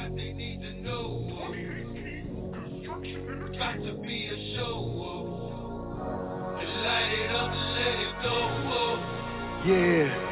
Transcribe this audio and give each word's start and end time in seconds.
got 0.00 0.16
they 0.16 0.32
need 0.32 0.60
to 0.62 0.82
know. 0.82 1.26
To 3.70 3.94
be 4.02 4.26
a 4.26 4.56
show. 4.56 4.70
Light 6.82 7.12
it 7.12 7.30
up 7.34 7.50
and 7.50 7.74
let 7.74 7.94
it 8.00 8.14
go. 8.22 8.38
Yeah. 9.66 10.29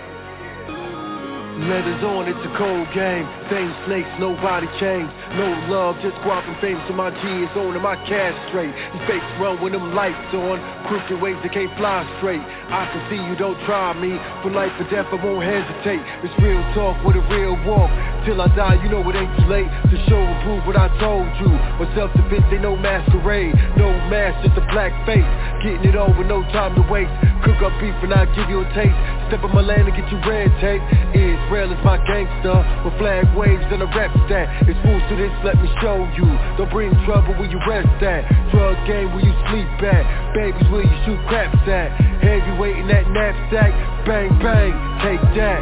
Letters 1.59 2.05
on, 2.07 2.31
it's 2.31 2.39
a 2.39 2.53
cold 2.55 2.87
game. 2.95 3.27
Fame 3.51 3.75
snakes, 3.91 4.07
nobody 4.23 4.71
changed. 4.79 5.11
No 5.35 5.51
love, 5.67 5.99
just 6.07 6.15
guap 6.23 6.47
and 6.47 6.55
fame. 6.63 6.79
So 6.87 6.95
my 6.95 7.11
G 7.11 7.23
is 7.43 7.51
on 7.59 7.75
and 7.75 7.83
my 7.83 7.99
cash 8.07 8.37
straight. 8.47 8.71
These 8.71 9.07
fakes 9.11 9.27
run 9.43 9.59
when 9.59 9.75
them 9.75 9.91
lights 9.91 10.31
on. 10.39 10.63
Crooked 10.87 11.19
ways 11.19 11.35
that 11.43 11.51
can't 11.51 11.75
fly 11.75 12.07
straight. 12.23 12.39
I 12.71 12.87
can 12.95 13.03
see 13.11 13.19
you 13.19 13.35
don't 13.35 13.59
try 13.67 13.91
me. 13.99 14.15
For 14.47 14.55
life 14.55 14.71
or 14.79 14.87
death, 14.87 15.11
I 15.11 15.19
won't 15.19 15.43
hesitate. 15.43 15.99
It's 16.23 16.37
real 16.39 16.63
talk 16.79 16.95
with 17.03 17.19
a 17.19 17.25
real 17.27 17.59
walk. 17.67 17.91
Till 18.23 18.39
I 18.39 18.47
die, 18.55 18.79
you 18.79 18.89
know 18.95 19.03
it 19.03 19.19
ain't 19.19 19.35
too 19.43 19.51
late 19.51 19.67
to 19.67 19.97
show 20.07 20.21
and 20.23 20.39
prove 20.47 20.63
what 20.63 20.79
I 20.79 20.87
told 21.03 21.27
you. 21.43 21.51
But 21.75 21.91
self-defense 21.99 22.55
ain't 22.55 22.63
no 22.63 22.79
masquerade. 22.79 23.59
No 23.75 23.91
mask, 24.07 24.47
just 24.47 24.55
a 24.55 24.65
black 24.71 24.95
face. 25.11 25.27
Getting 25.59 25.91
it 25.91 25.97
over, 25.99 26.23
no 26.23 26.43
time 26.55 26.75
to 26.79 26.83
waste. 26.87 27.11
Cook 27.43 27.59
up 27.67 27.75
beef 27.83 27.95
and 28.07 28.15
I'll 28.15 28.31
give 28.35 28.47
you 28.49 28.63
a 28.63 28.69
taste. 28.79 28.95
Step 29.27 29.43
on 29.43 29.51
my 29.51 29.61
land 29.61 29.91
and 29.91 29.95
get 29.97 30.07
you 30.07 30.19
red 30.23 30.47
tape. 30.63 30.79
Israel 31.19 31.75
is 31.75 31.83
my 31.83 31.99
gangster. 32.07 32.55
With 32.87 32.95
flag 32.99 33.27
waves 33.35 33.67
and 33.75 33.83
a 33.83 33.91
rep 33.91 34.15
stat. 34.31 34.47
It's 34.71 34.79
fools 34.87 35.03
to 35.11 35.15
this, 35.19 35.35
let 35.43 35.59
me 35.59 35.67
show 35.83 35.99
you. 36.15 36.27
Don't 36.57 36.71
bring 36.71 36.95
trouble 37.05 37.35
where 37.35 37.51
you 37.51 37.59
rest 37.67 37.91
at. 38.07 38.23
Drug 38.55 38.79
game 38.87 39.11
where 39.15 39.25
you 39.27 39.35
sleep 39.51 39.67
at. 39.83 40.07
Babies 40.35 40.69
where 40.71 40.87
you 40.87 40.97
shoot 41.05 41.19
craps 41.27 41.59
at. 41.67 41.91
Heavyweight 42.23 42.79
in 42.79 42.87
that 42.89 43.11
knapsack. 43.11 43.75
Bang, 44.07 44.31
bang, 44.39 44.73
take 45.03 45.21
that. 45.37 45.61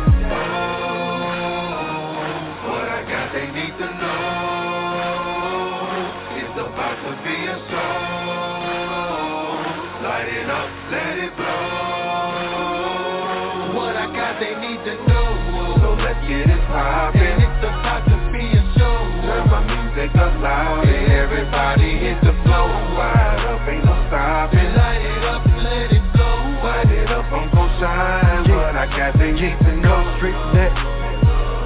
oh, 1.00 2.68
What 2.68 2.84
I 2.84 3.00
got 3.08 3.32
they 3.32 3.48
need 3.48 3.72
to 3.80 3.88
know. 3.96 4.25
Let 10.90 11.18
it 11.18 11.34
blow. 11.36 11.46
What 13.74 13.96
I 13.96 14.06
got 14.14 14.38
they 14.38 14.54
need 14.54 14.80
to 14.86 14.94
know. 15.08 15.26
So 15.82 15.88
let's 15.98 16.20
get 16.28 16.46
it 16.46 16.62
poppin'. 16.70 17.22
And 17.22 17.42
it's 17.42 17.62
about 17.64 18.06
to 18.06 18.16
be 18.30 18.44
a 18.54 18.62
show. 18.78 18.96
Turn 19.26 19.50
my 19.50 19.60
music 19.66 20.14
up 20.14 20.34
loud 20.38 20.86
and 20.86 21.10
everybody 21.10 21.98
hit 21.98 22.22
the 22.22 22.34
flow. 22.46 22.66
Wide 22.94 23.42
up, 23.50 23.66
ain't 23.66 23.84
no 23.84 23.94
stopping. 24.06 24.70
Light 24.78 25.02
it 25.02 25.24
up, 25.26 25.42
let 25.58 25.90
it 25.90 26.06
blow. 26.14 26.38
Light 26.62 26.90
it 26.90 27.10
up, 27.10 27.26
I'm 27.34 27.50
gon' 27.50 27.70
shine. 27.82 28.46
What 28.54 28.76
I 28.78 28.86
got 28.86 29.18
they 29.18 29.32
need 29.32 29.58
to 29.58 29.72
know. 29.82 29.98
Straight 30.18 30.38
net. 30.54 30.70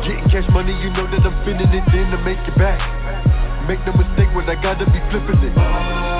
Getting 0.05 0.29
cash 0.33 0.49
money, 0.51 0.73
you 0.81 0.89
know 0.97 1.05
that 1.13 1.21
I'm 1.21 1.37
spending 1.45 1.69
it 1.69 1.87
in 1.93 2.11
to 2.11 2.19
make 2.25 2.41
it 2.41 2.57
back. 2.57 2.81
Make 3.69 3.85
no 3.85 3.93
mistake 3.93 4.33
when 4.35 4.49
I 4.49 4.57
gotta 4.57 4.87
be 4.89 4.99
flipping 5.13 5.45
it. 5.45 5.53
Oh. 5.57 6.20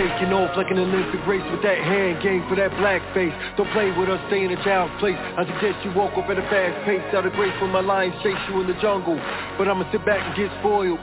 Taking 0.00 0.32
off 0.32 0.56
like 0.56 0.72
an 0.72 0.80
Olympic 0.80 1.20
race 1.28 1.44
with 1.52 1.60
that 1.60 1.76
hand 1.76 2.24
game 2.24 2.40
for 2.48 2.56
that 2.56 2.72
black 2.80 3.04
face. 3.12 3.36
Don't 3.60 3.68
play 3.76 3.92
with 3.92 4.08
us, 4.08 4.16
stay 4.32 4.48
in 4.48 4.48
a 4.48 4.60
child's 4.64 4.96
place. 4.96 5.20
I 5.36 5.44
suggest 5.44 5.84
you 5.84 5.92
walk 5.92 6.16
up 6.16 6.24
at 6.32 6.40
a 6.40 6.46
fast 6.48 6.72
pace. 6.88 7.04
Out 7.12 7.28
of 7.28 7.36
grace 7.36 7.52
when 7.60 7.68
my 7.68 7.84
lions 7.84 8.16
chase 8.24 8.40
you 8.48 8.64
in 8.64 8.66
the 8.66 8.78
jungle. 8.80 9.20
But 9.60 9.68
I'ma 9.68 9.84
sit 9.92 10.00
back 10.08 10.24
and 10.24 10.32
get 10.32 10.48
spoiled. 10.64 10.96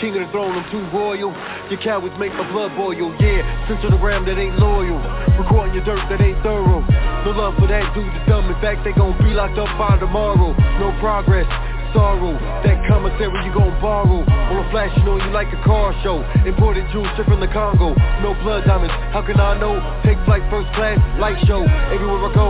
King 0.00 0.16
of 0.16 0.24
the 0.24 0.30
throne, 0.32 0.56
I'm 0.56 0.64
too 0.72 0.80
royal. 0.96 1.36
Your 1.68 1.80
cowards 1.84 2.16
make 2.16 2.32
my 2.32 2.48
blood 2.48 2.72
boil. 2.72 3.12
Yeah, 3.20 3.44
sense 3.68 3.84
on 3.84 3.92
the 3.92 4.00
ram 4.00 4.24
that 4.24 4.40
ain't 4.40 4.56
loyal. 4.56 4.96
Recording 5.36 5.76
your 5.76 5.84
dirt 5.84 6.00
that 6.08 6.24
ain't 6.24 6.40
thorough. 6.40 6.80
No 7.28 7.36
love 7.36 7.52
for 7.60 7.68
that 7.68 7.92
dude 7.92 8.08
that's 8.08 8.32
dumb. 8.32 8.48
In 8.48 8.56
fact, 8.64 8.80
they 8.80 8.96
gon' 8.96 9.12
be 9.20 9.36
locked 9.36 9.60
up 9.60 9.68
by 9.76 10.00
tomorrow. 10.00 10.56
No 10.80 10.88
progress 11.04 11.44
sorrow. 11.92 12.34
That 12.64 12.84
commissary 12.88 13.38
you 13.44 13.52
gon' 13.52 13.74
borrow. 13.80 14.24
On 14.24 14.56
a 14.56 14.66
flash, 14.70 14.92
you 14.96 15.04
know 15.04 15.16
you 15.16 15.30
like 15.30 15.52
a 15.52 15.60
car 15.64 15.94
show. 16.02 16.24
Imported 16.44 16.86
jewels 16.92 17.08
straight 17.14 17.28
from 17.28 17.40
the 17.40 17.48
Congo. 17.48 17.94
No 18.22 18.34
blood 18.42 18.64
diamonds, 18.64 18.94
how 19.12 19.22
can 19.22 19.40
I 19.40 19.58
know? 19.58 19.78
Take 20.04 20.18
flight 20.24 20.42
first 20.50 20.68
class, 20.74 20.98
light 21.20 21.38
show. 21.46 21.62
Everywhere 21.92 22.28
I 22.28 22.30
go, 22.34 22.48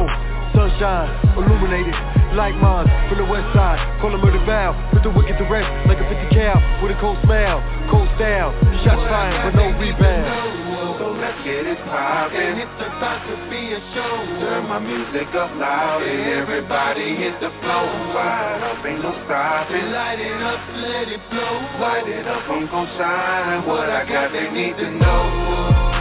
sunshine, 0.54 1.08
illuminated. 1.36 1.94
Like 2.36 2.54
mine, 2.60 2.86
from 3.08 3.18
the 3.18 3.24
west 3.24 3.48
side. 3.56 3.80
Call 4.00 4.12
them 4.12 4.20
murder 4.20 4.44
vow. 4.44 4.76
Put 4.92 5.02
the 5.02 5.10
wicked 5.10 5.38
to 5.38 5.44
rest 5.48 5.66
like 5.88 5.98
a 5.98 6.06
50 6.06 6.34
cal. 6.34 6.60
With 6.82 6.92
a 6.92 7.00
cold 7.00 7.16
smile, 7.24 7.64
cold 7.90 8.08
style. 8.16 8.52
Shots 8.84 9.00
fired, 9.08 9.48
but 9.48 9.56
no 9.56 9.72
rebound. 9.80 10.67
So 10.98 11.14
let's 11.14 11.38
get 11.44 11.64
it 11.64 11.78
poppin'. 11.86 12.42
And 12.42 12.58
it's 12.58 12.80
about 12.82 13.22
to 13.30 13.36
be 13.48 13.70
a 13.70 13.78
show. 13.94 14.14
Turn 14.42 14.66
my 14.66 14.80
music 14.80 15.28
up 15.34 15.54
loud 15.54 16.02
and 16.02 16.42
everybody 16.42 17.14
hit 17.14 17.38
the 17.38 17.50
flow. 17.62 17.86
Wide 18.14 18.62
up, 18.66 18.84
ain't 18.84 19.02
no 19.02 19.14
stopping. 19.24 19.92
Light 19.94 20.18
it 20.18 20.42
up, 20.42 20.60
let 20.74 21.06
it 21.06 21.22
blow. 21.30 21.54
Light 21.78 22.08
it 22.08 22.26
up, 22.26 22.42
I'm 22.50 22.66
gon' 22.66 22.86
shine. 22.98 23.66
What 23.66 23.88
I 23.88 24.08
got, 24.08 24.32
they 24.32 24.50
need 24.50 24.76
to 24.76 24.90
know. 24.90 25.97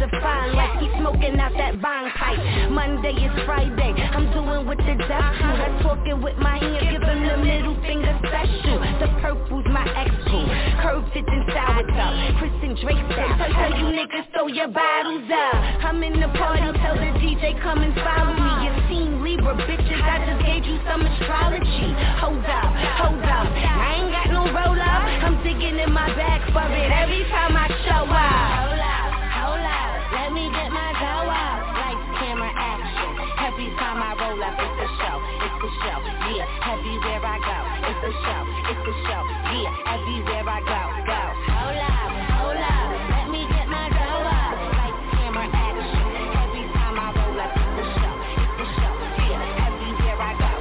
Tell 0.00 0.08
I 0.08 0.48
define 0.48 0.56
like 0.56 0.80
he's 0.80 0.92
smoking 0.98 1.38
out 1.40 1.52
that 1.56 1.80
bong 1.80 2.10
pipe. 2.16 2.40
Monday 2.70 3.12
is 3.12 3.32
Friday. 3.44 3.92
I'm 3.92 4.32
doing 4.32 4.66
what 4.66 4.78
the 4.78 4.94
deaf 4.96 5.32
do. 5.36 5.48
That's 5.60 5.82
talking 5.82 6.22
with 6.22 6.36
my 6.38 6.56
hand. 6.56 6.88
Give 6.90 7.00
them 7.00 7.20
the 7.26 7.36
middle 7.36 7.76
finger 7.84 8.12
special. 8.24 8.80
The 9.00 9.08
purple's 9.20 9.66
my 9.68 9.84
XG. 9.84 10.32
Curve 10.82 11.04
fits 11.12 11.28
and 11.28 11.44
sourdough. 11.52 12.38
Chris 12.38 12.56
and 12.64 12.76
Drake 12.80 13.04
style. 13.12 13.36
Tell, 13.36 13.52
tell 13.52 13.72
you 13.76 13.86
niggas 13.92 14.26
throw 14.32 14.46
your 14.48 14.68
bottles 14.68 15.28
up. 15.28 15.54
I'm 15.84 16.02
in 16.02 16.20
the 16.20 16.28
party. 16.38 16.64
Tell 16.80 16.96
the 16.96 17.10
DJ 17.20 17.60
come 17.62 17.82
and 17.82 17.94
follow 17.94 18.32
me. 18.32 18.40
Uh-huh. 18.40 18.64
You 18.64 18.72
seen 18.88 19.22
Libra 19.22 19.54
bitches. 19.68 20.00
I 20.00 20.24
just 20.24 20.40
gave 20.46 20.64
you 20.64 20.80
some 20.88 21.04
astrology. 21.04 21.92
Hold 22.24 22.44
up, 22.44 22.70
hold 23.04 23.24
up. 23.24 23.48
I 23.52 24.00
ain't 24.00 24.12
got 24.12 24.26
no 24.32 24.48
roll 24.48 24.80
up. 24.80 25.04
I'm 25.28 25.42
digging 25.44 25.78
in 25.78 25.92
my 25.92 26.08
bag 26.16 26.40
for 26.52 26.64
it 26.64 26.88
every 26.88 27.24
time 27.28 27.56
I 27.56 27.68
show 27.84 28.04
up. 28.08 28.69
Let 30.30 30.38
me 30.38 30.46
get 30.46 30.70
my 30.70 30.94
dough 30.94 31.26
up, 31.26 31.58
Lights, 31.74 32.06
camera, 32.22 32.54
action. 32.54 33.10
Every 33.50 33.66
time 33.82 33.98
I 33.98 34.14
roll 34.14 34.38
up, 34.38 34.54
it's 34.62 34.78
a 34.78 34.88
show. 35.02 35.18
It's 35.42 35.58
a 35.58 35.70
show. 35.82 35.98
Yeah. 36.30 36.70
Everywhere 36.70 37.18
I 37.18 37.34
go, 37.42 37.58
it's 37.90 37.98
a 37.98 38.12
show. 38.14 38.42
It's 38.70 38.78
a 38.78 38.94
show. 39.10 39.22
Yeah. 39.26 39.74
Everywhere 39.90 40.46
I 40.46 40.62
go, 40.62 40.82
go. 41.02 41.22
Hold 41.50 41.82
up, 41.82 42.14
hold 42.46 42.62
up. 42.62 42.94
Let 43.10 43.26
me 43.26 43.42
get 43.42 43.66
my. 43.66 43.90
Lights, 43.90 45.02
camera, 45.18 45.50
action. 45.50 46.06
Every 46.46 46.62
time 46.78 46.94
I 46.94 47.10
roll 47.10 47.34
up, 47.34 47.50
it's 47.50 47.90
show. 47.98 48.14
It's 48.62 48.70
show. 48.78 48.94
Yeah. 49.34 49.66
Everywhere 49.66 50.14
I 50.14 50.32
go, 50.38 50.52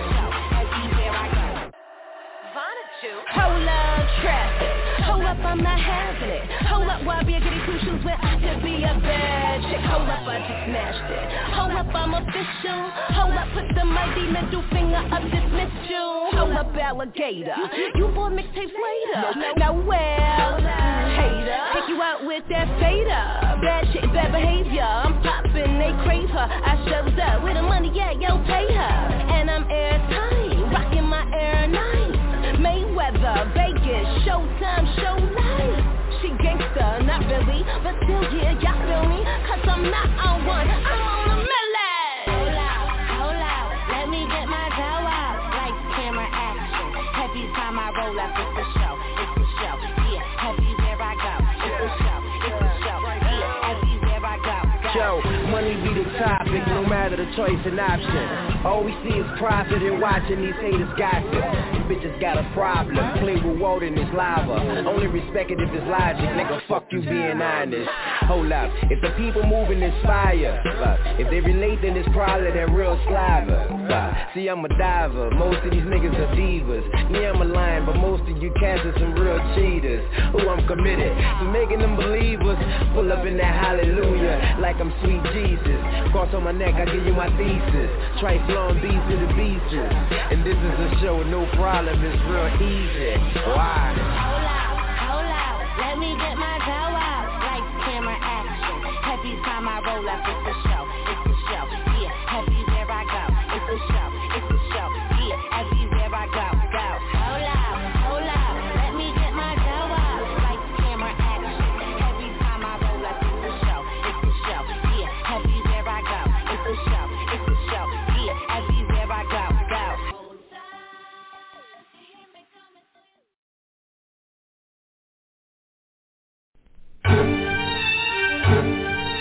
show. 0.16 0.28
Everywhere 0.64 1.12
I 1.12 1.28
go. 1.28 1.68
Hold 3.36 3.68
up, 3.68 4.00
traffic. 4.24 4.72
Hold 5.04 5.28
up, 5.28 5.36
I'm 5.44 5.60
not 5.60 5.76
having 5.76 6.40
it. 6.40 6.59
Hold 7.00 7.16
why 7.16 7.22
be 7.22 7.32
a 7.32 7.40
goody 7.40 7.56
two 7.64 7.78
shoes 7.80 8.04
when 8.04 8.12
I 8.12 8.36
could 8.36 8.62
be 8.62 8.84
a 8.84 8.92
bad 9.00 9.62
chick? 9.72 9.80
Hold 9.88 10.04
up, 10.04 10.20
I 10.20 10.36
just 10.44 10.68
smashed 10.68 11.08
it. 11.08 11.24
Hold 11.56 11.72
up, 11.72 11.88
I'm 11.96 12.12
official. 12.12 12.80
Hold 13.16 13.32
up, 13.40 13.48
put 13.56 13.64
the 13.74 13.84
mighty 13.88 14.28
middle 14.28 14.60
finger 14.68 15.00
up, 15.08 15.24
dismiss 15.32 15.72
you. 15.88 16.04
Hold 16.36 16.52
up, 16.52 16.76
alligator. 16.76 17.56
You 17.96 18.08
bought 18.12 18.32
mixtapes 18.32 18.76
later. 18.76 19.32
Now 19.56 19.80
well, 19.80 20.60
hater, 20.60 21.60
take 21.72 21.88
you 21.88 22.02
out 22.02 22.20
with 22.26 22.44
that 22.50 22.68
fader. 22.76 23.24
Bad 23.64 23.88
shit, 23.94 24.04
bad 24.12 24.32
behavior. 24.32 24.84
I'm 24.84 25.22
popping, 25.22 25.80
they 25.80 25.96
crave 26.04 26.28
her. 26.28 26.48
I 26.52 26.84
shows 26.84 27.16
up 27.16 27.42
with 27.42 27.54
the 27.54 27.62
money, 27.62 27.90
yeah, 27.94 28.12
yo, 28.12 28.44
pay 28.44 28.68
her. 28.76 28.92
And 29.40 29.50
I'm 29.50 29.64
airtime, 29.64 30.70
rocking 30.70 31.08
my 31.08 31.24
Air 31.32 31.66
9. 31.66 32.60
Mayweather, 32.60 33.54
Vegas, 33.54 34.06
Showtime, 34.28 34.59
not 36.98 37.20
really, 37.26 37.62
but 37.82 37.94
still, 38.02 38.22
yeah, 38.34 38.58
y'all 38.58 38.80
feel 38.82 39.08
me? 39.08 39.24
Cause 39.46 39.62
I'm 39.68 39.90
not 39.90 40.08
on 40.26 40.46
one, 40.46 40.68
I'm 40.68 41.02
on 41.02 41.19
choice 57.36 57.62
and 57.64 57.80
option. 57.80 58.66
All 58.66 58.84
we 58.84 58.92
see 59.02 59.16
is 59.16 59.26
profit 59.38 59.82
and 59.82 60.00
watching 60.00 60.42
these 60.42 60.54
haters 60.60 60.90
gossip. 60.98 61.32
These 61.32 61.86
bitches 61.88 62.20
got 62.20 62.38
a 62.38 62.44
problem, 62.54 62.96
play 63.18 63.36
with 63.36 63.58
water 63.58 63.86
in 63.86 63.94
this 63.94 64.08
lava. 64.14 64.60
Only 64.86 65.06
respect 65.06 65.50
it 65.50 65.58
if 65.60 65.70
it's 65.72 65.86
logic, 65.88 66.28
nigga, 66.36 66.60
fuck 66.68 66.86
you 66.90 67.00
being 67.02 67.40
honest. 67.40 67.88
Hold 68.28 68.52
up, 68.52 68.70
if 68.90 69.00
the 69.00 69.10
people 69.16 69.42
moving 69.42 69.80
this 69.80 69.94
fire, 70.04 70.62
uh, 70.66 71.18
if 71.18 71.30
they 71.30 71.40
relate 71.40 71.80
then 71.82 71.96
it's 71.96 72.08
probably 72.12 72.50
that 72.52 72.70
real 72.70 72.98
sliver. 73.08 73.66
Uh, 73.90 74.34
see, 74.34 74.48
I'm 74.48 74.64
a 74.64 74.68
diver, 74.68 75.30
most 75.32 75.64
of 75.64 75.70
these 75.70 75.82
niggas 75.82 76.14
are 76.14 76.34
divas. 76.36 77.10
Me, 77.10 77.26
I'm 77.26 77.40
a 77.40 77.44
lion, 77.44 77.86
but 77.86 77.96
most 77.96 78.22
of 78.30 78.36
you 78.42 78.52
cats 78.60 78.84
are 78.84 78.94
some 78.98 79.14
real 79.14 79.38
cheaters. 79.54 80.04
Ooh, 80.34 80.48
I'm 80.48 80.66
committed 80.66 81.16
to 81.16 81.44
making 81.50 81.80
them 81.80 81.96
believers. 81.96 82.58
Pull 82.94 83.12
up 83.12 83.24
in 83.24 83.36
that 83.38 83.54
hallelujah, 83.54 84.58
like 84.60 84.76
I'm 84.76 84.92
sweet 85.02 85.22
Jesus. 85.32 85.80
Cross 86.12 86.34
on 86.34 86.44
my 86.44 86.52
neck, 86.52 86.74
I 86.74 86.84
give 86.84 87.06
you 87.06 87.14
my 87.20 87.28
thesis. 87.36 87.92
Trice 88.16 88.40
long 88.48 88.80
beats 88.80 89.04
to 89.12 89.16
the 89.20 89.28
beaches. 89.36 89.92
And 90.32 90.40
this 90.40 90.56
is 90.56 90.76
a 90.80 90.88
show 91.04 91.20
with 91.20 91.28
no 91.28 91.44
problem, 91.52 92.00
it's 92.00 92.16
real 92.24 92.48
easy. 92.56 93.12
Why? 93.44 93.92
Hold 93.92 94.48
out, 94.48 94.80
hold 95.04 95.28
out, 95.28 95.60
let 95.84 96.00
me 96.00 96.16
get 96.16 96.32
my 96.40 96.56
dough 96.64 96.96
out. 96.96 97.28
Lights, 97.44 97.76
camera, 97.84 98.16
action. 98.16 98.76
Every 99.04 99.36
time 99.44 99.68
I 99.68 99.84
roll 99.84 100.08
up, 100.08 100.29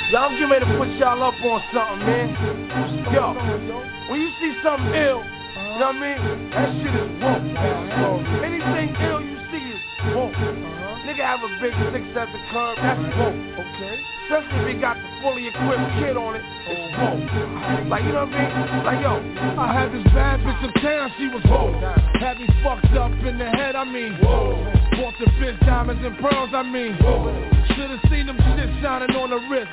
Y'all, 0.09 0.25
I'm 0.25 0.33
getting 0.33 0.49
ready 0.49 0.65
to 0.65 0.77
put 0.77 0.89
y'all 0.97 1.21
up 1.21 1.37
on 1.37 1.61
something, 1.69 2.01
man. 2.01 2.33
Yo, 3.13 3.29
when 4.09 4.19
you 4.19 4.31
see 4.41 4.57
something 4.65 4.89
ill, 4.89 5.21
you 5.21 5.77
know 5.77 5.93
what 5.93 6.01
I 6.01 6.17
mean? 6.17 6.49
That 6.49 6.73
shit 6.81 6.97
is 6.97 7.09
woke. 7.21 8.25
Anything 8.41 8.89
ill 9.05 9.21
you 9.21 9.37
see 9.53 9.69
is 9.69 9.81
woke. 10.17 10.33
Nigga 11.05 11.21
have 11.21 11.45
a 11.45 11.49
big 11.61 11.77
six 11.93 12.09
at 12.17 12.25
the 12.33 12.41
curb, 12.49 12.81
that's 12.81 13.05
woke. 13.21 13.37
Okay. 13.61 14.01
Especially 14.25 14.57
if 14.57 14.67
he 14.73 14.81
got 14.81 14.97
the 14.97 15.09
fully 15.21 15.45
equipped 15.45 15.89
kid 16.01 16.17
on 16.17 16.33
it, 16.33 16.43
it's 16.65 16.89
woke. 16.97 17.89
Like, 17.93 18.01
you 18.01 18.13
know 18.13 18.25
what 18.25 18.33
I 18.33 18.81
mean? 18.81 18.85
Like, 18.89 19.01
yo, 19.05 19.13
I 19.61 19.73
had 19.77 19.93
this 19.93 20.05
bad 20.09 20.41
bitch 20.41 20.57
in 20.65 20.73
town, 20.81 21.13
she 21.21 21.29
was 21.29 21.45
woke. 21.45 21.77
Had 22.17 22.41
me 22.41 22.49
fucked 22.65 22.97
up 22.97 23.13
in 23.13 23.37
the 23.37 23.45
head, 23.45 23.75
I 23.75 23.85
mean. 23.85 24.17
whoa. 24.25 24.57
Bought 24.97 25.13
the 25.21 25.29
bitch 25.37 25.59
diamonds 25.69 26.01
and 26.03 26.17
pearls, 26.17 26.49
I 26.53 26.63
mean. 26.63 26.97
whoa. 26.97 27.29
Should've 27.77 28.01
seen 28.09 28.25
them 28.25 28.37
shining 28.81 29.15
on 29.15 29.29
the 29.29 29.39
wrist. 29.49 29.69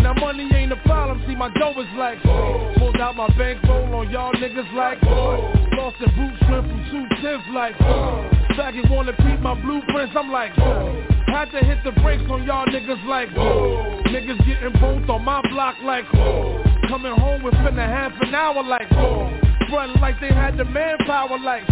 Now 0.00 0.14
money 0.14 0.48
ain't 0.54 0.72
a 0.72 0.76
problem, 0.84 1.22
see 1.26 1.34
my 1.34 1.52
dough 1.54 1.74
is 1.80 1.88
like. 1.96 2.20
Pulled 2.78 3.00
out 3.00 3.16
my 3.16 3.28
bankroll 3.36 3.94
on 3.94 4.10
y'all 4.10 4.32
niggas 4.32 4.72
like. 4.74 5.02
Lost 5.76 5.96
the 6.00 6.06
boots 6.06 6.40
went 6.48 6.66
from 6.66 6.80
two 6.90 7.04
tenths 7.22 7.46
like. 7.52 7.76
Faggot 8.56 8.90
wanna 8.90 9.12
peep 9.12 9.40
my 9.40 9.54
blueprints, 9.60 10.14
I'm 10.16 10.30
like. 10.30 10.52
Had 11.28 11.50
to 11.52 11.60
hit 11.60 11.78
the 11.84 11.92
brakes 12.00 12.24
on 12.30 12.44
y'all 12.44 12.66
niggas 12.66 13.04
like. 13.06 13.28
Niggas 14.08 14.38
getting 14.46 14.72
both 14.80 15.08
on 15.08 15.24
my 15.24 15.42
block 15.50 15.76
like. 15.84 16.08
Coming 16.88 17.12
home 17.12 17.42
within 17.42 17.78
a 17.78 17.86
half 17.86 18.12
an 18.20 18.34
hour 18.34 18.62
like. 18.62 18.90
Running 19.70 20.00
like 20.00 20.18
they 20.20 20.28
had 20.28 20.56
the 20.56 20.64
manpower 20.64 21.38
like. 21.38 21.68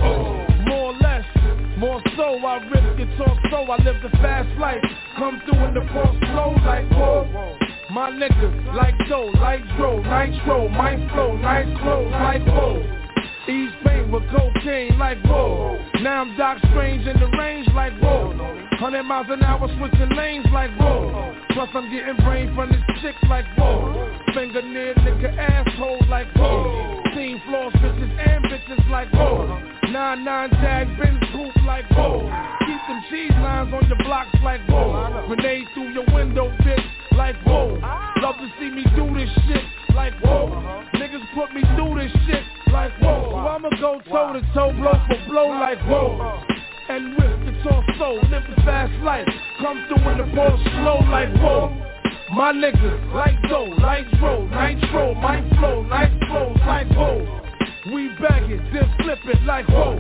More 0.66 0.92
or 0.92 0.94
less. 0.94 1.24
More 1.76 2.00
so, 2.16 2.38
I 2.38 2.56
risk 2.72 3.00
it, 3.00 3.18
talk 3.18 3.36
so, 3.50 3.56
I 3.70 3.76
live 3.82 4.00
the 4.02 4.08
fast 4.18 4.48
life. 4.58 4.82
Come 5.18 5.42
through 5.44 5.62
in 5.66 5.74
the 5.74 5.84
force 5.92 6.16
slow 6.32 6.56
like 6.64 6.88
whoa. 6.90 7.56
My 7.90 8.10
niggas, 8.10 8.74
like 8.74 8.94
Joe, 9.08 9.30
like 9.40 9.60
Dro, 9.76 10.02
Nitro, 10.02 10.68
my 10.68 10.96
flow, 11.12 11.36
nice 11.36 11.68
clothes, 11.80 12.10
like 12.12 12.46
whoa. 12.46 12.80
Ease 13.48 13.70
paint 13.84 14.10
with 14.10 14.24
cocaine 14.30 14.98
like 14.98 15.22
whoa. 15.24 15.78
Now 16.00 16.22
I'm 16.22 16.36
Doc 16.36 16.58
Strange 16.70 17.06
in 17.06 17.20
the 17.20 17.28
range 17.38 17.68
like 17.74 17.92
whoa. 18.00 18.32
Hundred 18.78 19.04
miles 19.04 19.26
an 19.28 19.42
hour 19.42 19.68
switching 19.78 20.16
lanes 20.16 20.46
like 20.52 20.70
whoa. 20.80 21.36
Plus 21.50 21.68
I'm 21.74 21.90
getting 21.90 22.16
brain 22.24 22.54
from 22.54 22.70
this 22.70 22.80
chick 23.02 23.14
like 23.28 23.44
whoa. 23.56 24.16
Finger 24.34 24.62
near 24.62 24.94
nigga 24.94 25.36
asshole 25.38 26.00
like 26.08 26.26
whoa. 26.34 27.05
Team 27.16 27.40
floor 27.48 27.70
bitches 27.70 28.28
and 28.28 28.44
bitches 28.44 28.90
like 28.90 29.10
whoa. 29.14 29.46
Nine 29.90 30.22
nine 30.22 30.50
tag 30.50 30.86
Benz 30.98 31.18
coupe 31.32 31.64
like 31.64 31.86
whoa. 31.92 32.20
Keep 32.66 32.80
them 32.88 33.02
cheese 33.08 33.30
lines 33.40 33.72
on 33.72 33.88
your 33.88 33.96
blocks 34.04 34.36
like 34.44 34.60
whoa. 34.68 35.24
Grenade 35.26 35.66
through 35.72 35.94
your 35.94 36.04
window, 36.12 36.50
bitch, 36.60 36.84
like 37.16 37.36
whoa. 37.46 37.80
Love 38.20 38.36
to 38.36 38.52
see 38.60 38.68
me 38.68 38.84
do 38.94 39.08
this 39.14 39.30
shit 39.48 39.64
like 39.94 40.12
whoa. 40.22 40.84
Niggas 40.92 41.24
put 41.34 41.54
me 41.54 41.62
through 41.74 41.96
this 41.96 42.12
shit 42.26 42.44
like 42.70 42.92
whoa. 43.00 43.30
So 43.30 43.36
I'ma 43.38 43.70
go 43.80 43.98
toe 44.10 44.34
to 44.34 44.42
toe, 44.52 44.72
blow 44.74 45.00
for 45.08 45.18
blow 45.26 45.48
like 45.48 45.80
whoa. 45.88 46.44
And 46.90 47.16
risk 47.16 47.46
the 47.46 47.62
torso, 47.64 48.20
live 48.28 48.44
the 48.44 48.60
fast 48.60 48.92
life. 49.02 49.26
Come 49.62 49.86
through 49.88 50.10
in 50.12 50.18
the 50.18 50.36
ball 50.36 50.60
slow 50.62 51.00
like 51.10 51.32
whoa. 51.40 51.95
My 52.32 52.52
niggas, 52.52 53.14
like 53.14 53.40
dough, 53.48 53.72
like 53.78 54.04
dro, 54.18 54.46
nitro, 54.48 55.14
my 55.14 55.40
flow, 55.58 55.84
nice 55.84 56.10
flows 56.26 56.58
like 56.66 56.88
whoa. 56.90 57.22
We 57.92 58.08
bag 58.20 58.50
it, 58.50 58.60
then 58.72 58.90
flip 59.00 59.20
it 59.26 59.42
like 59.44 59.68
whoa. 59.68 59.96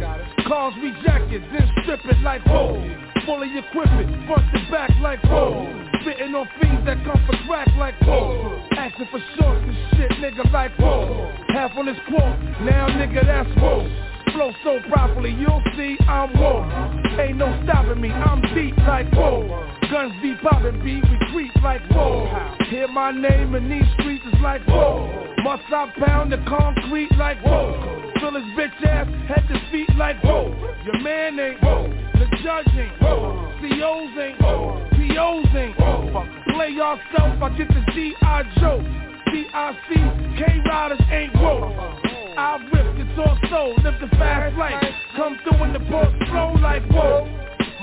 Cars 0.48 0.74
we 0.82 0.90
jack 1.04 1.22
it, 1.30 1.42
then 1.52 1.70
strip 1.82 2.00
it 2.04 2.20
like 2.22 2.42
whoa. 2.44 2.82
Fully 3.24 3.46
equip 3.56 3.86
it, 3.86 4.26
front 4.26 4.42
to 4.52 4.70
back 4.72 4.90
like 5.00 5.22
whoa. 5.22 5.70
Spitting 6.02 6.34
on 6.34 6.48
fiends 6.60 6.84
that 6.86 6.98
come 7.04 7.22
for 7.26 7.36
crack 7.46 7.68
like 7.78 7.94
whoa. 8.02 8.60
Asking 8.76 9.06
for 9.12 9.20
shorts 9.38 9.62
and 9.62 9.76
shit, 9.96 10.10
nigga 10.18 10.50
like 10.52 10.76
whoa. 10.78 11.32
Half 11.54 11.76
on 11.76 11.86
this 11.86 11.96
quote, 12.08 12.38
now 12.66 12.88
nigga 12.88 13.24
that's 13.24 13.48
whoa. 13.60 13.86
Flow 14.36 14.52
so 14.62 14.80
properly, 14.90 15.30
you'll 15.30 15.62
see 15.78 15.96
I'm 16.06 16.28
whoa. 16.36 16.60
Ain't 17.18 17.38
no 17.38 17.58
stopping 17.64 18.02
me, 18.02 18.10
I'm 18.10 18.42
deep 18.54 18.76
like 18.86 19.10
whoa. 19.14 19.48
Guns 19.90 20.12
be 20.20 20.34
popping, 20.42 20.84
beat 20.84 21.02
creep 21.32 21.54
like 21.62 21.80
whoa. 21.90 22.28
Hear 22.68 22.86
my 22.88 23.12
name 23.12 23.54
in 23.54 23.70
these 23.70 23.90
streets 23.94 24.24
is 24.26 24.40
like 24.42 24.60
whoa. 24.66 25.34
Must 25.42 25.62
I 25.72 25.90
pound 26.04 26.32
the 26.32 26.38
concrete 26.48 27.16
like 27.16 27.40
whoa? 27.46 28.12
Fill 28.20 28.34
his 28.34 28.44
bitch 28.52 28.84
ass 28.84 29.08
head 29.26 29.48
to 29.48 29.70
feet 29.72 29.88
like 29.96 30.22
whoa. 30.22 30.54
Your 30.84 31.00
man 31.00 31.38
ain't 31.40 31.62
whoa. 31.62 31.88
The 32.14 32.26
judge 32.44 32.68
ain't 32.76 33.00
whoa. 33.00 33.52
COs 33.60 34.18
ain't 34.18 34.40
whoa. 34.42 34.86
POs 34.92 35.56
ain't 35.56 35.80
whoa. 35.80 36.28
Play 36.52 36.70
yourself, 36.72 37.42
I 37.42 37.54
get 37.56 37.68
the 37.68 37.82
D.I. 37.94 38.42
Joe. 38.60 38.84
D.I.C. 39.32 39.94
K-Riders 40.38 41.00
ain't 41.10 41.34
whoa. 41.36 42.05
I 42.36 42.60
rip 42.70 42.98
the 42.98 43.14
torso, 43.16 43.80
live 43.82 43.98
the 43.98 44.08
fast 44.18 44.56
life. 44.58 44.84
Come 45.16 45.38
through 45.42 45.64
in 45.64 45.72
the 45.72 45.80
port 45.88 46.12
flow 46.28 46.52
like 46.60 46.84
whoa. 46.92 47.24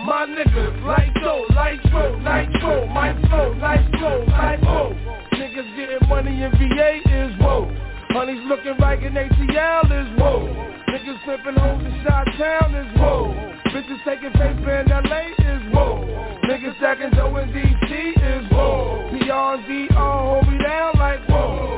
My 0.05 0.27
niggas, 0.29 0.83
like 0.85 1.11
dough, 1.23 1.47
like 1.55 1.81
dro, 1.89 2.19
nitro, 2.19 2.85
my 2.85 3.17
flow, 3.29 3.53
nice 3.53 3.89
flow, 3.97 4.23
like 4.27 4.61
whoa. 4.61 4.93
Niggas 5.33 5.75
getting 5.75 6.07
money 6.07 6.43
in 6.43 6.51
VA 6.51 7.01
is 7.01 7.33
whoa. 7.41 7.65
Honey's 8.09 8.45
looking 8.45 8.77
right 8.77 9.01
in 9.01 9.13
ATL 9.13 9.85
is 9.89 10.19
whoa. 10.19 10.45
Niggas 10.87 11.23
flipping 11.25 11.59
hoes 11.59 11.81
in 11.83 12.03
Shot 12.03 12.27
Town 12.37 12.75
is 12.75 12.95
whoa. 12.99 13.33
Bitches 13.73 14.05
taking 14.05 14.31
paper 14.33 14.81
in 14.81 14.87
LA 14.87 15.33
is 15.33 15.73
whoa. 15.73 16.05
Niggas 16.43 16.77
stacking 16.77 17.09
dough 17.17 17.35
in 17.37 17.49
DC 17.49 18.45
is 18.45 18.51
whoa. 18.51 19.09
Beyond 19.17 19.65
DR 19.65 19.93
hold 19.97 20.47
me 20.47 20.61
down 20.61 20.93
like 20.99 21.27
whoa. 21.27 21.72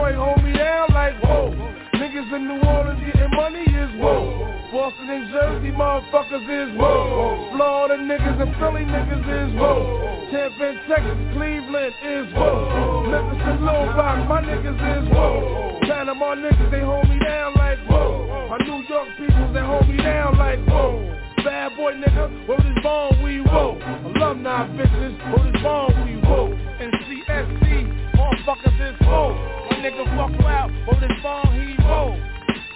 Detroit 0.00 0.16
hold 0.16 0.44
me 0.44 0.56
down 0.56 0.88
like 0.94 1.12
whoa. 1.22 1.52
Niggas 1.92 2.32
in 2.32 2.48
New 2.48 2.60
Orleans 2.64 3.00
getting 3.04 3.36
money 3.36 3.60
is 3.60 3.90
whoa. 4.00 4.48
Boston 4.72 5.10
and 5.10 5.28
Jersey 5.28 5.72
motherfuckers 5.76 6.40
is 6.48 6.72
whoa. 6.78 7.52
Florida 7.52 8.00
niggas 8.00 8.40
and 8.40 8.56
Philly 8.56 8.88
niggas 8.88 9.28
is 9.28 9.60
whoa. 9.60 10.24
Tampa 10.32 10.72
and 10.72 10.80
Texas, 10.88 11.20
Cleveland 11.36 11.94
is 12.00 12.32
whoa. 12.32 13.12
Memphis 13.12 13.44
and 13.44 13.60
Little 13.60 13.92
Rock, 13.92 14.26
my 14.26 14.40
niggas 14.40 14.80
is 14.80 15.12
whoa. 15.12 15.80
Panama 15.82 16.34
niggas, 16.34 16.70
they 16.70 16.80
hold 16.80 17.06
me 17.06 17.18
down 17.20 17.52
like 17.56 17.78
whoa. 17.84 18.48
My 18.48 18.56
New 18.64 18.80
York 18.88 19.08
people, 19.18 19.52
they 19.52 19.60
hold 19.60 19.86
me 19.86 19.98
down 19.98 20.38
like 20.38 20.60
whoa. 20.64 20.96
Bad 21.44 21.76
boy 21.76 21.92
nigga, 21.92 22.48
where 22.48 22.56
this 22.56 23.20
we 23.22 23.40
whoa. 23.42 23.76
Alumni 24.16 24.64
bitches, 24.80 25.12
where 25.28 25.44
this 25.44 25.60
we 26.08 26.16
whoa. 26.24 26.56
And 26.80 26.88
CSC, 27.04 28.16
motherfuckers 28.16 28.94
is 28.94 28.96
whoa. 29.06 29.69
Nigga 29.80 30.04
fuck 30.14 30.44
out, 30.44 30.70
where 30.84 31.00
this 31.00 31.22
bone 31.22 31.56
he 31.56 31.72
whoa. 31.82 32.12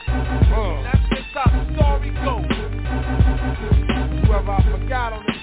Uh. 0.08 0.82
That's 0.84 1.04
just 1.11 1.28
how 1.34 1.52
the 1.52 1.61
story 1.76 2.11
goes. 2.25 2.49
Whoever 4.25 4.52
I 4.52 4.64
forgot 4.73 5.12
on 5.12 5.26
this 5.26 5.33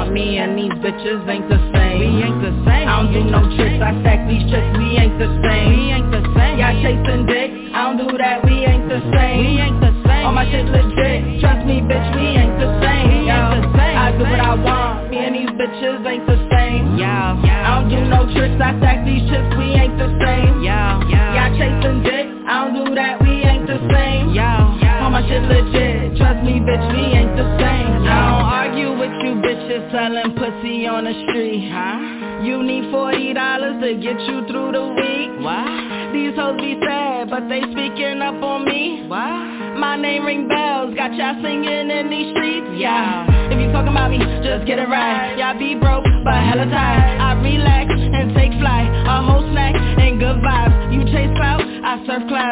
want 0.00 0.14
me 0.16 0.38
and 0.38 0.56
these 0.56 0.72
bitches 0.80 1.28
ain't 1.28 1.44
the 1.52 1.60
same. 1.76 2.00
We 2.00 2.24
ain't 2.24 2.40
the 2.40 2.52
same. 2.64 2.88
I 2.88 3.04
don't 3.04 3.12
do 3.12 3.20
no 3.20 3.44
tricks, 3.52 3.84
I 3.84 3.92
stack 4.00 4.24
these 4.24 4.48
chicks, 4.48 4.72
we 4.80 4.96
ain't 4.96 5.20
the 5.20 5.28
same. 5.44 5.68
We 5.68 5.92
ain't 5.92 6.08
the 6.08 6.24
same. 6.32 6.56
Y'all 6.56 6.72
chasing 6.80 7.28
dick, 7.28 7.50
I 7.76 7.84
don't 7.84 8.00
do 8.00 8.08
that, 8.16 8.40
we 8.40 8.64
ain't 8.64 8.88
the 8.88 9.00
same. 9.12 9.36
We 9.44 9.60
ain't 9.60 9.76
the 9.76 9.92
same. 10.08 10.24
All 10.24 10.32
my 10.32 10.48
shit 10.48 10.64
legit, 10.64 11.44
trust 11.44 11.68
me 11.68 11.84
bitch, 11.84 12.08
we 12.16 12.26
ain't 12.32 12.56
the 12.56 12.70
same. 12.80 13.06
We 13.12 13.28
ain't 13.28 13.60
the 13.60 13.64
same. 13.76 13.96
I 14.00 14.08
do 14.16 14.24
what 14.24 14.40
I 14.40 14.54
want, 14.56 15.10
me 15.12 15.18
and 15.20 15.36
these 15.36 15.52
bitches 15.52 16.00
ain't 16.08 16.24
the 16.24 16.38
same. 16.48 16.96
Yeah. 16.96 17.36
I 17.36 17.68
don't 17.76 17.92
do 17.92 18.00
no 18.00 18.24
tricks, 18.32 18.56
I 18.56 18.72
stack 18.80 19.04
these 19.04 19.28
chicks, 19.28 19.52
we 19.60 19.76
ain't 19.76 20.00
the 20.00 20.08
same. 20.16 20.64
Yeah, 20.64 20.96
yeah. 21.12 21.36
Y'all 21.36 21.52
chasing 21.60 22.00
dick, 22.00 22.24
I 22.48 22.64
don't 22.64 22.72
do 22.72 22.94
that, 22.96 23.20
we 23.20 23.44
ain't 23.44 23.68
the 23.68 23.76
same. 23.92 24.32
Yeah, 24.32 24.64
yeah. 24.80 25.04
All 25.04 25.12
my 25.12 25.20
shit 25.28 25.44
legit, 25.44 26.16
trust 26.16 26.40
me 26.40 26.56
bitch, 26.64 26.84
we 26.88 27.04
ain't 27.20 27.36
the 27.36 27.44
same. 27.44 27.59
Selling 29.90 30.34
pussy 30.38 30.86
on 30.86 31.04
the 31.04 31.14
street. 31.26 31.68
Huh? 31.70 32.42
You 32.42 32.62
need 32.62 32.90
forty 32.90 33.34
dollars 33.34 33.82
to 33.82 33.94
get 33.98 34.18
you 34.22 34.46
through 34.46 34.72
the 34.72 34.86
week. 34.94 35.30
Why? 35.42 36.10
These 36.12 36.34
hoes 36.38 36.56
be 36.60 36.78
sad, 36.80 37.30
but 37.30 37.48
they 37.48 37.60
speaking 37.70 38.22
up 38.22 38.38
on 38.42 38.64
me. 38.64 39.04
Why? 39.06 39.74
My 39.76 39.96
name 39.96 40.24
ring 40.24 40.48
bells, 40.48 40.94
got 40.94 41.14
y'all 41.14 41.34
singing 41.42 41.90
in 41.90 42.10
these 42.10 42.30
streets. 42.32 42.66
Yeah. 42.78 43.26
If 43.50 43.58
you 43.58 43.70
talking 43.72 43.92
about 43.92 44.10
me, 44.10 44.18
just 44.42 44.66
get 44.66 44.78
it 44.78 44.88
right. 44.88 45.36
Y'all 45.38 45.58
be 45.58 45.74
broke, 45.74 46.04
but 46.24 46.38
hella 46.38 46.66
tired. 46.66 47.20
I 47.20 47.34
relax 47.42 47.90
and 47.90 48.34
take 48.34 48.52
flight. 48.58 48.88
A 49.06 49.22
whole 49.22 49.44
snack 49.50 49.74
and 49.74 50.18
good 50.18 50.38
vibes. 50.38 50.92
You 50.94 51.04
chase 51.10 51.34
clouds, 51.36 51.64
I 51.84 52.02
surf 52.06 52.22
clouds. 52.28 52.49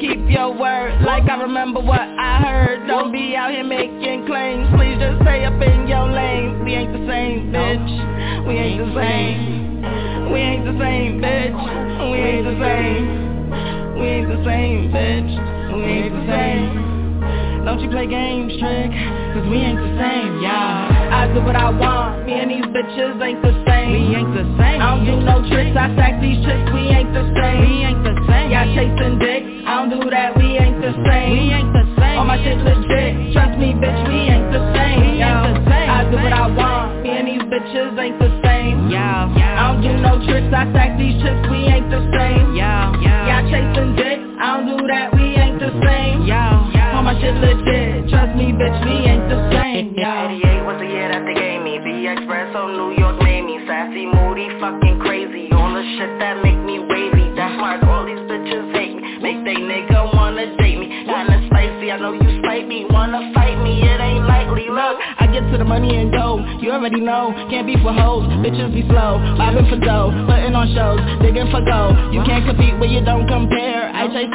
Keep 0.00 0.28
your 0.28 0.52
word. 0.56 1.02
Like 1.02 1.28
I 1.28 1.40
remember 1.42 1.80
what 1.80 2.00
I 2.00 2.40
heard. 2.42 2.86
Don't 2.86 3.12
be 3.12 3.36
out 3.36 3.52
here 3.52 3.64
making 3.64 4.26
claims. 4.26 4.68
Please 4.76 4.98
just 4.98 5.22
stay 5.22 5.44
up 5.44 5.60
in 5.60 5.88
your 5.88 6.10
lane. 6.10 6.64
We 6.64 6.74
ain't 6.74 6.92
the 6.92 7.06
same, 7.06 7.52
bitch. 7.52 8.46
We 8.46 8.54
ain't 8.56 8.78
the 8.84 8.94
same. 8.94 10.32
We 10.32 10.40
ain't 10.40 10.64
the 10.64 10.76
same, 10.78 11.20
bitch. 11.20 12.10
We 12.10 12.18
ain't 12.18 12.44
the 12.44 12.56
same. 12.60 13.98
We 13.98 14.06
ain't 14.06 14.28
the 14.28 14.44
same, 14.44 14.90
bitch. 14.90 15.76
We 15.76 15.82
ain't 15.84 16.14
the 16.14 16.26
same. 16.26 16.84
Don't 17.64 17.80
you 17.80 17.88
play 17.88 18.06
games, 18.06 18.52
trick, 18.60 18.92
cause 19.32 19.48
we 19.48 19.56
ain't 19.56 19.80
the 19.80 19.96
same, 19.96 20.42
yeah 20.42 21.08
I 21.10 21.32
do 21.32 21.40
what 21.40 21.56
I 21.56 21.70
want, 21.70 22.26
me 22.26 22.34
and 22.34 22.50
these 22.50 22.66
bitches 22.66 23.16
ain't 23.24 23.40
the 23.40 23.53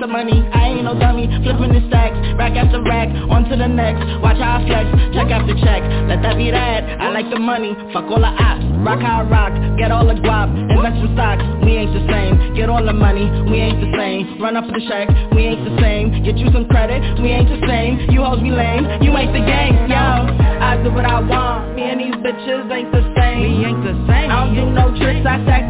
money, 0.09 0.41
I 0.51 0.73
ain't 0.73 0.83
no 0.83 0.97
dummy. 0.97 1.29
Flipping 1.45 1.71
the 1.71 1.85
stacks, 1.87 2.17
rack 2.35 2.57
after 2.57 2.81
rack. 2.81 3.07
On 3.29 3.45
to 3.45 3.55
the 3.55 3.69
next, 3.69 4.01
watch 4.19 4.41
how 4.41 4.57
I 4.57 4.65
flex. 4.65 4.89
Check 5.13 5.29
after 5.29 5.53
check, 5.61 5.85
let 6.09 6.21
that 6.25 6.35
be 6.35 6.49
that. 6.49 6.99
I 6.99 7.13
like 7.13 7.29
the 7.29 7.39
money, 7.39 7.77
fuck 7.93 8.09
all 8.09 8.19
the 8.19 8.33
ops. 8.33 8.65
Rock 8.81 8.99
how 9.05 9.21
I 9.21 9.29
rock, 9.29 9.53
get 9.77 9.93
all 9.93 10.05
the 10.05 10.17
guap. 10.17 10.49
Invest 10.49 10.97
in 10.97 11.13
stocks, 11.13 11.45
we 11.61 11.77
ain't 11.77 11.93
the 11.93 12.03
same. 12.09 12.57
Get 12.57 12.69
all 12.69 12.83
the 12.83 12.93
money, 12.93 13.29
we 13.47 13.61
ain't 13.61 13.79
the 13.79 13.91
same. 13.95 14.41
Run 14.41 14.57
up 14.57 14.65
for 14.65 14.73
the 14.73 14.83
check, 14.89 15.07
we 15.31 15.45
ain't 15.45 15.63
the 15.63 15.77
same. 15.79 16.25
Get 16.25 16.37
you 16.37 16.49
some 16.51 16.65
credit, 16.65 16.99
we 17.21 17.29
ain't 17.29 17.47
the 17.47 17.61
same. 17.69 18.09
You 18.09 18.25
hoes 18.25 18.41
be 18.41 18.49
lame, 18.49 18.89
you 19.05 19.13
ain't 19.13 19.31
the 19.31 19.45
game, 19.45 19.77
yo. 19.87 20.25
I 20.59 20.81
do 20.81 20.91
what 20.91 21.05
I 21.05 21.21
want, 21.21 21.75
me 21.75 21.85
and 21.85 22.01
these 22.01 22.17
bitches 22.17 22.65
ain't 22.71 22.91
the 22.91 23.03
same. 23.13 23.39
We 23.45 23.65
ain't 23.65 23.83
the 23.85 23.93
same. 24.09 24.27
I 24.33 24.45
don't 24.45 24.55
do 24.57 24.65
no 24.73 24.89
tricks, 24.97 25.23
I 25.27 25.43
stack 25.45 25.68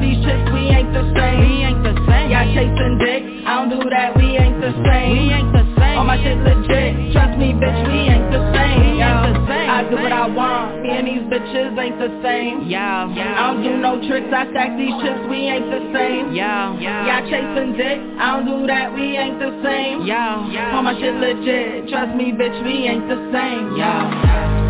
don't 14.19 14.29
do 14.29 14.31
no 14.31 14.33
tricks, 14.33 14.33
I 14.33 14.51
stack 14.51 14.77
these 14.77 14.93
chips, 15.01 15.29
we 15.29 15.37
ain't 15.47 15.69
the 15.69 15.79
same. 15.93 16.33
Yeah, 16.33 16.79
yeah. 16.79 17.19
Y'all 17.19 17.29
chasing 17.29 17.77
dick, 17.77 17.99
I 18.19 18.35
don't 18.35 18.45
do 18.45 18.67
that, 18.67 18.93
we 18.93 19.17
ain't 19.17 19.39
the 19.39 19.61
same. 19.63 20.05
Yeah, 20.05 20.49
yeah. 20.51 20.75
All 20.75 20.83
my 20.83 20.93
shit 20.99 21.15
legit, 21.15 21.89
trust 21.89 22.15
me 22.15 22.31
bitch, 22.31 22.63
we 22.63 22.87
ain't 22.87 23.07
the 23.07 23.31
same. 23.31 23.75
Yeah 23.77 24.69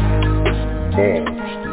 Swamp 1.00 1.69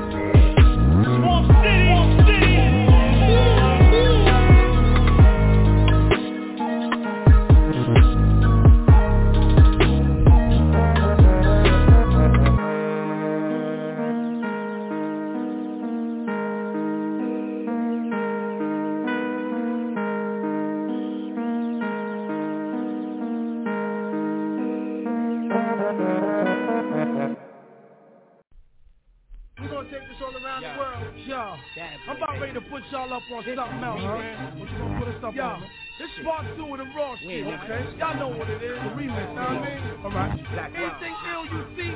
part 36.26 36.42
two 36.58 36.66
of 36.66 36.78
the 36.82 36.88
raw 36.90 37.14
shit, 37.22 37.46
okay? 37.46 37.86
Y'all 38.02 38.18
know 38.18 38.34
what 38.34 38.50
it 38.50 38.58
is. 38.58 38.74
The 38.82 38.90
remix, 38.98 39.30
know 39.30 39.46
what 39.46 39.62
I 39.62 39.70
mean? 39.70 39.82
All 40.02 40.10
right. 40.10 40.34
Black 40.50 40.74
Rob. 40.74 40.82
Anything 40.82 41.14
ill 41.30 41.46
you 41.46 41.62
see, 41.78 41.90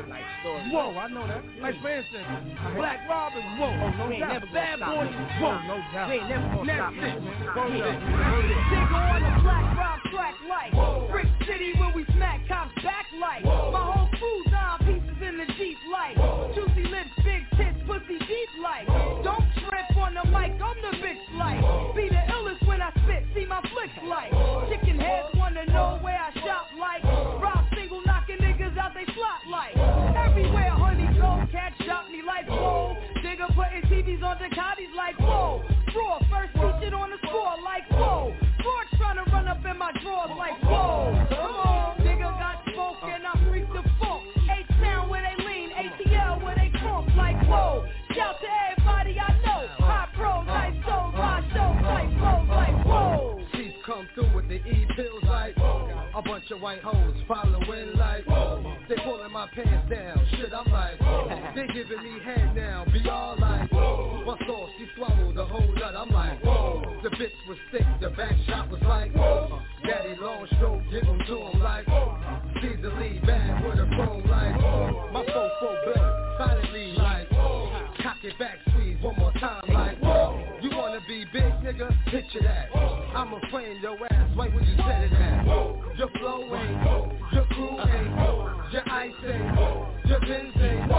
whoa, 0.70 0.94
I 0.94 1.08
know 1.10 1.26
that. 1.26 1.42
Like 1.58 1.74
for 1.82 1.90
instance, 1.90 2.26
Black 2.78 3.02
Robin, 3.10 3.42
whoa. 3.58 3.74
Oh, 3.74 3.90
no 3.98 4.18
doubt. 4.18 4.42
Bad 4.54 4.78
Boy, 4.78 5.10
whoa. 5.42 5.58
No 5.66 5.82
doubt. 5.92 6.08
We 6.08 6.14
ain't 6.22 6.28
never 6.30 6.46
gonna 6.46 6.74
stop 6.78 6.92
it, 6.94 6.96
it. 6.96 7.02
man. 7.02 7.18
Go 7.54 7.62
That's 7.66 7.90
ahead. 7.90 8.30
on 8.94 9.18
the 9.18 9.42
black 9.42 9.66
rock 9.76 10.00
track 10.14 10.34
like 10.46 10.70
Brick 11.10 11.26
City 11.46 11.74
where 11.78 11.92
we 11.94 12.06
smack 12.14 12.46
cops 12.46 12.74
back 12.86 13.06
like 13.18 13.42
My 13.44 13.82
whole 13.82 14.08
crew's 14.14 14.49
bunch 56.50 56.56
of 56.56 56.62
white 56.62 56.82
hoes 56.82 57.14
following 57.28 57.96
like 57.96 58.24
they 58.88 58.96
pulling 59.04 59.32
my 59.32 59.46
pants 59.54 59.88
down. 59.90 60.26
Shit, 60.30 60.52
I'm 60.52 60.70
like 60.72 60.98
they 61.54 61.66
giving 61.72 62.02
me 62.02 62.20
head 62.24 62.54
now. 62.56 62.84
Be 62.92 63.08
all 63.08 63.36
like 63.38 63.70
what's 64.26 64.42
all? 64.48 64.68
She 64.78 64.86
swallowed 64.96 65.36
the 65.36 65.44
whole 65.44 65.72
nut. 65.74 65.94
I'm 65.96 66.10
like 66.10 66.42
Whoa. 66.42 66.82
the 67.02 67.10
bitch 67.10 67.30
was 67.48 67.58
thick. 67.70 67.86
The 68.00 68.10
back 68.10 68.34
shot 68.46 68.68
was 68.70 68.80
like 68.82 69.12
daddy 69.84 70.16
long 70.20 70.46
stroke. 70.56 70.82
Give 70.90 71.04
'em 71.04 71.18
to 71.26 71.36
him 71.36 71.59
picture 82.10 82.40
that. 82.42 82.68
I'ma 83.14 83.38
frame 83.50 83.78
your 83.80 83.96
ass 84.10 84.30
right 84.36 84.52
when 84.52 84.64
you 84.64 84.76
set 84.76 85.04
it 85.04 85.12
at 85.12 85.46
your 85.96 86.10
flow 86.18 86.42
ain't 86.56 87.32
your 87.32 87.46
crew 87.46 87.78
ain't 87.80 88.72
your 88.72 88.88
ice 88.90 89.12
ain't 89.24 90.08
your 90.08 90.20
Benz 90.20 90.54
ain't. 90.60 90.90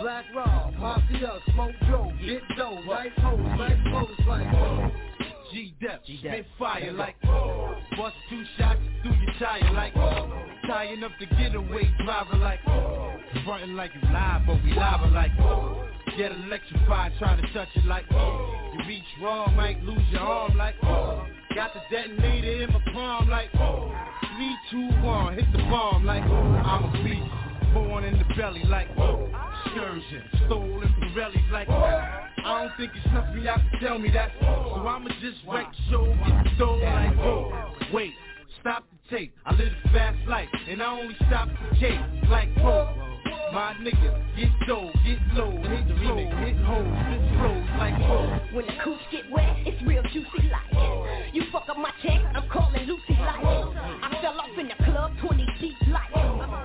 Black 0.00 0.24
Rob, 0.34 0.74
Mafia, 0.74 1.32
Smoke 1.52 1.74
Joe, 1.88 2.12
get 2.24 2.42
dough, 2.56 2.80
like 2.86 3.12
hoes, 3.18 3.40
like 3.58 3.78
hoes, 3.92 4.10
like 4.26 4.92
G-Dep. 5.52 6.02
spit 6.04 6.46
fire 6.58 6.92
like 6.92 7.20
Bust 7.22 8.14
two 8.30 8.44
shots 8.56 8.78
through 9.02 9.12
your 9.12 9.34
tire 9.38 9.72
like 9.72 9.94
Tying 10.66 11.02
up 11.02 11.10
the 11.18 11.26
getaway 11.26 11.90
driver 12.04 12.36
like 12.36 12.60
Frontin' 13.44 13.74
like 13.74 13.90
you 13.94 14.08
live 14.12 14.42
but 14.46 14.62
we 14.62 14.72
live 14.74 15.12
like 15.12 15.32
Get 16.16 16.32
electrified 16.32 17.12
trying 17.18 17.40
to 17.40 17.52
touch 17.52 17.68
it 17.74 17.86
like 17.86 18.04
oh. 18.12 18.54
You 18.74 18.88
reach 18.88 19.04
wrong 19.22 19.54
might 19.56 19.82
lose 19.82 20.02
your 20.10 20.20
arm 20.20 20.56
like 20.56 20.74
oh. 20.82 21.26
Got 21.54 21.72
the 21.72 21.80
detonator 21.90 22.64
in 22.64 22.72
my 22.72 22.80
palm 22.92 23.28
like 23.28 23.48
oh. 23.54 23.92
Three, 24.36 24.56
two, 24.70 24.88
one, 25.02 25.34
hit 25.34 25.50
the 25.52 25.58
bomb 25.58 26.04
like 26.04 26.22
oh. 26.26 26.34
I'm 26.34 26.84
a 26.84 27.04
beast 27.04 27.72
Born 27.72 28.04
in 28.04 28.18
the 28.18 28.24
belly 28.36 28.64
like 28.64 28.88
oh. 28.98 29.28
Excursion, 29.64 30.22
stolen 30.46 30.94
Pirellis 31.00 31.50
like 31.52 31.68
oh. 31.68 32.20
I 32.44 32.62
don't 32.62 32.76
think 32.76 32.92
it's 32.96 33.06
nothing 33.14 33.42
y'all 33.42 33.58
can 33.70 33.80
tell 33.80 33.98
me 33.98 34.10
that 34.10 34.30
So 34.40 34.86
I'ma 34.86 35.10
just 35.20 35.38
wreck 35.48 35.72
show, 35.88 36.04
get 36.06 36.58
dough 36.58 36.76
like 36.76 37.16
whoa 37.16 37.52
Wait, 37.92 38.12
stop 38.60 38.84
the 38.90 39.16
tape, 39.16 39.34
I 39.46 39.54
live 39.54 39.72
a 39.84 39.88
fast 39.90 40.18
life 40.26 40.48
And 40.68 40.82
I 40.82 41.00
only 41.00 41.14
stop 41.26 41.48
the 41.48 41.76
cake 41.78 42.00
like 42.28 42.48
whoa 42.56 43.09
My 43.52 43.74
niggas, 43.82 44.36
get 44.36 44.68
dough, 44.68 44.92
get 45.04 45.18
low, 45.34 45.50
hit 45.50 45.88
the 45.88 45.94
flow, 45.98 46.16
hit 46.16 46.56
hoes, 46.62 46.86
spit 47.02 47.22
flows 47.34 47.66
like 47.78 47.98
whoa 47.98 48.38
When 48.54 48.64
the 48.64 48.72
cooch 48.84 49.00
get 49.10 49.28
wet, 49.28 49.56
it's 49.66 49.82
real 49.82 50.04
juicy 50.04 50.46
like 50.54 51.34
You 51.34 51.42
fuck 51.50 51.68
up 51.68 51.76
my 51.76 51.90
check, 52.00 52.22
I'm 52.32 52.48
calling 52.48 52.86
Lucy 52.86 53.18
like 53.18 53.42
I 53.42 54.18
fell 54.22 54.38
off 54.38 54.56
in 54.56 54.68
the 54.68 54.78
club, 54.84 55.10
20 55.20 55.46
deep 55.60 55.74
like 55.90 56.14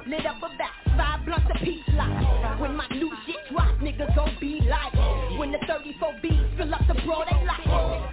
Lit 0.05 0.27
up 0.27 0.37
about 0.37 0.77
five 0.95 1.25
blunts 1.25 1.49
a 1.49 1.65
piece 1.65 1.81
like 1.97 2.59
When 2.59 2.75
my 2.75 2.87
new 2.89 3.11
shit 3.25 3.41
drop, 3.49 3.79
niggas 3.81 4.15
gon' 4.15 4.37
be 4.39 4.61
like 4.69 4.93
When 5.39 5.51
the 5.51 5.59
34 5.65 6.13
B's 6.21 6.37
fill 6.55 6.71
up 6.71 6.85
the 6.87 6.93
bro, 7.01 7.25
they 7.25 7.45
like 7.49 7.65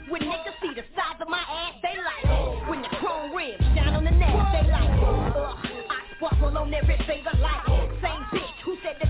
When 0.08 0.22
niggas 0.22 0.56
see 0.64 0.72
the 0.72 0.85
size 0.96 1.20
of 1.20 1.28
my 1.28 1.44
ass, 1.44 1.76
they 1.85 2.00
like 2.00 2.68
When 2.70 2.80
the 2.80 2.88
chrome 2.96 3.37
rims 3.37 3.61
shine 3.76 3.92
on 3.92 4.04
the 4.04 4.16
neck, 4.16 4.32
they 4.56 4.64
like 4.70 4.88
Ugh, 5.37 5.61
I 5.92 6.16
sparkle 6.16 6.56
on 6.56 6.72
every 6.72 6.96
finger 7.06 7.37
like 7.37 7.91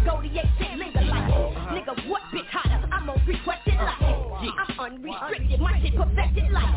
who 0.03 0.11
Goldie 0.11 0.38
ain't 0.38 0.49
shit 0.59 0.79
linger 0.79 1.03
like 1.03 1.31
Nigga, 1.73 2.09
what 2.09 2.23
bitch 2.33 2.47
hotter? 2.51 2.88
I'm 2.93 3.09
on 3.11 3.23
requested 3.27 3.75
like 3.75 4.03
I'm 4.43 4.81
unrestricted, 4.81 5.61
my 5.61 5.81
shit 5.81 5.95
perfected 5.95 6.51
like 6.51 6.75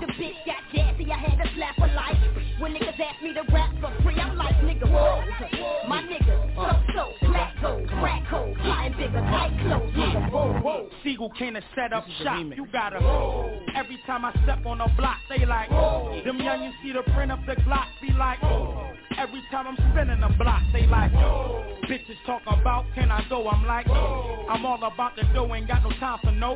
The 0.00 0.06
bitch 0.06 0.38
got 0.46 0.62
jazzy, 0.72 1.10
I 1.10 1.18
had 1.18 1.42
to 1.42 1.50
slap 1.56 1.76
her 1.76 1.94
like 1.94 2.60
When 2.60 2.72
niggas 2.72 3.00
ask 3.00 3.22
me 3.22 3.34
to 3.34 3.42
rap 3.52 3.70
for 3.80 3.92
free, 4.02 4.16
I'm 4.16 4.36
like, 4.36 4.54
nigga, 4.62 4.90
whoa 4.90 5.22
My 5.88 6.02
niggas, 6.02 6.54
so 6.54 6.80
so, 6.94 7.26
black 7.26 7.54
gold, 7.60 7.88
crack 7.88 8.24
hole 8.26 8.54
Flying 8.62 8.92
bigger, 8.92 9.20
tight 9.20 9.58
clothes, 9.62 9.92
nigga, 9.94 10.30
whoa, 10.30 10.60
whoa 10.60 10.90
Sigel 11.02 11.30
came 11.38 11.54
to 11.54 11.62
set 11.74 11.92
up 11.92 12.04
a 12.06 12.22
shop. 12.22 12.44
You 12.54 12.66
gotta. 12.72 12.96
Every 13.74 13.98
time 14.06 14.24
I 14.24 14.32
step 14.42 14.64
on 14.66 14.80
a 14.80 14.88
block, 14.96 15.16
they 15.28 15.46
like. 15.46 15.70
Them 15.70 16.38
youngins 16.38 16.72
see 16.82 16.92
the 16.92 17.02
print 17.12 17.32
of 17.32 17.38
the 17.46 17.54
Glock, 17.62 17.86
be 18.02 18.12
like. 18.12 18.38
Every 19.18 19.42
time 19.50 19.66
I'm 19.66 19.76
spinning 19.90 20.20
the 20.20 20.28
block, 20.38 20.62
they 20.72 20.86
like. 20.86 21.12
Bitches 21.12 22.16
talk 22.26 22.42
about 22.46 22.86
can 22.94 23.10
I 23.10 23.24
go? 23.28 23.48
I'm 23.48 23.66
like. 23.66 23.86
I'm 23.88 24.64
all 24.64 24.82
about 24.82 25.16
the 25.16 25.22
dough, 25.34 25.54
ain't 25.54 25.68
got 25.68 25.82
no 25.82 25.90
time 25.98 26.18
for 26.22 26.32
no. 26.32 26.54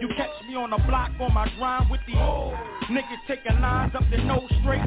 You 0.00 0.08
catch 0.16 0.30
me 0.48 0.54
on 0.56 0.70
the 0.70 0.78
block 0.86 1.12
on 1.20 1.32
my 1.32 1.48
grind 1.56 1.90
with 1.90 2.00
these 2.06 2.16
niggas 2.16 3.22
taking 3.28 3.60
lines 3.60 3.94
up 3.94 4.02
the 4.10 4.18
nose 4.18 4.50
straight. 4.60 4.84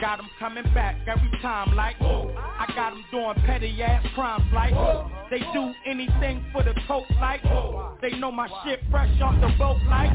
Got 0.00 0.20
'em 0.20 0.30
coming 0.38 0.64
back 0.74 0.96
every 1.06 1.30
time 1.42 1.74
like. 1.76 1.96
I 2.00 2.66
got 2.74 2.92
'em 2.92 3.04
doing 3.10 3.34
petty 3.46 3.82
ass 3.82 4.04
crimes 4.14 4.44
like. 4.52 4.74
They 5.30 5.40
do 5.52 5.74
anything 5.86 6.44
for 6.52 6.62
the 6.62 6.74
coke 6.86 7.10
like. 7.20 7.42
They 8.00 8.10
know 8.18 8.30
my 8.32 8.48
shit 8.64 8.80
fresh 8.90 9.20
off 9.20 9.40
the 9.40 9.48
boat 9.58 9.78
like. 9.88 10.12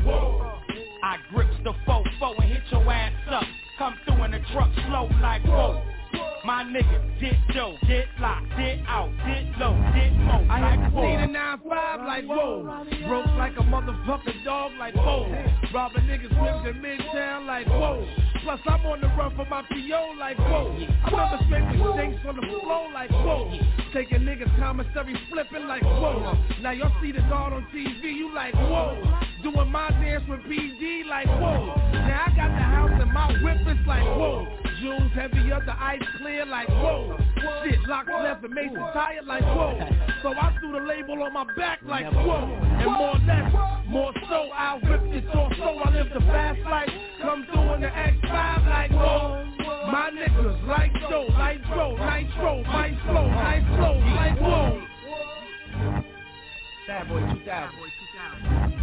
I 1.03 1.17
grips 1.31 1.57
the 1.63 1.73
fofo 1.85 2.35
and 2.39 2.51
hit 2.51 2.63
your 2.71 2.91
ass 2.91 3.13
up. 3.29 3.43
Come 3.77 3.95
through 4.05 4.23
in 4.23 4.31
the 4.31 4.39
truck 4.53 4.69
slow 4.87 5.09
like 5.21 5.43
whoa. 5.43 5.81
My 6.45 6.65
nigga, 6.65 6.99
get 7.21 7.35
dough, 7.55 7.77
get 7.87 8.05
locked, 8.19 8.49
get 8.57 8.79
out, 8.85 9.09
get 9.25 9.57
low, 9.57 9.79
get 9.95 10.11
mo. 10.11 10.45
I 10.49 10.59
like 10.59 10.79
had 10.79 10.91
to 10.91 10.97
see 10.99 11.15
the 11.15 11.39
9-5 11.39 12.05
like 12.05 12.25
whoa. 12.25 12.85
Broke 13.07 13.27
like 13.37 13.53
a 13.53 13.63
motherfucking 13.63 14.43
dog 14.43 14.73
like 14.77 14.93
whoa. 14.93 15.23
Robbing 15.73 16.03
niggas 16.03 16.35
whips 16.41 16.67
in 16.67 16.81
Midtown 16.81 17.45
like 17.45 17.65
whoa. 17.67 18.05
Plus 18.43 18.59
I'm 18.65 18.85
on 18.85 18.99
the 18.99 19.07
run 19.07 19.33
for 19.37 19.45
my 19.45 19.61
PO 19.61 20.15
like 20.19 20.37
whoa. 20.37 20.75
I'm 21.05 21.13
remember 21.13 21.45
scraping 21.45 21.93
stinks 21.93 22.27
on 22.27 22.35
the 22.35 22.59
floor 22.59 22.91
like 22.93 23.11
whoa. 23.11 23.57
Taking 23.93 24.19
niggas 24.19 24.59
commissary 24.59 25.15
flipping 25.31 25.65
like 25.67 25.83
whoa. 25.83 26.37
Now 26.61 26.71
y'all 26.71 26.91
see 27.01 27.13
the 27.13 27.21
guard 27.21 27.53
on 27.53 27.65
TV 27.73 28.03
you 28.03 28.35
like 28.35 28.53
whoa 28.55 29.01
Doing 29.43 29.71
my 29.71 29.89
dance 29.89 30.23
with 30.29 30.39
PD 30.41 31.05
like 31.05 31.27
whoa 31.27 31.75
Now 31.91 32.27
I 32.27 32.35
got 32.35 32.47
the 32.47 32.63
house 32.63 32.91
and 33.01 33.11
my 33.11 33.27
whip 33.43 33.59
is 33.67 33.85
like 33.85 34.03
whoa 34.03 34.47
Jewels 34.79 35.11
heavy 35.13 35.51
up 35.51 35.65
the 35.65 35.73
ice 35.77 35.99
clear 36.17 36.45
like 36.45 36.69
whoa 36.69 37.19
Shit 37.61 37.79
locks 37.85 38.07
left 38.07 38.45
and 38.45 38.53
Mason 38.53 38.75
tired 38.93 39.25
like 39.25 39.43
whoa 39.43 39.77
So 40.21 40.29
I 40.29 40.55
threw 40.59 40.71
the 40.71 40.85
label 40.85 41.21
on 41.23 41.33
my 41.33 41.43
back 41.57 41.79
like 41.85 42.09
whoa 42.13 42.55
And 42.79 42.91
more 42.91 43.19
less, 43.27 43.51
more 43.89 44.13
so 44.29 44.47
I 44.55 44.79
ripped 44.81 45.13
it 45.13 45.27
off 45.35 45.51
so 45.57 45.77
I 45.77 45.91
live 45.91 46.07
the 46.13 46.21
fast 46.21 46.59
life 46.61 46.89
Come 47.21 47.45
through 47.51 47.73
in 47.73 47.81
the 47.81 47.87
X5 47.87 48.69
like 48.69 48.91
whoa 48.91 49.43
My 49.91 50.09
niggas 50.09 50.67
like 50.67 50.93
Joe, 51.09 51.27
like 51.31 51.61
Joe, 51.67 51.97
nitro, 51.99 52.63
my 52.63 52.97
flow, 53.05 53.27
nice 53.27 53.75
flow, 53.75 53.99
like 54.15 54.39
whoa 54.39 54.83
Bad 56.87 57.09
Boy 57.09 57.19
2000. 57.19 57.43
There, 57.45 57.69
there. 57.75 57.83
Never 57.83 58.31
gonna 58.39 58.73
stop. 58.73 58.73
Joe 58.73 58.73
Hook 58.73 58.73
is 58.73 58.73
like 58.73 58.73
whoa. 58.73 58.73
Shaq 58.73 58.73
Back 58.73 58.73
is 58.73 58.73
like 58.73 58.73
whoa. 58.73 58.73
Black 58.73 58.73
Wow, 58.73 58.73
it's 58.73 58.73
like, 58.73 58.73
whoa. 58.73 58.73
Alumni. 58.73 58.73
Bad 58.73 58.73
boy, 58.73 58.73
baby. 58.73 58.82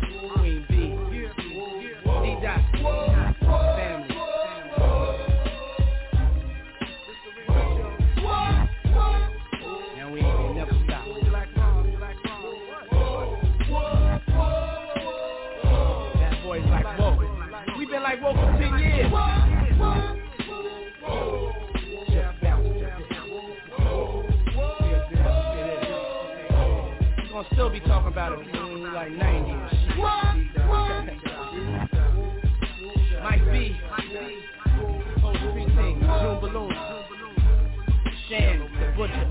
still 27.53 27.69
be 27.69 27.79
talking 27.81 28.07
about 28.11 28.33
it 28.33 28.39
like 28.93 29.11
90 29.11 29.51
and 29.51 29.69
shit. 29.71 29.97
Mike 33.23 33.45
B. 33.51 33.75
Street 35.51 35.67
team. 35.67 35.99
June 35.99 36.39
Balloon. 36.41 36.73
Shan, 38.29 38.59
the 38.79 38.85
Butcher. 38.97 39.27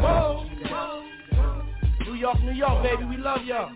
Whoa. 0.00 0.46
New 2.06 2.14
York, 2.14 2.40
New 2.42 2.52
York, 2.52 2.82
baby. 2.82 3.04
We 3.04 3.16
love 3.16 3.44
y'all. 3.44 3.70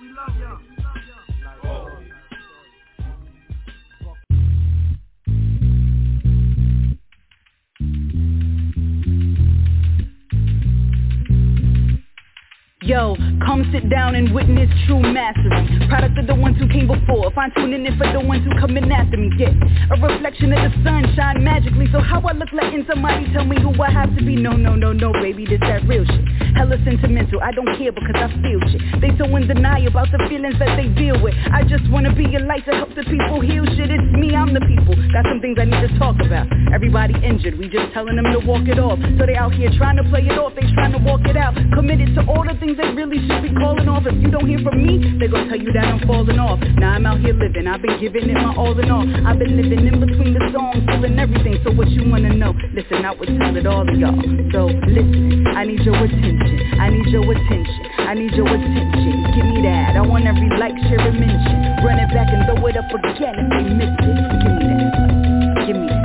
Yo, 12.89 13.15
come 13.45 13.69
sit 13.71 13.85
down 13.91 14.15
and 14.15 14.33
witness 14.33 14.65
true 14.87 14.97
mastery. 14.97 15.61
Product 15.93 16.17
of 16.17 16.27
the 16.27 16.35
ones 16.35 16.57
who 16.57 16.65
came 16.73 16.89
before. 16.89 17.31
Fine 17.37 17.53
tuning 17.53 17.85
in 17.85 17.93
for 18.01 18.09
the 18.09 18.19
ones 18.19 18.41
who 18.49 18.59
coming 18.59 18.91
after 18.91 19.19
me. 19.21 19.29
Get 19.37 19.53
a 19.93 19.97
reflection 20.01 20.57
of 20.57 20.65
the 20.65 20.73
sun 20.81 21.05
shine 21.13 21.45
magically. 21.45 21.85
So 21.93 22.01
how 22.01 22.25
I 22.25 22.33
look 22.33 22.49
like 22.57 22.73
in 22.73 22.89
somebody 22.89 23.29
tell 23.37 23.45
me 23.45 23.61
who 23.61 23.77
I 23.77 23.93
have 23.93 24.17
to 24.17 24.25
be. 24.25 24.41
No, 24.41 24.57
no, 24.57 24.73
no, 24.73 24.97
no, 24.97 25.13
baby, 25.21 25.45
this 25.45 25.61
that 25.69 25.85
real 25.85 26.09
shit. 26.09 26.25
Hella 26.57 26.81
sentimental, 26.81 27.45
I 27.45 27.53
don't 27.53 27.69
care 27.77 27.93
because 27.93 28.17
I 28.17 28.33
feel 28.41 28.61
shit. 28.73 28.81
They 29.05 29.13
so 29.21 29.29
in 29.37 29.45
denial 29.45 29.93
about 29.93 30.09
the 30.09 30.25
feelings 30.25 30.57
that 30.57 30.81
they 30.81 30.89
deal 30.89 31.21
with. 31.21 31.37
I 31.53 31.69
just 31.69 31.85
wanna 31.93 32.17
be 32.17 32.25
a 32.37 32.41
light 32.41 32.65
to 32.65 32.73
help 32.73 32.97
the 32.97 33.05
people 33.05 33.45
heal 33.45 33.69
shit. 33.77 33.93
It's 33.93 34.09
me, 34.17 34.33
I'm 34.33 34.57
the 34.57 34.65
people. 34.65 34.97
Got 35.13 35.29
some 35.29 35.45
things 35.45 35.61
I 35.61 35.69
need 35.69 35.85
to 35.85 35.93
talk 36.01 36.17
about. 36.25 36.49
Everybody 36.73 37.21
injured, 37.21 37.61
we 37.61 37.69
just 37.69 37.93
telling 37.93 38.17
them 38.17 38.33
to 38.33 38.41
walk 38.49 38.65
it 38.65 38.81
off. 38.81 38.97
So 39.21 39.29
they 39.29 39.37
out 39.37 39.53
here 39.53 39.69
trying 39.77 40.01
to 40.01 40.09
play 40.09 40.25
it 40.25 40.41
off, 40.41 40.57
they 40.57 40.65
trying 40.73 40.97
to 40.97 41.03
walk 41.05 41.29
it 41.29 41.37
out. 41.37 41.53
Committed 41.77 42.17
to 42.17 42.25
all 42.25 42.49
the 42.49 42.57
things 42.57 42.78
they 42.79 42.95
really 42.95 43.19
should 43.27 43.43
be 43.43 43.51
calling 43.59 43.91
off. 43.91 44.07
If 44.07 44.15
you 44.23 44.31
don't 44.31 44.47
hear 44.47 44.63
from 44.63 44.79
me, 44.79 45.19
they 45.19 45.27
gon' 45.27 45.51
tell 45.51 45.59
you 45.59 45.75
that 45.75 45.85
I'm 45.85 46.01
falling 46.07 46.39
off. 46.39 46.63
Now 46.79 46.95
I'm 46.95 47.05
out 47.05 47.19
here 47.19 47.35
living, 47.35 47.67
I've 47.67 47.83
been 47.83 47.99
giving 47.99 48.31
it 48.31 48.39
my 48.39 48.55
all 48.55 48.79
in 48.79 48.89
all. 48.89 49.03
I've 49.27 49.39
been 49.39 49.59
living 49.59 49.83
in 49.83 49.99
between 49.99 50.33
the 50.33 50.43
songs, 50.55 50.87
feeling 50.87 51.19
everything. 51.19 51.59
So 51.67 51.75
what 51.75 51.91
you 51.91 52.07
wanna 52.07 52.33
know? 52.39 52.55
Listen, 52.73 53.03
I 53.05 53.11
would 53.13 53.27
tell 53.27 53.57
it 53.59 53.67
all 53.67 53.85
to 53.85 53.95
y'all. 53.99 54.15
So 54.55 54.71
listen, 54.87 55.45
I 55.59 55.67
need 55.67 55.83
your 55.83 55.99
attention. 55.99 56.79
I 56.79 56.89
need 56.95 57.11
your 57.11 57.27
attention. 57.27 57.83
I 57.99 58.15
need 58.15 58.33
your 58.39 58.47
attention. 58.47 59.15
Give 59.35 59.47
me 59.51 59.59
that. 59.67 59.99
I 59.99 60.01
want 60.07 60.31
every 60.31 60.49
like, 60.55 60.79
share, 60.87 61.03
and 61.03 61.19
mention. 61.19 61.83
Run 61.83 61.99
it 61.99 62.09
back 62.15 62.31
and 62.31 62.47
throw 62.47 62.63
it 62.71 62.79
up 62.79 62.87
again 62.95 63.35
if 63.43 63.47
they 63.51 63.67
miss 63.75 63.91
it. 63.91 64.17
Give 64.39 64.55
me 64.55 64.65
that. 64.71 65.67
Give 65.67 65.77
me 65.77 65.87
that. 65.91 65.98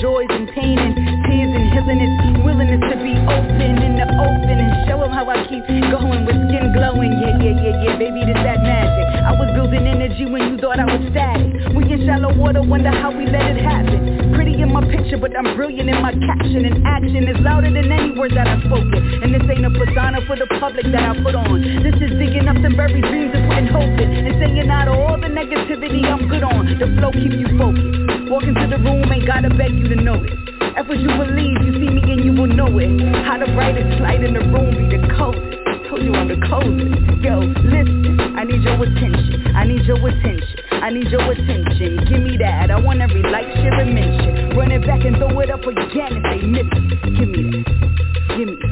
Joys 0.00 0.30
and 0.30 0.46
pain 0.54 0.78
and 0.78 0.94
tears 1.26 1.50
and 1.50 1.66
healing. 1.74 1.98
It's 1.98 2.44
willingness 2.46 2.82
to 2.86 2.96
be 3.02 3.14
open 3.18 3.74
in 3.82 3.98
the 3.98 4.06
open 4.06 4.56
and 4.58 4.70
show 4.86 5.02
them 5.02 5.10
how 5.10 5.26
I 5.26 5.42
keep 5.50 5.66
going 5.66 6.22
with 6.22 6.38
skin 6.46 6.70
glowing. 6.70 7.18
Yeah, 7.18 7.34
yeah, 7.42 7.54
yeah, 7.58 7.82
yeah, 7.82 7.94
baby, 7.98 8.22
this 8.22 8.38
that 8.46 8.62
magic. 8.62 9.06
I 9.26 9.34
was 9.34 9.50
building 9.58 9.86
energy 9.86 10.24
when 10.30 10.54
you 10.54 10.56
thought 10.62 10.78
I 10.78 10.86
was 10.86 11.02
static. 11.10 11.74
We 11.74 11.82
in 11.90 12.06
shallow 12.06 12.30
water, 12.30 12.62
wonder 12.62 12.94
how 12.94 13.10
we 13.10 13.26
let 13.26 13.58
it 13.58 13.58
happen. 13.58 14.34
Pretty 14.34 14.54
in 14.62 14.70
my 14.70 14.86
picture, 14.86 15.18
but 15.18 15.34
I'm 15.34 15.58
brilliant 15.58 15.90
in 15.90 15.98
my 15.98 16.14
caption 16.14 16.62
and 16.62 16.86
action 16.86 17.26
is 17.26 17.38
louder 17.42 17.70
than 17.70 17.90
any 17.90 18.14
words 18.14 18.34
that 18.38 18.46
I've 18.46 18.62
spoken. 18.62 19.02
And 19.22 19.34
this 19.34 19.42
ain't 19.50 19.66
a 19.66 19.72
persona 19.74 20.22
for 20.30 20.38
the 20.38 20.46
public 20.62 20.86
that 20.94 21.02
I 21.02 21.12
put 21.18 21.34
on. 21.34 21.58
This 21.82 21.98
is 21.98 22.14
digging 22.22 22.46
up 22.46 22.56
some 22.62 22.78
buried 22.78 23.02
dreams 23.02 23.34
and 23.34 23.50
putting 23.50 23.70
hope 23.74 23.98
in. 23.98 24.08
And 24.30 24.34
saying 24.38 24.70
out 24.70 24.86
of 24.86 24.94
all 24.94 25.18
the 25.18 25.26
negativity 25.26 26.06
I'm 26.06 26.30
good 26.30 26.46
on. 26.46 26.78
The 26.78 26.86
flow 27.02 27.10
keep 27.10 27.34
you 27.34 27.50
focused. 27.58 28.17
Walk 28.38 28.46
into 28.46 28.68
the 28.70 28.78
room, 28.78 29.10
ain't 29.10 29.26
gotta 29.26 29.50
beg 29.50 29.74
you 29.74 29.88
to 29.88 29.96
notice. 29.96 30.38
If 30.78 30.86
what 30.86 31.00
you 31.00 31.10
believe, 31.10 31.58
you 31.58 31.74
see 31.74 31.90
me 31.90 32.06
and 32.06 32.22
you 32.22 32.30
will 32.38 32.46
know 32.46 32.70
it. 32.78 32.86
How 33.26 33.34
the 33.34 33.50
brightest 33.50 33.98
light 33.98 34.22
in 34.22 34.34
the 34.34 34.46
room 34.46 34.78
be 34.78 34.86
the 34.94 35.02
coldest. 35.18 35.58
Told 35.90 36.06
you 36.06 36.14
I'm 36.14 36.30
the 36.30 36.38
coldest. 36.46 37.18
Yo, 37.18 37.42
listen, 37.66 38.38
I 38.38 38.44
need 38.46 38.62
your 38.62 38.78
attention. 38.78 39.42
I 39.58 39.66
need 39.66 39.82
your 39.90 39.98
attention. 39.98 40.54
I 40.70 40.90
need 40.90 41.10
your 41.10 41.26
attention. 41.26 41.98
Give 42.06 42.22
me 42.22 42.38
that. 42.38 42.70
I 42.70 42.78
want 42.78 43.00
every 43.00 43.26
like, 43.26 43.50
share, 43.58 43.74
and 43.74 43.90
mention. 43.92 44.54
Run 44.54 44.70
it 44.70 44.86
back 44.86 45.02
and 45.02 45.16
throw 45.16 45.34
it 45.40 45.50
up 45.50 45.66
again 45.66 46.14
if 46.14 46.22
they 46.22 46.46
miss 46.46 46.70
it. 46.70 47.02
Give 47.18 47.26
me 47.26 47.42
that. 47.58 48.38
Give 48.38 48.46
me 48.46 48.54
that. 48.54 48.67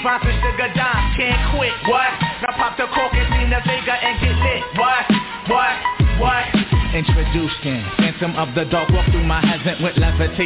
The 0.00 0.08
Vines 0.08 0.24
and 0.24 0.40
Sugar 0.40 0.72
Dimes 0.72 1.12
can't 1.12 1.52
quit, 1.52 1.76
what? 1.84 2.08
Now 2.40 2.56
pop 2.56 2.72
the 2.78 2.88
cork 2.88 3.12
and 3.12 3.28
Nina 3.36 3.60
Vega 3.68 3.92
and 3.92 4.16
get 4.16 4.32
lit, 4.32 4.64
what? 4.80 5.04
What? 5.52 5.76
What? 6.16 6.48
Introducing 6.96 7.84
Phantom 8.00 8.32
of 8.36 8.54
the 8.54 8.64
Dark 8.64 8.88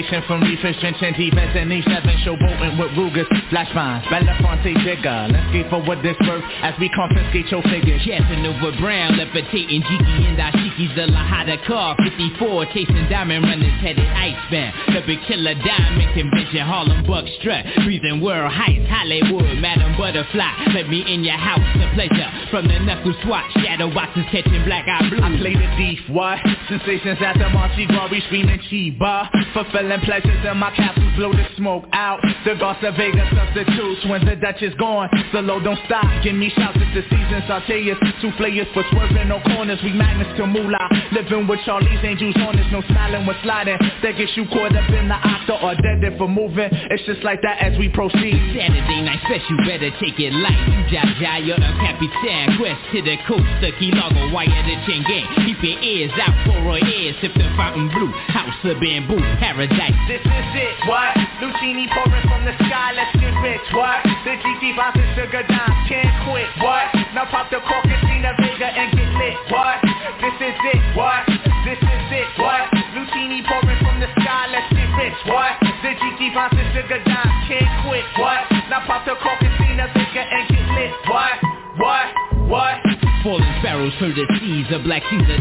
levitation 0.04 0.26
from 0.26 0.42
reefers 0.42 0.76
drenching 0.80 1.14
defense 1.14 1.52
and 1.54 1.70
these 1.70 1.84
seven 1.84 2.16
showboating 2.24 2.78
with 2.78 2.90
Rugas. 2.92 3.28
Flash 3.50 3.72
mines, 3.74 4.04
Belafonte 4.06 4.74
Jigger 4.84 5.28
Let's 5.30 5.52
get 5.52 5.70
for 5.70 5.82
what 5.82 6.02
this 6.02 6.16
worth 6.26 6.44
as 6.62 6.74
we 6.78 6.88
confiscate 6.90 7.48
your 7.50 7.62
figures. 7.62 8.02
Casanova 8.04 8.76
Brown, 8.80 9.16
levitating 9.16 9.82
Jiki 9.82 10.28
and 10.28 10.38
Dashiki's 10.38 10.94
the 10.96 11.06
Lahada 11.08 11.62
car 11.66 11.96
54, 12.02 12.66
chasing 12.72 13.06
diamond 13.08 13.44
runners 13.44 13.80
headed 13.80 14.06
icebound 14.06 14.74
The 14.94 15.00
big 15.06 15.20
killer 15.26 15.54
diamond 15.54 16.12
convention, 16.14 16.60
Harlem 16.60 17.06
Buck 17.06 17.24
strut. 17.40 17.64
Breathing 17.84 18.20
world 18.20 18.52
heights, 18.52 18.86
Hollywood, 18.88 19.58
Madam 19.58 19.96
Butterfly. 19.96 20.74
Let 20.74 20.88
me 20.88 21.04
in 21.06 21.24
your 21.24 21.38
house, 21.38 21.64
the 21.78 21.88
pleasure. 21.94 22.28
From 22.50 22.68
the 22.68 22.78
knuckle 22.80 23.14
swatch, 23.24 23.50
shadow 23.64 23.92
boxes 23.92 24.24
catching 24.30 24.64
black 24.64 24.86
eye 24.88 25.08
blue. 25.08 25.22
I 25.22 25.36
play 25.38 25.54
the 25.54 25.68
thief, 25.76 25.98
what? 26.10 26.38
Sensations 26.68 27.18
at 27.20 27.38
the 27.38 27.48
Marchi 27.50 27.86
Gras, 27.86 28.08
we 28.10 28.20
screaming 28.26 28.60
Chiba. 28.70 29.28
Fulfilling 29.52 29.93
pleasures 30.00 30.40
in 30.44 30.56
my 30.56 30.70
capsules, 30.72 31.14
blow 31.16 31.32
the 31.32 31.46
smoke 31.56 31.84
out. 31.92 32.20
The 32.44 32.54
Garza 32.54 32.92
Vega 32.96 33.24
substitutes 33.34 34.04
when 34.06 34.24
the 34.24 34.36
Dutch 34.36 34.62
is 34.62 34.74
gone. 34.74 35.08
The 35.32 35.42
low 35.42 35.60
don't 35.60 35.78
stop, 35.86 36.06
give 36.22 36.34
me 36.34 36.50
shouts, 36.54 36.78
it's 36.80 36.94
the 36.94 37.02
season 37.08 37.42
Sauteas, 37.48 37.98
souffleurs 38.22 38.68
for 38.72 38.84
swerving 38.90 39.28
no 39.28 39.40
corners 39.40 39.80
We 39.82 39.92
magnets 39.92 40.32
to 40.38 40.46
moolah, 40.46 40.88
living 41.12 41.46
with 41.46 41.60
Charlie's 41.64 42.00
angels 42.02 42.36
on 42.36 42.58
us 42.58 42.68
No 42.72 42.82
smiling 42.88 43.26
when 43.26 43.36
sliding, 43.42 43.78
that 43.78 44.16
gets 44.16 44.32
you 44.36 44.46
caught 44.48 44.74
up 44.74 44.88
in 44.90 45.08
the 45.08 45.18
octa 45.18 45.62
Or 45.62 45.74
dead 45.76 46.04
if 46.04 46.18
we're 46.20 46.28
moving, 46.28 46.68
it's 46.90 47.04
just 47.04 47.22
like 47.24 47.40
that 47.42 47.60
as 47.60 47.76
we 47.78 47.88
proceed. 47.88 48.36
Saturday 48.56 49.00
night 49.02 49.20
special, 49.24 49.56
better 49.66 49.90
take 50.00 50.18
it 50.20 50.32
light. 50.32 50.60
You 50.68 50.82
Jaja, 50.92 51.44
you're 51.44 51.60
a 51.60 51.72
Capitan 51.80 52.56
Quest 52.58 52.80
to 52.92 53.02
the 53.02 53.16
coast, 53.26 53.48
the 53.60 53.72
Key 53.78 53.92
Largo, 53.92 54.32
wire 54.32 54.48
the 54.48 54.76
chain 54.86 55.02
gang. 55.04 55.26
Keep 55.44 55.60
your 55.64 55.78
ears 55.80 56.12
out 56.20 56.36
for 56.44 56.56
a 56.72 56.80
air, 56.80 57.12
sip 57.20 57.32
the 57.34 57.48
fountain 57.56 57.88
blue, 57.90 58.12
house 58.32 58.56
of 58.64 58.80
bamboo, 58.80 59.20
paradise. 59.40 59.83
This 60.08 60.24
is 60.24 60.48
it, 60.56 60.76
what? 60.88 61.12
Luchini 61.44 61.84
pouring 61.92 62.24
from 62.24 62.48
the 62.48 62.56
sky, 62.56 62.96
let's 62.96 63.12
get 63.20 63.36
rich, 63.44 63.60
what? 63.76 64.00
The 64.24 64.32
vibes 64.40 64.96
and 64.96 65.12
sugar 65.12 65.44
dimes, 65.44 65.76
can't 65.92 66.08
quit, 66.24 66.48
what? 66.64 66.88
Now 67.12 67.28
pop 67.28 67.52
the 67.52 67.60
cork 67.60 67.84
and 67.84 68.00
Cena 68.08 68.32
Vega 68.40 68.64
and 68.64 68.96
get 68.96 69.12
lit, 69.20 69.36
what? 69.52 69.84
This 70.24 70.36
is 70.40 70.56
it, 70.72 70.80
what? 70.96 71.28
This 71.68 71.76
is 71.76 72.04
it, 72.16 72.28
what? 72.40 72.64
Luchini 72.96 73.44
pouring 73.44 73.76
from 73.84 74.00
the 74.00 74.08
sky, 74.24 74.48
let's 74.56 74.72
get 74.72 74.88
rich, 74.96 75.20
what? 75.28 75.52
The 75.60 75.92
vibes 76.32 76.56
and 76.56 76.68
sugar 76.72 77.00
dimes, 77.04 77.36
can't 77.44 77.68
quit, 77.84 78.08
what? 78.16 78.40
Now 78.72 78.88
pop 78.88 79.04
the 79.04 79.20
cork 79.20 79.36
and 79.44 79.52
Cena 79.60 79.92
Vega 79.92 80.24
and 80.24 80.48
get 80.48 80.64
lit, 80.80 80.92
what? 81.12 81.36
What? 81.76 82.08
What? 82.48 82.83
Falling 83.24 83.56
sparrows 83.64 83.96
for 83.96 84.12
the 84.12 84.28
seas, 84.36 84.68
a 84.68 84.78
black 84.84 85.00
Caesar 85.08 85.40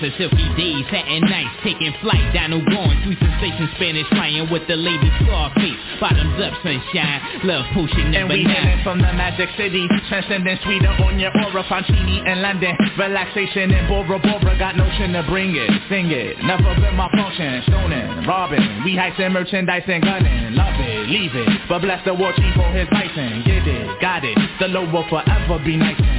the 0.00 0.10
silky 0.16 0.48
days, 0.56 0.80
satin 0.88 1.20
nights, 1.28 1.60
taking 1.62 1.92
flight, 2.00 2.22
Donald 2.32 2.64
going 2.64 2.96
through 3.04 3.20
sensation, 3.20 3.68
Spanish 3.76 4.08
flying 4.08 4.48
with 4.48 4.64
the 4.64 4.76
lady 4.76 5.10
Scarface, 5.20 5.76
bottoms 6.00 6.40
up, 6.40 6.56
sunshine, 6.62 7.20
love 7.44 7.66
potion 7.74 8.16
And 8.16 8.24
number 8.24 8.34
we 8.34 8.44
nine. 8.48 8.80
from 8.82 8.98
the 8.98 9.12
magic 9.12 9.50
city 9.60 9.84
Transcending 10.08 10.56
sweeter 10.64 10.88
on 11.04 11.18
your 11.18 11.28
aura 11.44 11.64
Fontini 11.68 12.24
in 12.24 12.40
London 12.40 12.72
Relaxation 12.96 13.76
in 13.76 13.84
Bora 13.88 14.18
Bora 14.18 14.56
Got 14.56 14.76
notion 14.76 15.12
to 15.12 15.22
bring 15.28 15.54
it, 15.54 15.68
sing 15.90 16.10
it 16.10 16.38
Never 16.44 16.74
been 16.80 16.96
my 16.96 17.10
function 17.12 17.62
Stoning, 17.68 18.24
robbing 18.24 18.84
We 18.84 18.96
heisting 18.96 19.32
merchandise 19.32 19.84
and 19.86 20.02
gunning 20.02 20.54
Love 20.54 20.80
it, 20.80 21.08
leave 21.12 21.34
it 21.34 21.48
But 21.68 21.80
bless 21.80 22.04
the 22.04 22.14
war 22.14 22.32
chief 22.32 22.54
for 22.54 22.72
his 22.72 22.88
bison 22.88 23.42
Get 23.44 23.66
it, 23.68 24.00
got 24.00 24.24
it 24.24 24.38
The 24.60 24.68
low 24.68 24.88
will 24.88 25.06
forever 25.08 25.58
be 25.64 25.76
nice 25.76 26.17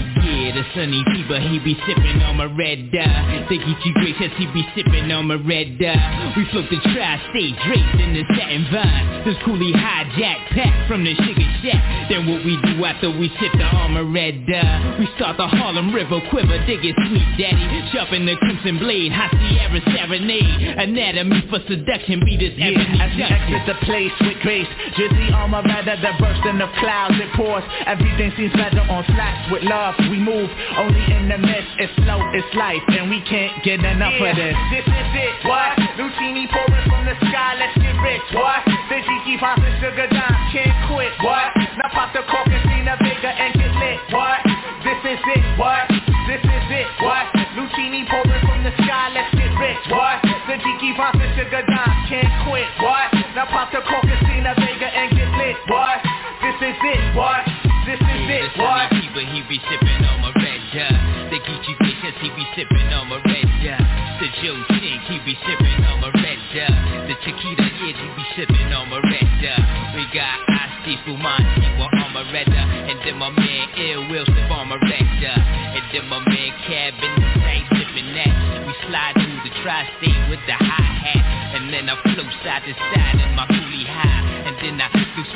the 0.59 0.65
sunny 0.75 1.03
fever, 1.15 1.39
he 1.39 1.55
be 1.59 1.71
sipping 1.87 2.19
on 2.27 2.35
my 2.35 2.43
red 2.51 2.91
dye. 2.91 3.45
Think 3.47 3.63
he 3.63 3.73
too 3.79 3.93
gracious, 3.95 4.35
he 4.35 4.45
be 4.51 4.63
sipping 4.75 5.07
on 5.11 5.27
my 5.31 5.39
red 5.39 5.79
dye. 5.79 6.33
We 6.35 6.43
float 6.51 6.67
the 6.67 6.75
tri-state 6.91 7.55
draped 7.63 7.95
in 8.03 8.11
the 8.11 8.23
satin 8.35 8.67
vine. 8.67 9.23
This 9.23 9.39
coolie 9.47 9.71
hijack 9.71 10.51
pack 10.51 10.73
from 10.91 11.03
the 11.07 11.15
sugar 11.15 11.47
shack. 11.63 11.79
Then 12.11 12.27
what 12.27 12.43
we 12.43 12.59
do 12.59 12.83
after 12.83 13.07
we 13.07 13.31
sip 13.39 13.55
the 13.55 13.63
armor 13.71 14.03
red 14.03 14.35
dye? 14.51 14.99
We 14.99 15.07
start 15.15 15.37
the 15.39 15.47
Harlem 15.47 15.95
River 15.95 16.19
quiver, 16.29 16.59
dig 16.67 16.83
it 16.83 16.95
sweet 17.07 17.29
daddy. 17.39 17.63
Sharpen 17.95 18.25
the 18.27 18.35
crimson 18.43 18.79
blade, 18.83 19.11
high 19.15 19.31
Sierra 19.31 19.79
serenade. 19.95 20.75
Anatomy 20.75 21.39
for 21.49 21.63
seduction, 21.71 22.19
be 22.27 22.35
this 22.35 22.51
Yeah, 22.59 22.75
ebony 22.75 23.15
junction. 23.15 23.31
exit 23.31 23.63
the 23.63 23.77
place 23.87 24.15
with 24.21 24.37
grace 24.43 24.67
Drizzy 24.99 25.31
armor 25.31 25.63
rather 25.63 25.95
than 25.95 26.15
bursting 26.19 26.57
the 26.59 26.67
clouds 26.83 27.15
It 27.15 27.31
pours, 27.35 27.63
everything 27.87 28.33
seems 28.35 28.51
better 28.53 28.81
on 28.91 29.03
flats 29.15 29.51
With 29.51 29.63
love, 29.63 29.95
we 30.11 30.19
move 30.19 30.48
only 30.77 31.03
in 31.13 31.29
the 31.29 31.37
midst 31.37 31.71
It's 31.77 31.93
slow, 32.03 32.19
it's 32.33 32.47
life, 32.55 32.83
and 32.89 33.09
we 33.09 33.21
can't 33.23 33.53
get 33.63 33.79
enough 33.83 34.13
Yeah, 34.17 34.31
of 34.31 34.35
this 34.35 34.57
This 34.73 34.87
is 34.87 35.11
it, 35.15 35.35
what? 35.45 35.77
Luchini 35.95 36.49
pouring 36.49 36.85
from 36.89 37.05
the 37.05 37.15
sky, 37.29 37.55
let's 37.59 37.75
get 37.77 37.95
rich, 38.01 38.25
what? 38.33 38.65
The 38.65 38.97
GG 39.05 39.27
vibes 39.37 39.73
sugar 39.79 40.07
dimes, 40.09 40.41
can't 40.51 40.73
quit, 40.89 41.13
what? 41.21 41.53
Now 41.77 41.89
pop 41.93 42.09
the 42.11 42.25
cork 42.25 42.49
and 42.49 42.63
Cena 42.65 42.97
Vega 42.97 43.31
and 43.31 43.53
get 43.53 43.73
lit, 43.77 43.99
what? 44.09 44.41
This 44.81 45.01
is 45.05 45.21
it, 45.37 45.43
what? 45.59 45.85
This 46.25 46.41
is 46.41 46.65
it, 46.73 46.87
what? 47.05 47.29
Luchini 47.53 48.09
pouring 48.09 48.43
from 48.49 48.65
the 48.65 48.73
sky, 48.81 49.13
let's 49.13 49.29
get 49.37 49.53
rich, 49.61 49.83
what? 49.93 50.17
The 50.49 50.57
GG 50.57 50.97
vibes 50.97 51.29
sugar 51.37 51.63
dimes, 51.69 51.99
can't 52.09 52.33
quit, 52.49 52.69
what? 52.81 53.13
Now 53.37 53.45
pop 53.45 53.69
the 53.69 53.85
cork 53.85 54.08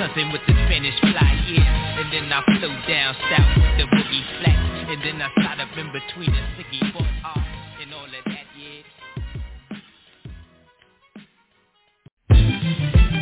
something 0.04 0.32
with 0.34 0.42
the 0.48 0.54
Spanish 0.68 1.00
fly, 1.00 1.32
yeah. 1.48 2.00
And 2.00 2.12
then 2.12 2.28
I 2.28 2.44
flow 2.44 2.76
down 2.92 3.16
south 3.32 3.56
with 3.56 3.76
the 3.80 3.86
boogie 3.88 4.26
flat. 4.36 4.60
And 4.92 5.00
then 5.00 5.22
I 5.22 5.32
slide 5.39 5.63
up 5.63 5.72
in 5.78 5.88
between 5.96 6.28
the 6.28 6.44
sticky 6.56 6.92
board 6.92 7.08
off 7.24 7.39
and 7.80 7.94
all 7.94 8.04
of 8.04 8.12
that, 8.12 8.46
yeah. 8.60 8.84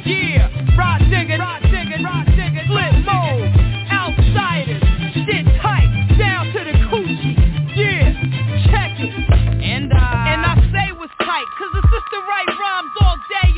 Yeah, 0.10 0.74
Rah 0.74 0.98
Digga, 1.06 1.38
Rah 1.38 1.62
Digga, 1.70 2.02
Rah 2.02 2.26
Digga, 2.34 2.66
flip 2.66 2.98
mode, 3.06 3.54
Outsidaz, 3.94 4.82
shit 5.22 5.46
tight, 5.62 6.18
down 6.18 6.50
to 6.50 6.66
the 6.66 6.74
coochie. 6.90 7.38
Yeah, 7.78 8.10
check 8.74 8.98
it. 8.98 9.14
And 9.62 9.94
I, 9.94 10.34
and 10.34 10.42
I 10.50 10.58
say 10.74 10.98
what's 10.98 11.14
tight, 11.22 11.46
cause 11.62 11.70
it's 11.78 11.94
just 11.94 12.10
the 12.10 12.18
sister 12.18 12.22
write 12.26 12.50
rhymes 12.58 12.92
all 13.06 13.18
day 13.30 13.51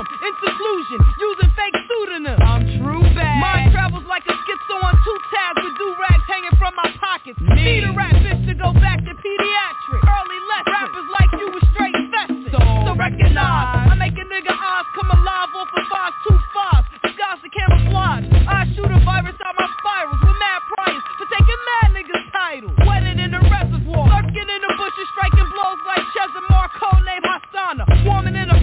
In 0.00 0.32
seclusion, 0.40 0.96
using 1.20 1.50
fake 1.60 1.76
pseudonyms. 1.84 2.40
I'm 2.40 2.64
true 2.80 3.04
bad. 3.12 3.36
Mine 3.36 3.68
travels 3.68 4.08
like 4.08 4.24
a 4.24 4.32
schizo 4.32 4.80
on 4.80 4.96
two 5.04 5.18
tabs 5.28 5.60
with 5.60 5.76
do-rags 5.76 6.24
hanging 6.24 6.56
from 6.56 6.72
my 6.72 6.88
pockets. 6.96 7.36
Need 7.52 7.84
a 7.84 7.92
rap 7.92 8.16
bitch 8.24 8.40
to 8.48 8.54
go 8.56 8.72
back 8.80 9.04
to 9.04 9.12
pediatrics. 9.12 10.00
Early 10.00 10.40
lessons, 10.48 10.72
rappers 10.72 11.08
like 11.12 11.30
you 11.36 11.52
was 11.52 11.64
straight 11.76 11.92
festive. 12.16 12.48
So 12.48 12.96
recognize, 12.96 13.92
I 13.92 13.94
make 14.00 14.16
a 14.16 14.24
nigga 14.24 14.56
eyes 14.56 14.88
come 14.96 15.12
alive 15.12 15.52
off 15.52 15.68
of 15.68 15.84
fives, 15.92 16.16
two 16.24 16.38
fives. 16.56 16.88
Disguise 17.04 17.44
the 17.44 17.52
gossip 17.52 17.52
camouflage. 17.52 18.24
I 18.48 18.72
shoot 18.72 18.88
a 18.88 19.00
virus 19.04 19.36
out 19.44 19.52
my 19.52 19.68
spirals 19.84 20.16
with 20.24 20.36
mad 20.40 20.64
priors 20.72 21.04
for 21.20 21.28
taking 21.28 21.60
mad 21.76 21.92
niggas 21.92 22.24
titles. 22.32 22.72
Wedded 22.88 23.20
in 23.20 23.36
the 23.36 23.42
reservoir, 23.52 24.08
lurking 24.16 24.48
in 24.48 24.60
the 24.64 24.72
bushes, 24.80 25.08
striking 25.12 25.48
blows 25.52 25.80
like 25.84 26.08
Chesimard, 26.16 26.72
codename 26.80 27.24
Hassana. 27.28 27.84
Warming 28.08 28.40
in 28.40 28.48
a 28.48 28.59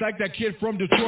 like 0.00 0.18
that 0.18 0.34
kid 0.34 0.56
from 0.60 0.78
Detroit. 0.78 0.99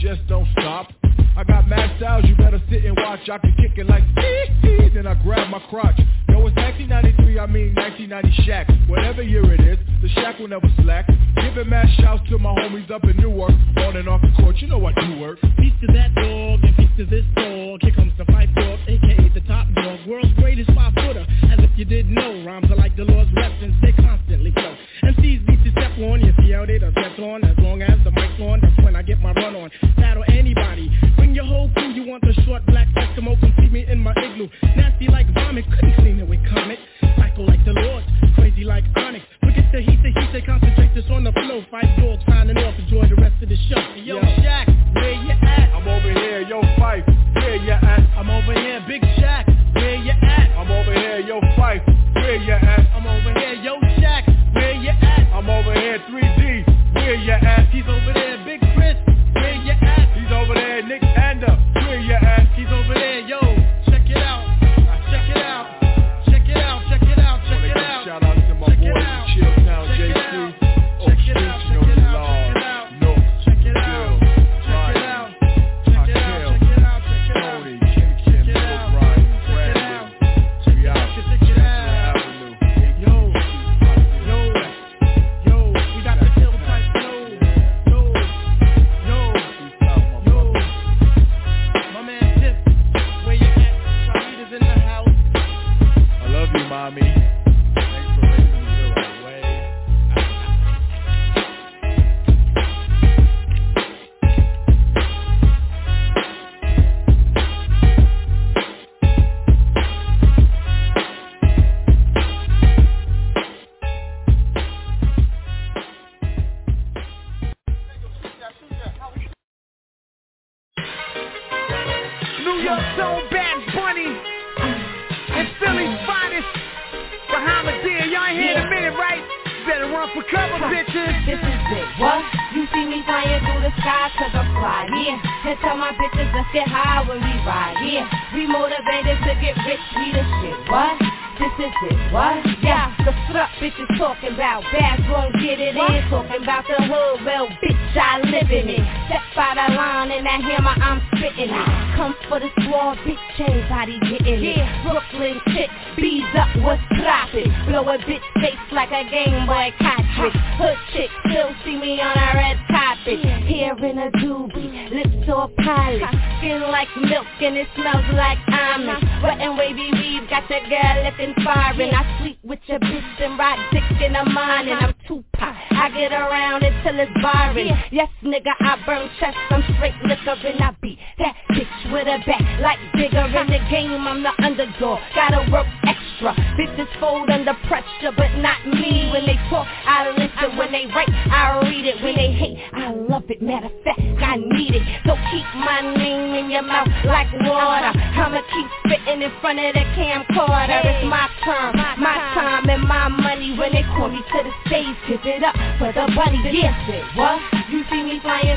just 0.00 0.26
don't 0.28 0.46
stop. 0.52 0.88
I 1.36 1.44
got 1.44 1.68
mad 1.68 1.96
styles, 1.98 2.24
you 2.26 2.36
better 2.36 2.60
sit 2.70 2.84
and 2.84 2.96
watch. 2.96 3.28
I 3.28 3.38
be 3.38 3.52
kick 3.56 3.78
it 3.78 3.86
like 3.86 4.02
ee 4.64 4.90
then 4.94 5.06
I 5.06 5.14
grab 5.22 5.50
my 5.50 5.60
crotch. 5.70 5.98
Yo, 6.28 6.46
it's 6.46 6.56
1993, 6.56 7.38
I 7.38 7.46
mean 7.46 7.74
1990 7.74 8.42
Shaq. 8.42 8.88
Whatever 8.88 9.22
year 9.22 9.44
it 9.52 9.60
is, 9.60 9.78
the 10.02 10.08
Shaq 10.20 10.40
will 10.40 10.48
never 10.48 10.68
slack. 10.82 11.06
Giving 11.36 11.68
mad 11.68 11.88
shouts 11.98 12.28
to 12.30 12.38
my 12.38 12.54
homies 12.54 12.90
up 12.90 13.04
in 13.04 13.16
New 13.16 13.30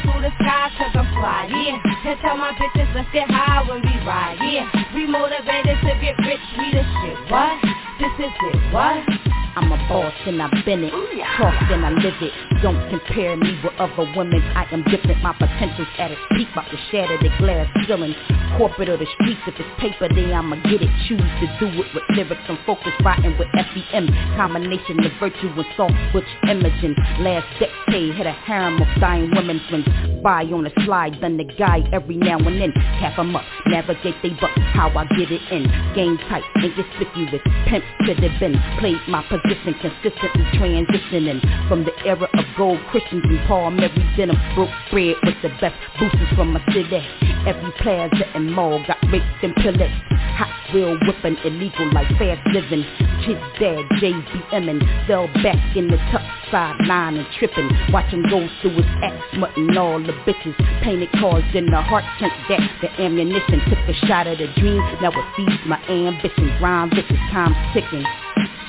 through 0.04 0.22
the 0.22 0.32
sky 0.42 0.70
cause 0.78 0.94
I'm 0.94 1.08
fly, 1.14 1.48
yeah. 1.50 2.10
And 2.12 2.20
tell 2.22 2.38
my 2.38 2.52
bitches 2.54 2.94
let's 2.96 3.10
get 3.14 3.30
high 3.30 3.68
when 3.70 3.82
we 3.82 3.96
ride, 4.06 4.38
yeah. 4.42 4.70
We 4.94 5.08
motivated 5.08 5.78
to 5.82 5.92
get 6.02 6.18
rich, 6.26 6.46
we 6.58 6.72
the 6.74 6.84
shit, 7.02 7.18
what? 7.32 7.58
This 8.00 8.14
is 8.26 8.34
it, 8.34 8.74
what? 8.74 9.31
I'm 9.54 9.70
a 9.70 9.78
boss 9.90 10.14
and 10.26 10.42
I've 10.42 10.64
been 10.64 10.84
it. 10.84 10.92
Talk 11.36 11.54
and 11.72 11.86
I 11.86 11.92
live 11.92 12.16
it. 12.22 12.32
Don't 12.62 12.80
compare 12.90 13.36
me 13.36 13.60
with 13.62 13.74
other 13.80 14.08
women. 14.16 14.40
I 14.56 14.64
am 14.72 14.84
different. 14.84 15.22
My 15.22 15.34
potential's 15.34 15.92
at 16.00 16.12
its 16.12 16.22
peak. 16.32 16.48
About 16.54 16.72
to 16.72 16.78
shatter 16.90 17.18
the 17.20 17.28
glass 17.38 17.68
ceiling. 17.86 18.16
Corporate 18.58 18.88
or 18.88 18.98
the 18.98 19.08
streets. 19.20 19.42
If 19.48 19.60
it's 19.60 19.68
paper, 19.80 20.08
then 20.08 20.32
I'ma 20.32 20.56
get 20.64 20.80
it. 20.80 20.92
Choose 21.08 21.20
to 21.20 21.48
do 21.60 21.68
it 21.68 21.88
with 21.94 22.04
lyrics. 22.16 22.48
I'm 22.48 22.60
focused, 22.66 22.96
writing 23.04 23.36
with 23.38 23.50
FEM. 23.52 24.08
Combination 24.40 25.04
of 25.04 25.12
virtue 25.20 25.52
and 25.52 25.66
soft 25.76 26.00
butch 26.14 26.32
imaging. 26.48 26.96
Last 27.20 27.48
decade 27.60 28.16
hit 28.16 28.28
a 28.28 28.32
harem 28.32 28.82
of 28.82 28.88
dying 29.02 29.32
women. 29.36 29.60
When 29.70 29.84
by 30.24 30.46
on 30.46 30.66
a 30.66 30.72
slide, 30.86 31.20
done 31.20 31.36
the 31.36 31.44
guy 31.44 31.84
every 31.92 32.16
now 32.16 32.38
and 32.38 32.62
then. 32.62 32.72
Cap 33.04 33.20
'em 33.20 33.36
up, 33.36 33.44
navigate 33.68 34.16
they 34.24 34.30
buck. 34.30 34.52
How 34.72 34.88
I 34.96 35.06
get 35.18 35.32
it 35.32 35.42
in. 35.52 35.68
Game 35.94 36.18
tight, 36.30 36.44
ain't 36.64 36.76
conspicuous. 36.76 37.42
Pimp 37.68 37.84
to 38.06 38.14
the 38.16 38.30
bin. 38.40 38.56
Played 38.80 39.02
my 39.08 39.22
position 39.24 39.41
position, 39.44 39.74
consistently 39.82 40.44
transitioning 40.58 41.68
from 41.68 41.84
the 41.84 41.94
era 42.06 42.28
of 42.34 42.46
gold 42.58 42.80
Christians 42.92 43.24
and 43.26 43.40
Paul 43.48 43.72
Mary 43.72 43.90
denim, 44.18 44.38
broke 44.56 44.70
bread 44.90 45.16
with 45.24 45.36
the 45.42 45.50
best 45.60 45.76
boosters 46.00 46.30
from 46.36 46.54
my 46.54 46.64
city. 46.74 47.02
Every 47.48 47.72
plaza 47.82 48.26
and 48.36 48.52
mall 48.54 48.84
got 48.88 48.98
raped 49.12 49.44
and 49.44 49.56
pillaged. 49.56 49.94
Hot 50.38 50.74
wheel 50.74 50.98
whipping 51.06 51.38
illegal 51.44 51.92
like 51.94 52.08
fast 52.18 52.46
living. 52.54 52.86
Kid 53.26 53.38
dad, 53.60 53.86
JBM 54.00 54.70
and 54.70 54.82
fell 55.08 55.28
back 55.44 55.76
in 55.76 55.88
the 55.88 55.98
tuck 56.12 56.22
sideline 56.52 57.18
and 57.18 57.28
tripping. 57.38 57.70
Watching 57.92 58.24
go 58.30 58.48
through 58.62 58.76
his 58.76 58.86
ass, 59.04 59.22
mutton 59.38 59.78
all 59.78 60.00
the 60.00 60.14
bitches. 60.26 60.56
Painted 60.84 61.12
cars 61.14 61.44
in 61.54 61.66
the 61.66 61.82
heart, 61.82 62.04
turned 62.20 62.34
that 62.50 62.62
the 62.82 62.90
ammunition. 63.02 63.62
Took 63.70 63.80
a 63.90 63.94
shot 64.08 64.28
at 64.28 64.40
a 64.40 64.54
dream, 64.60 64.78
now 65.02 65.12
it 65.12 65.36
feeds 65.36 65.62
my 65.66 65.82
ambition. 65.90 66.56
Grind 66.60 66.94
vicious, 66.94 67.18
time's 67.32 67.56
ticking. 67.74 68.06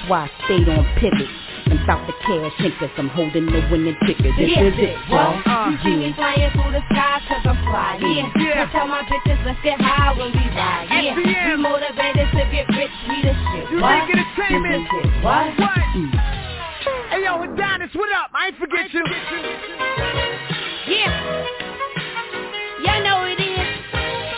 That's 0.03 0.11
why 0.11 0.27
I 0.27 0.45
stayed 0.47 0.69
on 0.69 0.83
pivot. 0.99 1.31
And 1.71 1.79
about 1.79 2.03
the 2.11 2.13
cash 2.27 2.75
cause 2.81 2.91
I'm 2.99 3.09
holding 3.15 3.47
the 3.47 3.63
winning 3.71 3.95
ticket. 4.03 4.35
This 4.35 4.51
yeah, 4.51 4.67
is 4.67 4.75
it, 4.75 4.99
bro. 5.07 5.39
Uh, 5.47 5.71
you 5.71 5.79
see 5.87 5.95
me 5.95 6.11
flying 6.19 6.51
through 6.59 6.75
the 6.75 6.83
sky 6.91 7.23
cause 7.31 7.47
I'm 7.47 7.55
fly, 7.63 8.03
yeah. 8.03 8.27
yeah. 8.35 8.67
I 8.67 8.73
tell 8.75 8.91
my 8.91 9.07
bitches 9.07 9.39
let's 9.47 9.63
get 9.63 9.79
high 9.79 10.11
when 10.19 10.35
we 10.35 10.43
ride, 10.59 10.91
yeah. 10.91 11.15
We 11.15 11.55
motivated 11.55 12.35
to 12.35 12.43
get 12.51 12.67
rich, 12.75 12.91
we 13.07 13.23
the 13.23 13.31
shit, 13.31 13.71
You 13.71 13.79
what? 13.79 14.11
think 14.11 14.27
entertainment? 14.27 14.91
This 14.91 15.07
is 15.07 15.07
it, 15.07 15.23
what? 15.23 15.55
What? 15.55 15.87
Mm. 15.95 16.11
Hey 17.15 17.23
yo, 17.23 17.39
Hedonis, 17.39 17.95
what 17.95 18.11
up? 18.11 18.35
I 18.35 18.51
ain't 18.51 18.59
forget 18.59 18.91
you. 18.91 19.07
Yeah. 20.91 21.15
Y'all 22.83 23.03
know 23.07 23.23
who 23.23 23.31
it 23.31 23.39
is. 23.39 23.71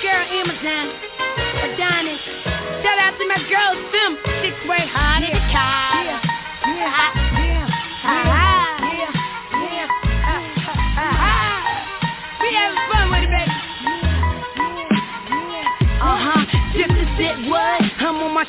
Girl 0.05 0.25
Amazon. 0.29 0.93
Hedonis. 1.57 2.21
Shout 2.85 3.01
out 3.01 3.17
to 3.17 3.25
my 3.33 3.41
girls, 3.49 3.81
Sim. 3.97 4.13
Six 4.45 4.55
way 4.69 4.85
hot 4.93 5.25
Ah. 5.57 6.21
Ah. 8.05 8.35
Uh-huh, 16.05 16.45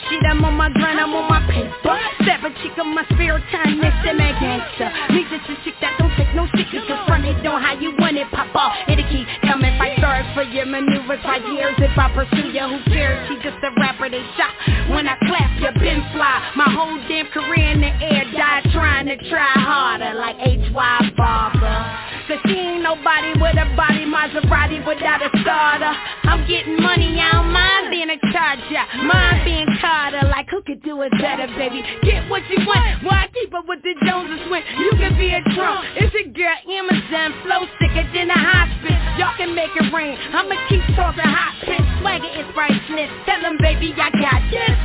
shit, 0.10 0.24
I'm 0.28 0.44
on 0.44 0.56
my 0.56 0.70
grind, 0.70 1.00
I'm 1.00 1.14
on 1.14 1.30
my 1.30 1.40
paper 1.48 1.98
Seven 2.26 2.54
chick 2.62 2.78
on 2.78 2.94
my 2.94 3.06
spare 3.14 3.40
time, 3.52 3.80
next 3.80 4.04
to 4.04 4.14
my 4.14 4.32
gangster 4.42 4.92
just 5.30 5.50
a 5.50 5.56
chick 5.64 5.76
that 5.82 5.98
don't 6.00 6.12
take 6.16 6.32
no 6.36 6.48
stickers 6.48 6.84
Just 6.88 7.04
run 7.10 7.26
it 7.26 7.46
on 7.46 7.62
how 7.62 7.78
you 7.80 7.92
want 8.00 8.18
it, 8.18 8.28
pop 8.32 8.54
off 8.56 8.74
It'll 8.88 9.04
keep 9.10 9.28
coming, 9.44 9.75
stars 9.98 10.26
for 10.34 10.44
your 10.44 10.66
maneuvers 10.66 11.20
for 11.22 11.38
years 11.52 11.76
If 11.78 11.98
I 11.98 12.12
pursue 12.14 12.50
you, 12.52 12.66
who 12.68 12.80
cares? 12.92 13.28
She 13.30 13.36
just 13.44 13.64
a 13.64 13.72
rapper 13.80 14.10
they 14.10 14.24
shot 14.38 14.54
When 14.90 15.08
I 15.08 15.18
clap, 15.26 15.52
you 15.60 15.72
been 15.80 16.04
fly 16.14 16.52
My 16.56 16.70
whole 16.72 16.98
damn 17.08 17.28
career 17.28 17.72
in 17.72 17.82
the 17.82 17.94
air 18.02 18.26
died 18.32 18.64
trying 18.72 19.08
to 19.08 19.18
try 19.30 19.52
harder 19.56 20.14
Like 20.16 20.38
H.Y. 20.40 21.14
Barber 21.18 22.06
Cause 22.26 22.42
she 22.50 22.58
ain't 22.58 22.82
nobody 22.82 23.38
with 23.38 23.54
a 23.54 23.70
body 23.78 24.02
Maserati 24.10 24.82
without 24.82 25.22
a 25.22 25.30
starter. 25.46 25.94
I'm 26.26 26.42
getting 26.50 26.82
money, 26.82 27.22
I 27.22 27.38
don't 27.38 27.54
mind 27.54 27.94
being 27.94 28.10
a 28.10 28.18
charger. 28.34 28.82
Mind 29.06 29.46
being 29.46 29.70
Carter 29.80 30.26
Like 30.28 30.50
who 30.50 30.62
could 30.64 30.82
do 30.82 31.02
it 31.04 31.12
better, 31.22 31.46
baby? 31.54 31.86
Get 32.02 32.26
what 32.30 32.42
you 32.50 32.66
want 32.66 33.04
Why 33.06 33.30
keep 33.34 33.54
up 33.54 33.68
with 33.68 33.84
the 33.84 33.94
Joneses 34.02 34.42
when 34.50 34.64
you 34.78 34.90
can 34.98 35.14
be 35.18 35.30
a 35.38 35.42
drunk? 35.54 35.86
It's 36.02 36.14
your 36.18 36.34
girl 36.34 36.58
Amazon 36.66 37.30
Flow 37.46 37.62
sicker 37.78 38.10
than 38.14 38.34
a 38.34 38.40
hospice 38.42 39.02
Y'all 39.22 39.38
can 39.38 39.54
make 39.54 39.70
it 39.78 39.94
rain 39.94 40.18
I'ma 40.34 40.56
keep 40.70 40.82
talking 40.98 41.30
hot 41.30 41.54
pitch 41.62 41.86
Swagger 42.02 42.34
is 42.42 42.50
priceless. 42.58 43.12
Tell 43.30 43.42
them 43.42 43.58
baby 43.62 43.94
I 43.94 44.10
got 44.10 44.42
this 44.50 44.78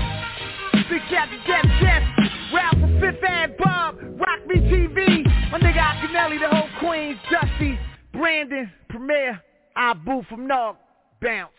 Big 0.91 1.03
cat 1.09 1.29
to 1.31 1.39
death 1.47 1.63
chest. 1.81 2.05
Rap 2.53 2.75
for 2.75 3.01
Fifth 3.01 3.23
and 3.23 3.57
Bob. 3.59 3.95
Rock 4.19 4.41
Me 4.49 4.57
TV. 4.57 5.23
My 5.53 5.61
nigga 5.61 5.79
Akinelli, 5.79 6.41
the 6.41 6.49
whole 6.49 6.69
Queens. 6.81 7.17
Dusty. 7.31 7.79
Brandon. 8.13 8.73
Premier. 8.89 9.41
Abu 9.77 10.23
from 10.29 10.49
Nog. 10.49 10.75
Bounce. 11.23 11.53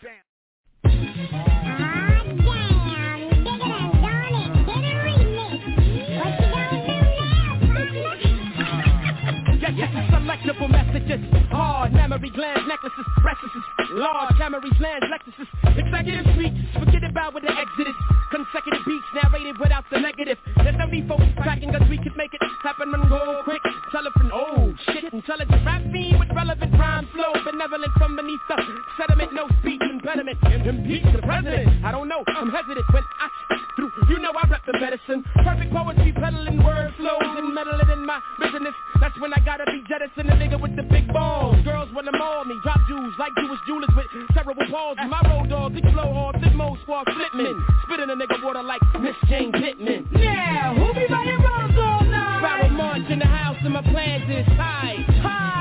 Yes, 9.61 9.71
yes, 9.77 10.20
selectable 10.41 10.69
messages. 10.69 11.19
Hard 11.51 11.93
memory 11.93 12.29
glands, 12.29 12.67
necklaces, 12.67 13.05
restlessness. 13.23 13.63
Large 13.91 14.35
Camrys, 14.35 14.79
lands, 14.79 15.05
Lexuses. 15.09 15.47
Executive 15.77 16.25
speeches, 16.33 16.65
forget 16.73 17.03
about 17.03 17.33
where 17.33 17.41
the 17.41 17.51
exit 17.51 17.87
is. 17.87 17.95
Consecutive 18.31 18.85
beats 18.85 19.05
narrated 19.13 19.55
without 19.59 19.83
the 19.91 19.99
negative. 19.99 20.37
There's 20.63 20.75
no 20.77 20.85
need 20.85 21.07
folks 21.07 21.25
cracking 21.37 21.71
cause 21.71 21.87
we 21.89 21.97
could 21.97 22.15
make 22.15 22.33
it 22.33 22.41
happen 22.63 22.93
and 22.93 23.09
go 23.09 23.41
quick. 23.43 23.61
Telephone, 23.91 24.31
oh 24.33 24.73
shit, 24.85 25.11
intelligent 25.13 25.65
rap 25.65 25.81
fiend 25.91 26.19
with 26.19 26.29
relevant 26.35 26.71
rhyme 26.79 27.07
flow. 27.13 27.33
Benevolent 27.43 27.91
from 27.97 28.15
beneath 28.15 28.39
the 28.47 28.55
sediment, 28.97 29.33
no 29.33 29.47
speech 29.61 29.81
impediment. 29.81 30.37
And 30.43 30.65
impeach 30.65 31.03
the 31.11 31.21
president. 31.21 31.85
I 31.85 31.91
don't 31.91 32.07
know, 32.07 32.23
I'm 32.27 32.49
hesitant 32.49 32.85
when 32.93 33.03
I 33.19 33.27
through. 33.75 33.91
You 34.09 34.19
know 34.19 34.31
I 34.31 34.47
rep 34.49 34.65
the 34.65 34.77
medicine. 34.79 35.23
Perfect 35.43 35.71
poetry, 35.73 36.13
peddling 36.13 36.63
word 36.63 36.93
flows 36.97 37.31
and 37.37 37.53
meddling 37.53 37.89
in 37.91 38.05
my 38.05 38.19
business. 38.39 38.73
That's 38.99 39.17
when 39.19 39.33
I 39.33 39.39
gotta 39.43 39.65
be 39.65 39.83
jettison, 39.87 40.30
the 40.31 40.37
nigga 40.39 40.59
with 40.59 40.75
the 40.75 40.83
big 40.83 41.07
balls. 41.11 41.57
Girls 41.63 41.89
wanna 41.93 42.11
maul 42.17 42.45
me, 42.45 42.55
drop 42.63 42.79
jewels 42.87 43.13
like 43.19 43.31
Jewish 43.35 43.59
jewelers 43.67 43.89
with 43.95 44.07
cerebral 44.33 44.55
palsy. 44.69 45.05
My 45.07 45.21
road 45.27 45.49
dog, 45.49 45.73
big 45.73 45.83
flow 45.91 46.13
hard, 46.13 46.35
Flipmode, 46.35 46.81
squad 46.83 47.05
flipman. 47.07 47.55
Spitting 47.83 48.09
a 48.09 48.15
nigga 48.15 48.43
water 48.43 48.63
like 48.63 48.81
Miss 48.99 49.15
Jane 49.27 49.51
Pittman. 49.51 50.07
Yeah, 50.17 50.73
who 50.75 50.93
be 50.93 51.05
writing 51.11 51.41
rhymes 51.41 51.77
all 51.77 52.03
night? 52.05 52.41
Barrel 52.41 52.69
March 52.69 53.09
in 53.09 53.19
the 53.19 53.25
house 53.25 53.57
and 53.63 53.73
my 53.73 53.81
plans 53.81 54.29
is 54.29 54.47
high. 54.57 54.95
Hi. 55.21 55.60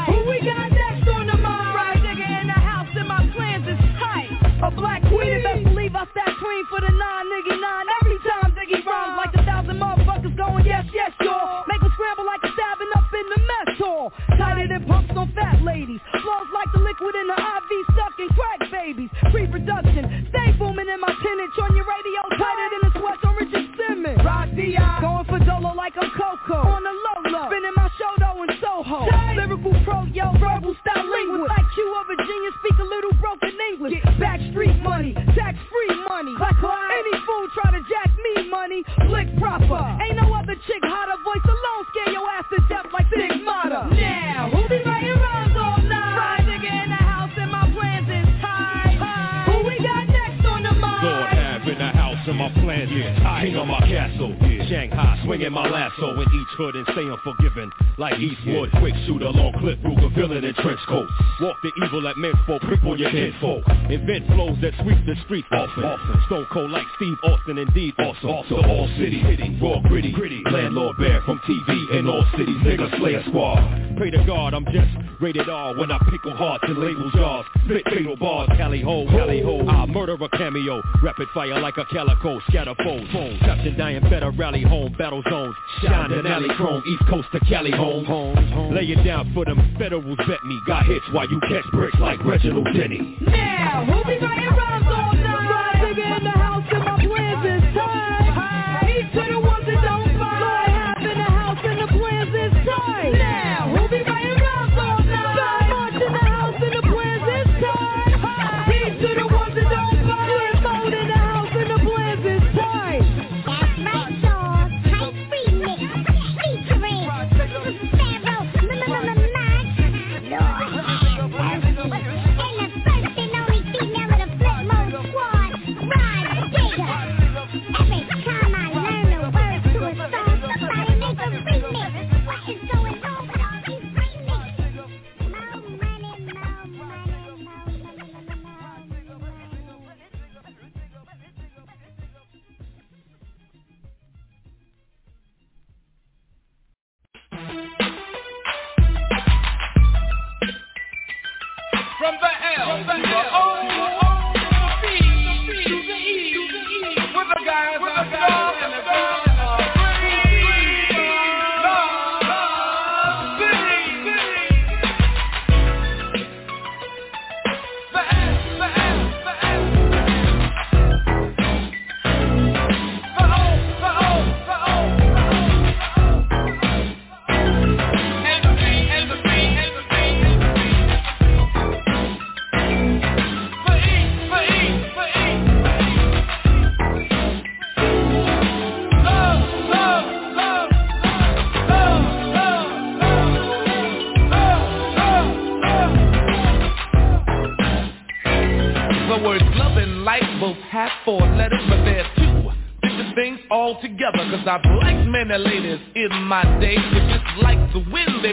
Head 63.90 64.06
folk. 64.28 64.49
Invent 64.60 64.74
flows 64.76 64.76
that 64.76 64.82
sweep 64.84 65.06
the 65.06 65.14
streets 65.24 65.48
often. 65.52 65.84
often. 65.84 66.22
Stone 66.26 66.46
cold 66.52 66.70
like 66.70 66.86
Steve 66.96 67.16
Austin, 67.24 67.58
indeed 67.58 67.94
awesome. 67.98 68.30
Also 68.30 68.56
all 68.56 68.88
city, 68.98 69.20
hitting, 69.20 69.60
raw 69.60 69.80
gritty, 69.88 70.12
gritty. 70.12 70.42
Landlord 70.50 70.96
bear 70.98 71.20
from 71.22 71.38
TV 71.40 71.98
in 71.98 72.06
all 72.06 72.24
cities, 72.32 72.56
nigga 72.62 72.98
slayer 72.98 73.22
squad. 73.28 73.96
Pray 73.96 74.10
to 74.10 74.24
God, 74.24 74.54
I'm 74.54 74.64
just 74.66 74.88
rated 75.20 75.48
R 75.48 75.76
when 75.76 75.90
I 75.90 75.98
pickle 76.10 76.34
hearts 76.34 76.64
in 76.68 76.80
label 76.80 77.10
jars. 77.10 77.44
Spit 77.64 77.84
fatal 77.86 78.16
bars, 78.16 78.48
Cali 78.56 78.80
ho, 78.80 79.06
Cali 79.08 79.42
ho. 79.42 79.66
I 79.68 79.86
murder 79.86 80.14
a 80.14 80.28
cameo, 80.30 80.82
rapid 81.02 81.28
fire 81.34 81.60
like 81.60 81.76
a 81.76 81.84
calico, 81.86 82.40
scatter 82.48 82.74
foes. 82.82 83.06
Phones, 83.12 83.40
captain 83.40 83.76
dying 83.76 84.02
better, 84.08 84.30
rally 84.30 84.62
home, 84.62 84.94
battle 84.98 85.22
zones. 85.28 85.54
Shine 85.82 86.12
an 86.12 86.26
alley 86.26 86.48
chrome, 86.56 86.82
east 86.86 87.02
coast 87.08 87.28
to 87.32 87.40
Cali 87.40 87.70
home. 87.70 88.04
home. 88.04 88.74
Lay 88.74 88.84
it 88.84 89.04
down 89.04 89.32
for 89.34 89.44
them 89.44 89.74
federals 89.78 90.18
bet 90.28 90.44
me. 90.44 90.58
Got 90.66 90.86
hits 90.86 91.04
while 91.12 91.28
you 91.28 91.40
catch 91.40 91.64
bricks 91.72 91.98
like 92.00 92.24
Reginald 92.24 92.68
Denny. 92.74 93.16
Now, 93.20 93.84
who 93.84 94.04
be 94.04 94.18
writing 94.18 94.49
rhymes 94.56 94.86
all 94.88 95.14
night? 95.14 95.76
Nigga 95.82 96.18
in 96.18 96.24
the 96.24 96.30
house 96.30 96.49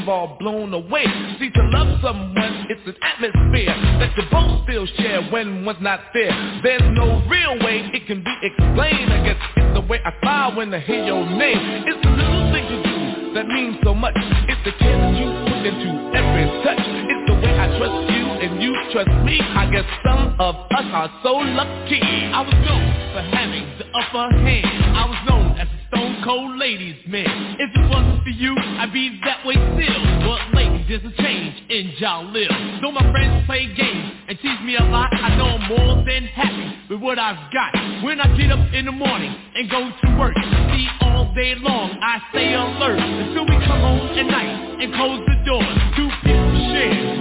all 0.08 0.38
blown 0.40 0.74
away. 0.74 1.06
See, 1.40 1.50
to 1.50 1.64
love 1.72 2.00
someone, 2.02 2.68
it's 2.70 2.82
an 2.86 2.96
atmosphere 3.02 3.76
that 4.00 4.16
you 4.16 4.24
both 4.32 4.64
still 4.64 4.86
share 4.98 5.24
when 5.30 5.66
one's 5.66 5.82
not 5.82 6.00
there. 6.14 6.32
There's 6.64 6.82
no 6.96 7.24
real 7.30 7.60
way 7.60 7.90
it 7.94 8.08
can 8.08 8.24
be 8.24 8.34
explained. 8.44 9.12
I 9.14 9.24
guess 9.24 9.38
it's 9.56 9.74
the 9.74 9.82
way 9.82 10.00
I 10.04 10.14
smile 10.22 10.56
when 10.56 10.74
I 10.74 10.80
hear 10.80 11.04
your 11.04 11.26
name. 11.26 11.60
It's 11.88 12.02
the 12.04 12.10
little 12.10 12.52
things 12.54 12.72
you 12.72 12.84
do 12.84 13.34
that 13.34 13.48
mean 13.48 13.80
so 13.84 13.94
much. 13.94 14.16
It's 14.16 14.64
the 14.66 14.72
care 14.80 14.98
that 14.98 15.14
you 15.18 15.28
put 15.46 15.66
into 15.66 15.90
every 16.16 16.46
touch. 16.64 16.80
It's 16.80 17.24
the 17.30 17.36
way 17.36 17.60
I 17.60 17.78
trust 17.78 18.07
and 18.48 18.64
you 18.64 18.72
trust 18.92 19.12
me. 19.26 19.40
I 19.42 19.68
guess 19.70 19.84
some 20.04 20.36
of 20.40 20.56
us 20.56 20.88
are 20.96 21.12
so 21.24 21.34
lucky. 21.36 22.00
I 22.00 22.42
was 22.48 22.56
known 22.64 22.88
for 23.12 23.24
having 23.36 23.68
the 23.78 23.86
upper 23.92 24.32
hand. 24.40 24.96
I 24.96 25.04
was 25.04 25.20
known 25.28 25.60
as 25.60 25.68
a 25.68 25.80
stone 25.92 26.24
cold 26.24 26.58
ladies 26.58 26.96
man. 27.08 27.28
If 27.60 27.76
it 27.76 27.86
wasn't 27.92 28.24
for 28.24 28.30
you, 28.30 28.56
I'd 28.56 28.94
be 28.94 29.20
that 29.26 29.46
way 29.46 29.56
still. 29.56 30.04
But 30.24 30.56
ladies, 30.56 30.88
there's 30.88 31.04
a 31.04 31.16
change 31.22 31.56
in 31.70 31.92
y'all 32.00 32.24
live. 32.24 32.52
Though 32.82 32.92
my 32.92 33.04
friends 33.12 33.46
play 33.48 33.68
games 33.76 34.12
and 34.30 34.40
tease 34.40 34.62
me 34.64 34.78
a 34.78 34.84
lot, 34.84 35.12
I 35.12 35.36
know 35.36 35.60
I'm 35.60 35.68
more 35.68 35.96
than 36.08 36.24
happy 36.32 36.88
with 36.90 37.02
what 37.02 37.20
I've 37.20 37.52
got. 37.52 37.76
When 38.04 38.22
I 38.22 38.32
get 38.38 38.52
up 38.52 38.64
in 38.74 38.86
the 38.86 38.96
morning 38.96 39.36
and 39.56 39.70
go 39.70 39.92
to 39.92 40.08
work, 40.18 40.36
see 40.72 40.88
all 41.02 41.34
day 41.36 41.56
long 41.60 42.00
I 42.00 42.22
stay 42.32 42.54
alert 42.54 43.00
until 43.00 43.44
we 43.44 43.56
come 43.68 43.82
home 43.84 44.08
at 44.16 44.26
night 44.26 44.80
and 44.80 44.94
close 44.94 45.20
the 45.28 45.36
door. 45.44 46.27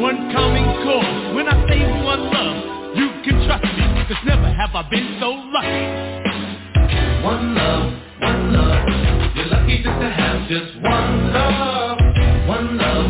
One 0.01 0.31
common 0.31 0.65
cause. 0.85 1.35
When 1.35 1.49
I 1.49 1.57
say 1.69 1.81
one 2.05 2.31
love, 2.31 2.97
you 2.97 3.09
can 3.25 3.47
trust 3.47 3.65
me, 3.65 4.05
cause 4.07 4.23
never 4.27 4.53
have 4.53 4.75
I 4.75 4.83
been 4.91 5.17
so 5.19 5.31
lucky. 5.31 7.25
One 7.25 7.55
love, 7.55 7.93
one 8.21 8.53
love. 8.53 8.89
You're 9.35 9.47
lucky 9.47 9.77
just 9.83 9.99
to 9.99 10.11
have 10.11 10.49
just 10.49 10.77
one 10.83 11.33
love. 11.33 11.99
One 12.47 12.77
love, 12.77 13.06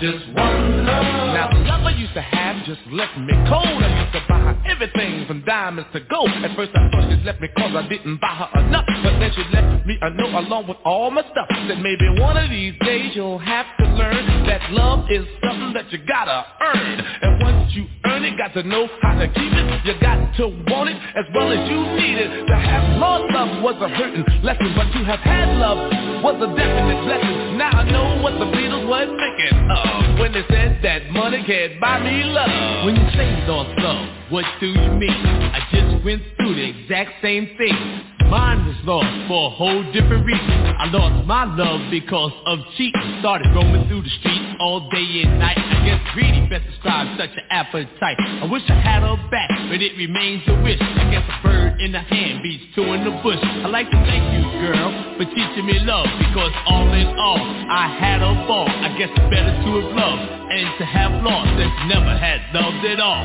just 0.00 0.26
one 0.34 0.86
love. 0.86 1.34
Now 1.34 1.48
the 1.50 1.58
love 1.66 1.82
I 1.82 1.94
used 1.98 2.14
to 2.14 2.22
have 2.22 2.64
just 2.64 2.80
left 2.90 3.18
me 3.18 3.34
cold. 3.50 3.82
I 3.82 3.90
used 4.02 4.12
to 4.14 4.22
buy 4.28 4.38
her 4.38 4.56
everything 4.66 5.26
from 5.26 5.42
diamonds 5.44 5.90
to 5.92 6.00
gold. 6.00 6.30
At 6.30 6.54
first 6.56 6.70
I 6.74 6.90
thought 6.90 7.10
she 7.10 7.18
left 7.24 7.40
me 7.40 7.48
cause 7.56 7.74
I 7.74 7.88
didn't 7.88 8.20
buy 8.20 8.34
her 8.34 8.60
enough. 8.60 8.86
But 8.86 9.18
then 9.18 9.30
she 9.34 9.42
left 9.52 9.86
me 9.86 9.98
a 10.00 10.10
note 10.10 10.34
along 10.34 10.68
with 10.68 10.78
all 10.84 11.10
my 11.10 11.22
stuff. 11.30 11.48
Said 11.50 11.82
maybe 11.82 12.20
one 12.20 12.36
of 12.36 12.50
these 12.50 12.74
days 12.80 13.12
you'll 13.14 13.38
have 13.38 13.66
to 13.78 13.84
learn 13.98 14.46
that 14.46 14.70
love 14.70 15.10
is 15.10 15.26
something 15.42 15.72
that 15.74 15.90
you 15.90 15.98
gotta 16.06 16.46
earn. 16.62 17.00
And 17.22 17.42
once 17.42 17.74
you 17.74 17.86
earn 18.06 18.24
it, 18.24 18.38
got 18.38 18.54
to 18.54 18.62
know 18.62 18.88
how 19.02 19.18
to 19.18 19.26
keep 19.26 19.52
it. 19.52 19.84
You 19.84 19.94
got 20.00 20.18
to 20.36 20.46
want 20.70 20.90
it 20.90 20.98
as 21.16 21.24
well 21.34 21.50
as 21.50 21.68
you 21.68 21.80
need 21.98 22.18
it. 22.18 22.46
To 22.46 22.54
have 22.54 22.98
lost 22.98 23.24
love 23.34 23.62
was 23.62 23.76
a 23.82 23.88
hurting 23.88 24.24
lesson, 24.42 24.74
but 24.76 24.86
to 24.94 25.00
have 25.04 25.20
had 25.20 25.58
love 25.58 25.78
was 26.22 26.36
a 26.38 26.48
definite 26.54 27.02
blessing. 27.04 27.58
Now 27.58 27.70
I 27.70 27.90
know 27.90 28.22
what 28.22 28.38
the 28.38 28.46
Beatles 28.46 28.67
was 28.88 29.06
thinking 29.20 29.70
of 29.70 30.18
when 30.18 30.32
they 30.32 30.42
said 30.48 30.80
that 30.82 31.10
money 31.10 31.44
can't 31.46 31.78
buy 31.78 32.00
me 32.00 32.24
love. 32.24 32.86
When 32.86 32.96
you 32.96 33.10
say 33.12 33.46
lost 33.46 33.78
love, 33.78 34.32
what 34.32 34.46
do 34.60 34.66
you 34.66 34.90
mean? 34.92 35.10
I 35.12 35.60
just 35.70 36.04
went 36.04 36.22
through 36.36 36.54
the 36.54 36.64
exact 36.64 37.20
same 37.20 37.50
thing. 37.58 38.17
Mine 38.28 38.64
was 38.68 38.76
lost 38.84 39.08
for 39.28 39.48
a 39.48 39.52
whole 39.56 39.82
different 39.92 40.24
reason. 40.24 40.56
I 40.78 40.86
lost 40.92 41.26
my 41.26 41.44
love 41.44 41.90
because 41.90 42.32
of 42.46 42.60
cheating. 42.76 43.18
Started 43.20 43.48
roaming 43.56 43.88
through 43.88 44.02
the 44.02 44.14
streets 44.20 44.56
all 44.60 44.88
day 44.90 45.24
and 45.24 45.38
night. 45.40 45.58
I 45.58 45.84
guess 45.84 46.00
greedy 46.14 46.46
best 46.48 46.68
describes 46.68 47.16
such 47.18 47.32
an 47.32 47.44
appetite. 47.50 48.16
I 48.20 48.46
wish 48.46 48.62
I 48.68 48.78
had 48.78 49.02
her 49.02 49.16
back, 49.32 49.50
but 49.72 49.80
it 49.80 49.96
remains 49.96 50.44
a 50.46 50.54
wish. 50.62 50.80
I 50.80 51.10
guess 51.10 51.24
a 51.24 51.36
bird 51.42 51.80
in 51.80 51.92
the 51.92 52.00
hand 52.00 52.42
beats 52.42 52.64
two 52.76 52.84
in 52.92 53.04
the 53.04 53.16
bush. 53.24 53.40
I'd 53.40 53.72
like 53.72 53.90
to 53.90 53.98
thank 54.04 54.24
you, 54.36 54.44
girl, 54.60 54.92
for 55.16 55.24
teaching 55.24 55.66
me 55.66 55.80
love 55.80 56.06
because 56.20 56.52
all 56.68 56.92
in 56.92 57.08
all, 57.16 57.40
I 57.40 57.88
had 57.96 58.20
a 58.20 58.32
ball. 58.46 58.68
I 58.68 58.92
guess 58.96 59.08
it's 59.10 59.28
better 59.32 59.52
to 59.56 59.70
have 59.80 59.90
loved 59.96 60.24
and 60.52 60.68
to 60.78 60.84
have 60.84 61.12
lost 61.24 61.50
than 61.56 61.70
never 61.88 62.14
had 62.16 62.40
loved 62.52 62.84
at 62.84 63.00
all. 63.00 63.24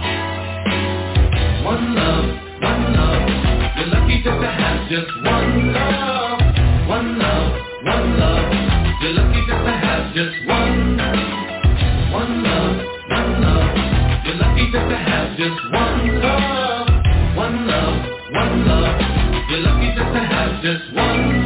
One 1.63 1.95
love, 1.95 2.25
one 2.61 2.93
love. 2.95 3.12
Just 4.23 4.39
to 4.39 4.47
have 4.47 4.89
just 4.89 5.11
one 5.21 5.73
love. 5.73 6.39
One 6.87 7.19
love, 7.19 7.51
one 7.83 8.17
love. 8.17 8.53
You're 9.01 9.11
lucky 9.19 9.41
just 9.49 9.65
to 9.65 9.71
have 9.83 10.13
just 10.15 10.47
one. 10.47 10.97
One 12.09 12.43
love, 12.43 12.77
one 13.09 13.41
love. 13.41 13.75
You're 14.23 14.35
lucky 14.35 14.71
just 14.71 14.87
to 14.87 14.95
have 14.95 15.37
just 15.37 15.59
one 15.73 16.21
love. 16.21 16.87
One 17.35 17.67
love, 17.67 17.95
one 18.31 18.65
love. 18.65 19.01
You're 19.49 19.59
lucky 19.59 19.91
just 19.91 20.13
to 20.13 20.21
have 20.23 20.61
just 20.63 20.93
one. 20.95 21.45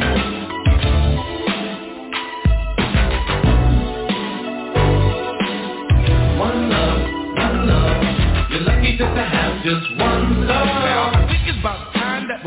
One 6.38 6.70
love, 6.70 7.02
one 7.42 7.68
love. 7.68 8.52
You're 8.52 8.62
lucky 8.62 8.98
just 9.00 9.16
to 9.16 9.24
have 9.24 9.64
just 9.64 9.98
one 9.98 10.46
love. 10.46 11.17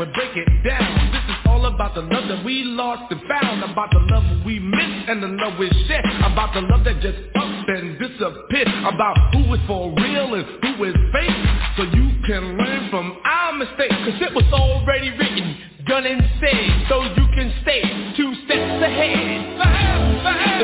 We 0.01 0.09
break 0.17 0.33
it 0.33 0.49
down. 0.65 1.13
This 1.13 1.21
is 1.29 1.45
all 1.45 1.65
about 1.67 1.93
the 1.93 2.01
love 2.01 2.25
that 2.25 2.43
we 2.43 2.63
lost 2.65 3.11
and 3.13 3.21
found. 3.29 3.61
About 3.61 3.91
the 3.91 4.01
love 4.09 4.25
we 4.45 4.57
missed 4.57 5.05
and 5.09 5.21
the 5.21 5.29
love 5.29 5.59
we 5.59 5.69
shared. 5.85 6.05
About 6.25 6.57
the 6.57 6.61
love 6.65 6.83
that 6.85 6.97
just 7.05 7.21
up 7.37 7.69
and 7.69 8.01
disappeared. 8.01 8.67
About 8.81 9.13
who 9.29 9.53
is 9.53 9.61
for 9.69 9.93
real 9.93 10.33
and 10.33 10.45
who 10.57 10.85
is 10.89 10.97
fake. 11.13 11.37
So 11.77 11.83
you 11.93 12.17
can 12.25 12.57
learn 12.57 12.89
from 12.89 13.13
our 13.25 13.53
mistakes. 13.53 13.93
Cause 13.93 14.17
it 14.25 14.33
was 14.33 14.49
already 14.49 15.13
written, 15.13 15.85
done 15.85 16.09
and 16.09 16.25
said, 16.41 16.89
so 16.89 17.05
you 17.05 17.25
can 17.37 17.53
stay 17.61 17.85
two 18.17 18.33
steps 18.49 18.81
ahead. 18.81 19.53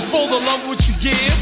It's 0.02 0.10
for 0.10 0.26
the 0.34 0.42
love 0.42 0.66
which 0.66 0.82
you 0.90 0.98
give. 0.98 1.38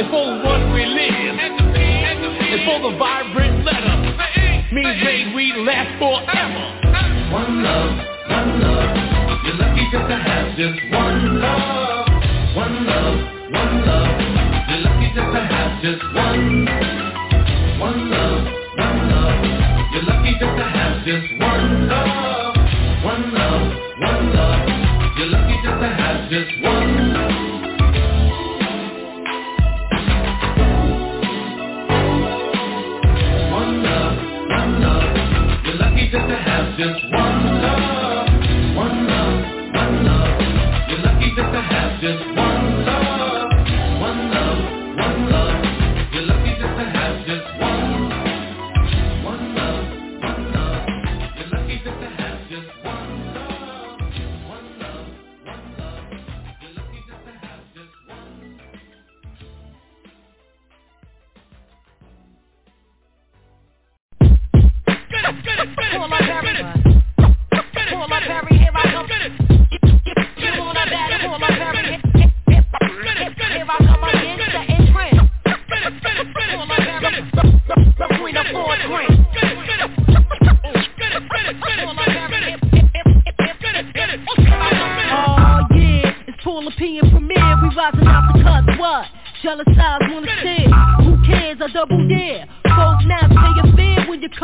It's 0.00 0.08
for 0.08 0.24
the 0.24 0.40
one 0.40 0.72
we 0.72 0.88
live. 0.88 1.36
It's 1.36 2.64
for 2.64 2.80
the 2.80 2.96
vibrant 2.96 3.60
letter. 3.60 4.51
Means 4.72 5.04
may 5.04 5.34
we 5.34 5.52
last 5.66 5.98
forever. 5.98 6.64
One 7.30 7.62
love, 7.62 7.92
one 8.30 8.58
love. 8.58 8.96
You're 9.44 9.56
lucky 9.56 9.84
just 9.92 10.08
to 10.08 10.16
have 10.16 10.56
just 10.56 10.80
one 10.90 11.40
love. 11.40 12.08
One 12.56 12.86
love, 12.86 13.18
one 13.52 13.84
love. 13.84 14.20
You're 14.70 14.80
lucky 14.80 15.12
just 15.14 15.28
to 15.28 15.40
have 15.44 15.82
just 15.82 16.02
one. 16.14 16.64
One 17.80 18.10
love, 18.10 18.48
one 18.78 19.10
love. 19.12 19.44
You're 19.92 20.04
lucky 20.04 20.32
just 20.40 20.56
to 20.56 20.64
have 20.64 21.04
just 21.04 21.38
one 21.38 21.88
love. 21.88 22.11
Just 36.12 36.28
to 36.28 36.36
have 36.36 36.76
just 36.76 37.04
one 37.10 37.62
love. 37.62 38.01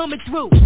You're 0.09 0.19
through. 0.27 0.58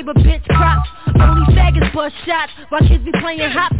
labor, 0.00 0.14
bitch, 0.14 0.44
props. 0.46 0.88
Only 1.08 1.54
faggots 1.54 1.92
bust 1.92 2.14
shots 2.24 2.52
while 2.70 2.80
kids 2.80 3.04
be 3.04 3.12
playing 3.20 3.40
hop 3.50 3.72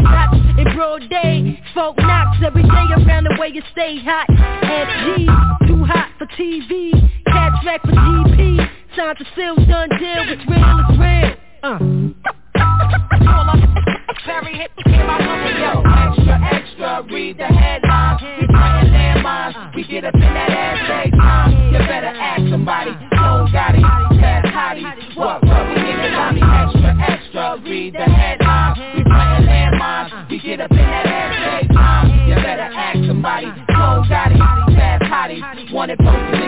it 35.91 35.99
posted. 35.99 36.39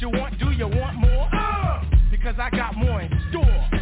you 0.00 0.08
want, 0.08 0.38
do 0.38 0.50
you 0.52 0.66
want 0.66 0.96
more? 0.96 1.28
Uh, 1.32 1.84
because 2.10 2.36
I 2.38 2.48
got 2.50 2.74
more 2.74 3.02
in 3.02 3.10
store. 3.30 3.79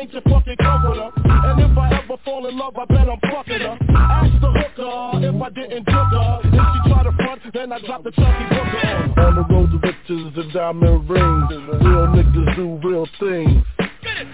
Ain't 0.00 0.12
your 0.12 0.22
fucking 0.22 0.56
comforter. 0.56 1.10
And 1.24 1.60
if 1.60 1.76
I 1.76 2.02
ever 2.02 2.16
fall 2.24 2.46
in 2.48 2.58
love, 2.58 2.76
I 2.76 2.84
bet 2.86 3.08
I'm 3.08 3.20
fucking 3.20 3.60
her. 3.60 3.78
Ask 3.90 4.40
the 4.40 4.50
hooker 4.50 5.26
if 5.28 5.42
I 5.42 5.50
didn't 5.50 5.84
took 5.84 6.10
her. 6.16 6.40
If 6.44 6.52
she 6.52 6.90
try 6.90 7.02
to 7.04 7.12
front, 7.12 7.42
then 7.52 7.72
I 7.72 7.78
drop 7.80 8.04
the 8.04 8.10
chunky 8.12 8.44
booker 8.48 8.86
on. 8.86 9.18
On 9.18 9.34
the 9.36 9.54
road 9.54 9.70
to 9.70 9.78
riches 9.78 10.32
and 10.36 10.52
diamond 10.52 11.08
rings 11.08 11.50
Real 11.50 12.06
niggas 12.08 12.56
do 12.56 12.80
real 12.88 13.06
things 13.20 13.62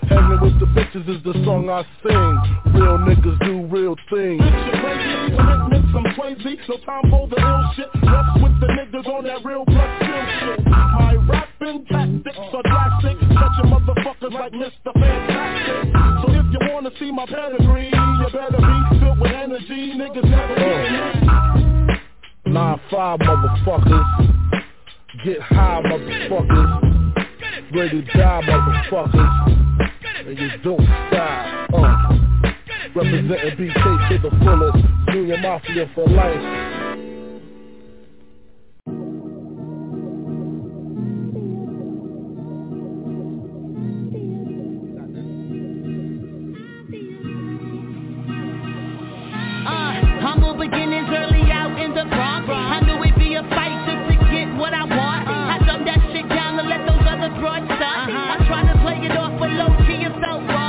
Hanging 0.08 0.40
with 0.40 0.58
the 0.60 0.66
bitches 0.66 1.08
is 1.08 1.22
the 1.24 1.32
song 1.44 1.68
I 1.68 1.82
sing 2.02 2.74
Real 2.74 2.98
niggas 2.98 3.38
do 3.44 3.66
real 3.66 3.96
things 4.10 4.40
Commitments, 4.40 5.88
I'm 5.96 6.14
crazy, 6.14 6.58
no 6.68 6.76
time 6.78 7.10
for 7.10 7.28
the 7.28 7.36
ill 7.36 7.70
shit 7.74 7.88
Reps 8.02 8.42
with 8.42 8.60
the 8.60 8.66
niggas 8.66 9.06
on 9.06 9.24
that 9.24 9.44
real 9.44 9.64
blood 9.64 9.90
shit 10.00 10.66
My 10.66 11.14
rapping 11.28 11.55
are 11.66 12.62
drastic. 12.62 13.18
Touching 13.18 13.70
motherfuckers 13.70 14.32
like 14.32 14.52
Mr. 14.52 14.92
Fantastic. 14.94 15.92
So 16.22 16.32
if 16.32 16.46
you 16.52 16.58
wanna 16.72 16.90
see 16.98 17.10
my 17.10 17.26
pedigree 17.26 17.88
You 17.88 18.26
better 18.32 18.58
be 18.58 19.00
filled 19.00 19.20
with 19.20 19.32
energy. 19.32 19.92
Niggas 19.96 20.30
never 20.30 20.54
get 20.54 20.92
me. 20.92 22.52
Nine 22.52 22.80
five 22.90 23.18
motherfuckers. 23.20 24.62
Get 25.24 25.40
high 25.40 25.82
motherfuckers. 25.84 26.82
Ready 27.74 28.02
to 28.02 28.18
die 28.18 28.42
motherfuckers. 28.44 30.26
And 30.26 30.38
you 30.38 30.50
don't 30.62 30.82
stop 31.08 31.74
uh. 31.74 32.12
Representing 32.94 33.56
BK 33.56 34.08
to 34.08 34.18
the 34.22 34.30
fullest. 34.44 34.84
Junior 35.12 35.38
Mafia 35.38 35.90
for 35.94 36.06
life 36.08 36.75
humble 50.36 50.54
beginnings 50.54 51.08
early 51.08 51.50
out 51.50 51.72
in 51.80 51.94
the 51.94 52.04
Bronx. 52.12 52.44
I 52.48 52.80
knew 52.84 53.00
it'd 53.02 53.18
be 53.18 53.34
a 53.34 53.42
fight 53.56 53.72
just 53.88 54.04
to 54.12 54.16
get 54.28 54.52
what 54.60 54.74
I 54.74 54.84
want. 54.84 55.24
Uh. 55.24 55.32
I 55.32 55.58
dumbed 55.64 55.86
that 55.88 56.00
shit 56.12 56.28
down 56.28 56.60
to 56.60 56.62
let 56.62 56.84
those 56.84 57.04
other 57.08 57.32
broads 57.40 57.64
stunt. 57.64 58.12
Uh-huh. 58.12 58.34
I 58.36 58.46
tried 58.46 58.68
to 58.68 58.76
play 58.84 59.00
it 59.00 59.16
off, 59.16 59.32
but 59.40 59.48
low 59.50 59.72
key 59.88 60.04
it 60.04 60.12
felt 60.20 60.44
wrong. 60.44 60.65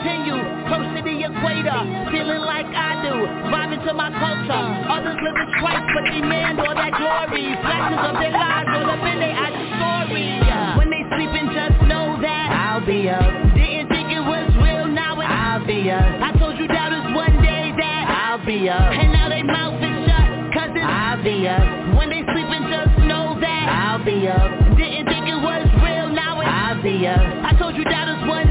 Continue, 0.00 0.40
close 0.68 0.88
to 0.96 1.00
the 1.04 1.16
equator. 1.28 1.80
Feeling 2.08 2.40
like 2.48 2.64
I 2.72 3.04
do, 3.04 3.12
vibing 3.52 3.84
to 3.84 3.92
my 3.92 4.08
culture. 4.16 4.64
Others 4.88 5.18
living 5.20 5.50
twice, 5.60 5.84
but 5.92 6.04
demand 6.08 6.60
all 6.60 6.74
that 6.74 6.92
glory. 6.96 7.52
Flashes 7.60 8.00
of 8.08 8.14
their 8.16 8.32
lives, 8.32 8.68
all 8.72 8.88
up 8.88 9.04
in 9.04 9.18
their 9.20 9.36
eyes 9.36 9.52
story. 9.76 10.40
When 10.80 10.88
they 10.88 11.04
sleeping, 11.12 11.52
just 11.52 11.76
know 11.84 12.16
that 12.16 12.46
I'll 12.48 12.84
be 12.84 13.08
up. 13.12 13.28
Didn't 13.52 13.88
think 13.92 14.08
it 14.08 14.24
was 14.24 14.48
real, 14.64 14.88
now 14.88 15.20
it's 15.20 15.28
I'll 15.28 15.66
be 15.68 15.90
up. 15.92 16.00
I 16.00 16.32
told 16.40 16.56
you 16.56 16.64
was 16.64 17.06
one 17.12 17.36
day 17.44 17.72
that 17.76 18.02
I'll 18.08 18.44
be 18.44 18.68
up. 18.68 18.80
And 18.80 19.12
now 19.12 19.28
they 19.28 19.42
mouth 19.44 19.76
is 19.84 19.96
shut, 20.08 20.26
cause 20.56 20.72
it's 20.72 20.80
I'll 20.80 21.20
be 21.20 21.44
up. 21.44 21.60
When 22.00 22.08
they 22.08 22.24
sleeping, 22.24 22.64
just 22.72 23.04
know 23.04 23.36
that 23.36 23.64
I'll 23.68 24.04
be 24.04 24.28
up. 24.28 24.48
Didn't 24.80 25.12
think 25.12 25.28
it 25.28 25.40
was 25.44 25.68
real, 25.84 26.08
now 26.08 26.40
it's 26.40 26.48
I'll 26.48 26.80
be 26.82 27.04
up. 27.06 27.20
I 27.44 27.52
told 27.58 27.76
you 27.76 27.84
was 27.84 28.28
one 28.28 28.49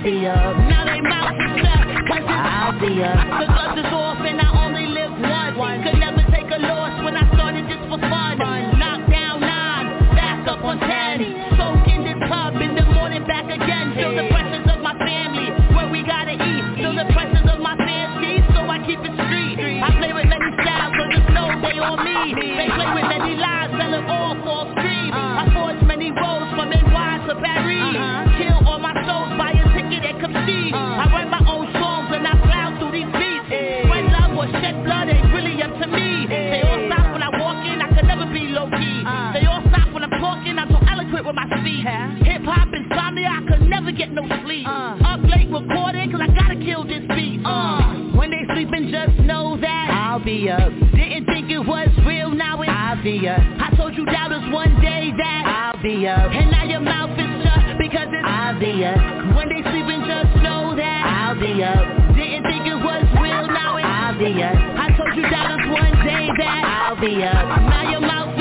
I'll 0.00 0.08
be 0.08 0.24
up. 0.24 0.56
Now 0.64 0.84
they 0.88 1.00
mouth 1.04 1.36
is 1.36 1.60
it's 1.60 2.24
I'll 2.24 2.72
be 2.80 3.04
up. 3.04 3.20
The 3.36 3.46
guns 3.52 3.84
is 3.84 3.92
off 3.92 4.16
and 4.24 4.40
I 4.40 4.48
only 4.64 4.88
live 4.96 5.12
once. 5.12 5.58
One. 5.60 5.84
Could 5.84 6.00
never 6.00 6.24
take 6.32 6.48
a 6.48 6.56
loss 6.56 7.04
when 7.04 7.20
I 7.20 7.28
started 7.36 7.68
just 7.68 7.84
for 7.84 8.00
fun. 8.00 8.40
Knock 8.80 9.04
down 9.12 9.44
nine, 9.44 10.16
back 10.16 10.48
up 10.48 10.64
on 10.64 10.80
ten. 10.80 11.20
Soak 11.60 11.84
in 11.92 12.08
this 12.08 12.16
tub 12.32 12.56
in 12.64 12.80
the 12.80 12.88
morning, 12.96 13.28
back 13.28 13.44
again. 13.44 13.92
Feel 13.92 14.16
the 14.16 14.24
pressures 14.32 14.64
of 14.72 14.80
my 14.80 14.96
family, 15.04 15.52
where 15.76 15.92
we 15.92 16.00
gotta 16.00 16.32
eat. 16.32 16.64
Feel 16.80 16.96
the 16.96 17.04
pressures 17.12 17.44
of 17.52 17.60
my 17.60 17.76
fancy, 17.76 18.40
so 18.56 18.64
I 18.64 18.80
keep 18.88 19.04
it 19.04 19.12
street. 19.28 19.60
I 19.84 19.92
play 20.00 20.16
with 20.16 20.32
many 20.32 20.48
styles, 20.64 20.96
so 20.96 21.12
just 21.12 21.28
know 21.36 21.52
they 21.60 21.76
on 21.76 22.00
me. 22.00 22.32
They 22.40 22.72
play 22.72 22.88
with 22.96 23.04
many 23.04 23.36
lies, 23.36 23.68
sell 23.76 23.92
it 23.92 24.08
all 24.08 24.32
for 24.48 24.64
street. 24.80 25.12
I 25.12 25.44
forge 25.52 25.84
many 25.84 26.08
roads 26.08 26.49
Huh? 41.80 42.12
Hip 42.24 42.42
hop 42.44 42.68
insomnia, 42.74 43.28
I 43.28 43.40
could 43.48 43.62
never 43.68 43.90
get 43.92 44.12
no 44.12 44.22
sleep. 44.44 44.66
Uh. 44.68 45.00
Up 45.00 45.20
late 45.24 45.48
recording, 45.48 46.12
cause 46.12 46.20
I 46.20 46.28
gotta 46.28 46.56
kill 46.60 46.84
this 46.84 47.00
beat. 47.08 47.40
Uh. 47.44 47.48
uh. 47.48 47.94
When 48.16 48.30
they 48.30 48.44
sleeping, 48.52 48.92
just 48.92 49.16
know 49.24 49.56
that 49.56 49.88
I'll 49.90 50.22
be 50.22 50.50
up. 50.50 50.68
Didn't 50.92 51.24
think 51.24 51.50
it 51.50 51.64
was 51.64 51.88
real, 52.04 52.30
now 52.30 52.60
it's 52.60 52.68
up. 52.68 53.00
I 53.00 53.72
told 53.76 53.96
you 53.96 54.04
doubters 54.04 54.44
one 54.52 54.76
day 54.82 55.08
that 55.16 55.72
I'll 55.72 55.82
be 55.82 56.06
up. 56.06 56.30
And 56.32 56.50
now 56.50 56.64
your 56.64 56.80
mouth 56.80 57.16
is 57.16 57.30
shut 57.44 57.78
because 57.78 58.12
it's 58.12 58.28
I'll 58.28 58.60
be 58.60 58.84
up. 58.84 59.00
When 59.36 59.48
they 59.48 59.64
sleeping, 59.64 60.04
just 60.04 60.36
know 60.44 60.76
that 60.76 61.00
I'll 61.08 61.40
be 61.40 61.64
up. 61.64 62.12
Didn't 62.12 62.44
think 62.44 62.68
it 62.68 62.76
was 62.76 63.04
real, 63.24 63.48
now 63.48 63.80
it's 63.80 63.88
up. 63.88 64.20
I 64.20 64.92
told 64.98 65.16
you 65.16 65.22
doubters 65.22 65.64
one 65.72 65.96
day 66.04 66.28
that 66.28 66.62
I'll 66.68 67.00
be 67.00 67.24
up. 67.24 67.48
Now 67.72 67.90
your 67.90 68.00
mouth 68.00 68.36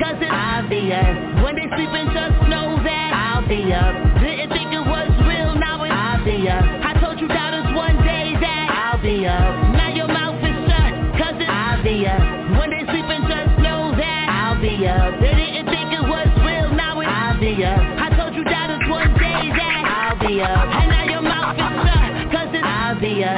cause 0.00 0.16
it's 0.16 0.32
obvious. 0.32 1.44
When 1.44 1.54
they 1.56 1.68
sleeping, 1.76 2.08
just 2.16 2.36
know 2.48 2.80
that 2.82 3.10
I'll 3.12 3.46
be 3.46 3.68
up. 3.72 3.92
Didn't 4.24 4.50
think 4.50 4.72
it 4.72 4.80
was 4.80 5.12
real, 5.28 5.54
now 5.60 5.84
it's 5.84 5.92
obvious. 5.92 6.64
I 6.88 6.96
told 7.04 7.20
you 7.20 7.28
doubters 7.28 7.68
one 7.76 7.96
day 8.02 8.32
that 8.40 8.64
I'll 8.72 9.02
be 9.02 9.26
up. 9.28 9.76
Now 9.76 9.92
your 9.92 10.08
mouth 10.08 10.40
is 10.40 10.56
shut 10.66 10.92
cause 11.20 11.36
it's 11.36 11.52
obvious. 11.52 12.20
When 12.56 12.72
they 12.72 12.82
sleeping, 12.88 13.28
just 13.28 13.52
know 13.60 13.92
that 13.92 14.24
I'll 14.32 14.60
be 14.60 14.88
up. 14.88 15.20
They 15.20 15.36
didn't 15.36 15.68
think 15.68 15.92
it 15.92 16.04
was 16.08 16.28
real, 16.48 16.72
now 16.72 16.96
it's 17.00 17.12
obvious. 17.12 17.80
I 18.00 18.08
told 18.16 18.32
you 18.34 18.44
doubters 18.44 18.82
one 18.88 19.12
day 19.20 19.52
that 19.52 19.80
I'll 19.84 20.16
be 20.16 20.40
up. 20.40 20.64
And 20.80 20.88
now 20.88 21.04
your 21.04 21.22
mouth 21.22 21.60
is 21.60 21.72
shut 21.84 22.32
cause 22.32 22.50
it's 22.56 22.64
obvious. 22.64 23.36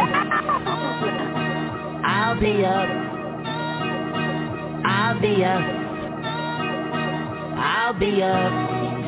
I'll 2.07 2.39
be 2.39 2.65
up. 2.65 2.89
I'll 4.87 5.21
be 5.21 5.45
up. 5.45 5.82
I'll 7.63 7.93
be 7.93 8.21
up. 8.23 9.02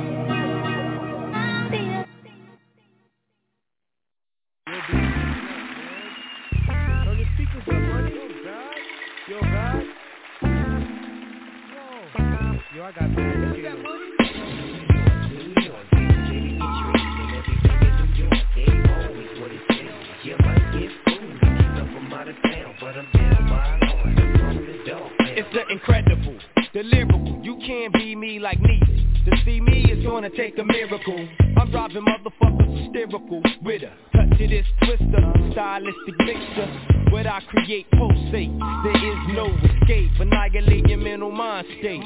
Gonna 30.25 30.37
take 30.37 30.59
a 30.59 30.65
miracle. 30.65 31.29
I'm 31.59 31.71
driving 31.71 32.05
motherfuckers 32.05 32.85
hysterical 32.85 33.43
with 33.63 33.83
a 33.83 33.93
touch 34.17 34.33
of 34.33 34.39
this 34.39 34.67
twister, 34.83 35.33
stylistic 35.53 36.19
mixture. 36.19 36.69
What 37.11 37.27
I 37.27 37.41
create 37.49 37.87
pulsate. 37.91 38.51
There 38.85 38.97
is 38.97 39.19
no 39.35 39.47
escape. 39.47 40.11
Annihilate 40.19 40.89
your 40.89 40.99
mental 40.99 41.31
mind 41.31 41.67
state. 41.79 42.01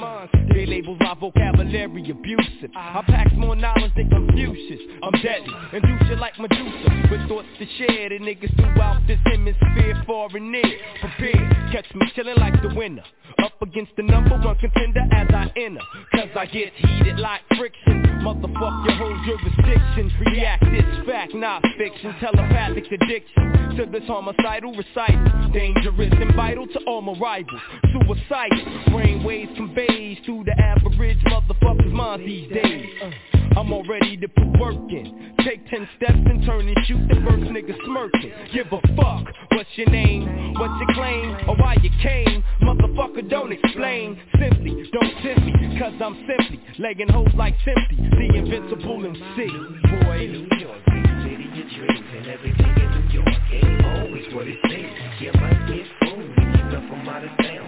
They 0.53 0.67
label 0.67 0.97
my 0.99 1.15
vocabulary 1.15 2.11
abusive. 2.11 2.71
I 2.75 3.03
pack 3.07 3.33
more 3.35 3.55
knowledge 3.55 3.93
than 3.97 4.28
Confucius. 4.59 4.81
I'm 5.03 5.13
deadly, 5.23 5.55
and 5.73 5.83
do 5.83 6.07
shit 6.09 6.19
like 6.19 6.39
Medusa. 6.39 7.09
With 7.11 7.29
thoughts 7.29 7.49
to 7.59 7.67
share, 7.79 8.09
the 8.09 8.19
niggas 8.19 8.55
throughout 8.57 9.01
this 9.07 9.19
hemisphere, 9.25 10.03
far 10.07 10.29
and 10.35 10.53
near. 10.53 10.79
Prepare, 11.01 11.71
catch 11.73 11.87
me 11.95 12.11
chillin' 12.17 12.39
like 12.39 12.61
the 12.63 12.75
winner. 12.75 13.03
Up 13.43 13.61
against 13.63 13.93
the 13.97 14.03
number 14.03 14.37
one 14.37 14.57
contender 14.57 15.01
as 15.13 15.29
I 15.31 15.53
enter. 15.57 15.81
Cause 16.13 16.29
I 16.37 16.47
get 16.47 16.73
heated 16.75 17.19
like 17.19 17.41
friction. 17.57 18.05
Motherfuck 18.23 18.87
your 18.87 18.97
whole 18.97 19.19
jurisdiction. 19.25 20.13
React 20.27 20.65
this 20.65 21.07
fact, 21.07 21.35
not 21.35 21.63
fiction. 21.77 22.15
Telepathic 22.21 22.85
addiction 22.91 23.77
to 23.77 23.87
this 23.87 24.07
homicidal 24.07 24.75
recital. 24.75 25.51
Dangerous 25.53 26.13
and 26.21 26.35
vital 26.35 26.67
to 26.67 26.81
all 26.87 27.01
my 27.01 27.19
rivals. 27.19 27.61
Suicidal. 27.93 28.65
Brainwaves 28.89 29.55
conveys 29.57 30.19
to 30.27 30.45
the 30.45 30.59
average 30.61 31.19
motherfucker's 31.25 31.93
mind 31.93 32.23
these 32.27 32.51
days. 32.53 32.87
I'm 33.57 33.73
all 33.73 33.85
ready 33.89 34.17
to 34.53 34.59
put 34.59 34.61
work 34.61 34.91
in. 34.91 35.35
Take 35.45 35.67
ten 35.69 35.89
steps 35.97 36.19
and 36.19 36.45
turn 36.45 36.69
and 36.69 36.77
shoot 36.87 37.09
the 37.09 37.15
first 37.27 37.45
nigga 37.51 37.75
smirking. 37.85 38.33
Give 38.53 38.67
a 38.67 38.81
fuck. 38.97 39.27
What's 39.53 39.71
your 39.77 39.91
name? 39.91 40.55
What's 40.55 40.75
your 40.81 40.95
claim? 40.95 41.37
Or 41.49 41.57
why 41.57 41.77
you 41.83 41.91
came? 42.03 42.43
Motherfucker, 42.63 43.29
don't 43.29 43.53
explain. 43.53 44.21
Simply, 44.39 44.91
don't 44.93 45.15
tempt 45.23 45.45
me. 45.45 45.79
Cause 45.79 45.95
I'm 46.03 46.27
simply 46.27 46.61
legging 46.79 47.09
hoes 47.09 47.29
like 47.35 47.55
Simply. 47.65 48.09
The 48.11 48.37
invincible 48.37 49.05
MC. 49.05 49.49
Boy. 50.05 50.49
Dreams 51.69 52.07
and 52.17 52.27
everything 52.29 52.79
in 52.79 53.85
always 53.85 54.35
what 54.35 54.47
it 54.49 54.59
seems. 54.69 55.21
You 55.21 55.33
might 55.35 55.67
get 55.69 55.87
fooled, 56.01 56.31
you 56.37 56.65
know 56.71 56.87
from 56.89 57.09
out 57.09 57.25
of 57.25 57.31
town, 57.39 57.68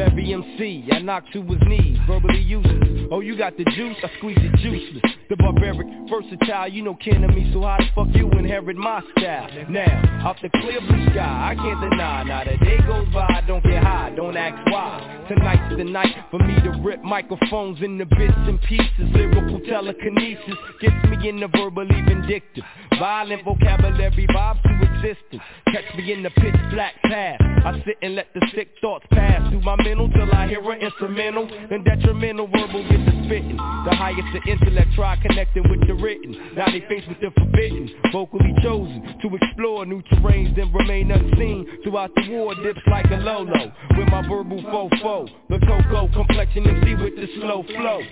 Very 0.00 0.32
MC, 0.32 0.88
I 0.92 1.00
knock 1.00 1.24
to 1.34 1.42
his 1.42 1.60
knees, 1.66 1.98
verbally 2.06 2.40
useless. 2.40 3.08
Oh, 3.12 3.20
you 3.20 3.36
got 3.36 3.58
the 3.58 3.64
juice, 3.64 3.96
I 4.02 4.08
squeeze 4.16 4.38
it 4.40 4.52
juiceless. 4.54 5.02
The 5.28 5.36
barbaric, 5.36 5.86
versatile, 6.08 6.68
you 6.68 6.82
know 6.82 6.94
kin 6.94 7.22
of 7.22 7.28
me, 7.30 7.50
so 7.52 7.60
how 7.60 7.76
the 7.76 7.84
fuck 7.94 8.08
you 8.14 8.30
inherit 8.30 8.78
my 8.78 9.02
style? 9.12 9.50
Now, 9.68 10.26
off 10.26 10.38
the 10.40 10.48
clear 10.48 10.80
blue 10.80 11.04
sky, 11.10 11.50
I 11.50 11.54
can't 11.54 11.90
deny. 11.90 12.22
Now 12.22 12.44
the 12.44 12.64
day 12.64 12.78
goes 12.86 13.12
by, 13.12 13.26
I 13.28 13.44
don't 13.46 13.62
get 13.62 13.82
high, 13.82 14.14
don't 14.16 14.38
ask 14.38 14.72
why. 14.72 15.26
Tonight's 15.28 15.76
the 15.76 15.84
night 15.84 16.16
for 16.30 16.38
me 16.38 16.54
to 16.62 16.80
rip 16.82 17.02
microphones 17.02 17.82
into 17.82 18.06
bits 18.06 18.32
and 18.36 18.58
pieces. 18.62 19.12
Lyrical 19.12 19.60
telekinesis 19.68 20.56
gets 20.80 20.96
me 21.10 21.28
in 21.28 21.40
the 21.40 21.48
verbally 21.48 22.00
vindictive. 22.08 22.64
Violent 23.00 23.42
vocabulary 23.44 24.26
vibes 24.28 24.62
to 24.62 24.84
existence. 24.84 25.42
Catch 25.72 25.96
me 25.96 26.12
in 26.12 26.22
the 26.22 26.28
pitch 26.28 26.54
black 26.70 26.92
path. 27.04 27.40
I 27.40 27.82
sit 27.86 27.96
and 28.02 28.14
let 28.14 28.26
the 28.34 28.46
sick 28.54 28.68
thoughts 28.82 29.06
pass 29.10 29.48
through 29.48 29.62
my 29.62 29.74
mental 29.82 30.10
till 30.10 30.30
I 30.30 30.46
hear 30.46 30.60
an 30.70 30.82
instrumental. 30.82 31.48
Then 31.70 31.82
detrimental 31.82 32.46
verbal 32.48 32.82
gets 32.90 33.02
to 33.06 33.24
spitting. 33.24 33.56
The 33.56 33.96
highest 33.96 34.28
the 34.34 34.52
intellect 34.52 34.88
try 34.94 35.16
connecting 35.16 35.62
with 35.70 35.80
the 35.88 35.94
written. 35.94 36.54
Now 36.54 36.66
they 36.66 36.84
faced 36.90 37.08
with 37.08 37.20
the 37.20 37.30
forbidden. 37.40 37.88
Vocally 38.12 38.54
chosen 38.62 39.16
to 39.22 39.34
explore 39.34 39.86
new 39.86 40.02
terrains 40.02 40.54
then 40.54 40.70
remain 40.70 41.10
unseen. 41.10 41.66
Throughout 41.82 42.10
the 42.14 42.28
war 42.28 42.54
dips 42.62 42.80
like 42.86 43.06
a 43.10 43.16
Lolo. 43.16 43.72
With 43.96 44.08
my 44.08 44.28
verbal 44.28 44.60
fofo. 44.64 45.26
The 45.48 45.58
cocoa 45.60 46.12
complexion 46.12 46.68
and 46.68 46.84
see 46.84 46.94
with 46.96 47.16
the 47.16 47.28
slow 47.40 47.62
flow. 47.62 48.02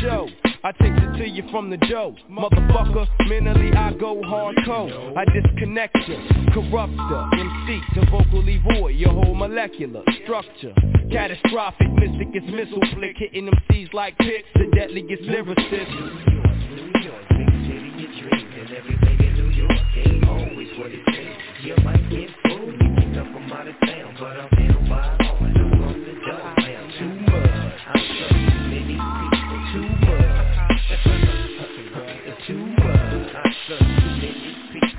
Show. 0.00 0.28
I 0.62 0.72
take 0.72 0.92
it 0.92 1.16
to 1.16 1.26
you 1.26 1.42
from 1.50 1.70
the 1.70 1.78
dough. 1.78 2.14
Motherfucker, 2.30 3.06
mentally 3.28 3.72
I 3.72 3.94
go 3.94 4.22
hardcore. 4.30 5.16
I 5.16 5.24
disconnect 5.24 5.96
you, 6.06 6.16
corrupt 6.54 6.96
the 6.96 7.18
MC 7.32 7.80
to 7.94 8.10
vocally 8.10 8.62
void 8.72 8.94
your 8.94 9.12
whole 9.12 9.34
molecular 9.34 10.02
structure. 10.22 10.72
Catastrophic, 11.10 11.90
mystic 11.94 12.28
is 12.34 12.48
missile 12.50 12.82
flick, 12.94 13.16
hitting 13.18 13.50
MCs 13.50 13.92
like 13.92 14.16
pits, 14.18 14.46
the 14.54 14.70
deadliest 14.74 15.22
lyricist. 15.24 16.30
But 24.18 24.36
I'm 24.36 24.50
by 24.88 25.16
I'm 25.18 25.26
from 25.26 26.04
the 26.04 26.12
pound. 26.28 26.92
Too 26.98 27.14
much, 27.32 28.29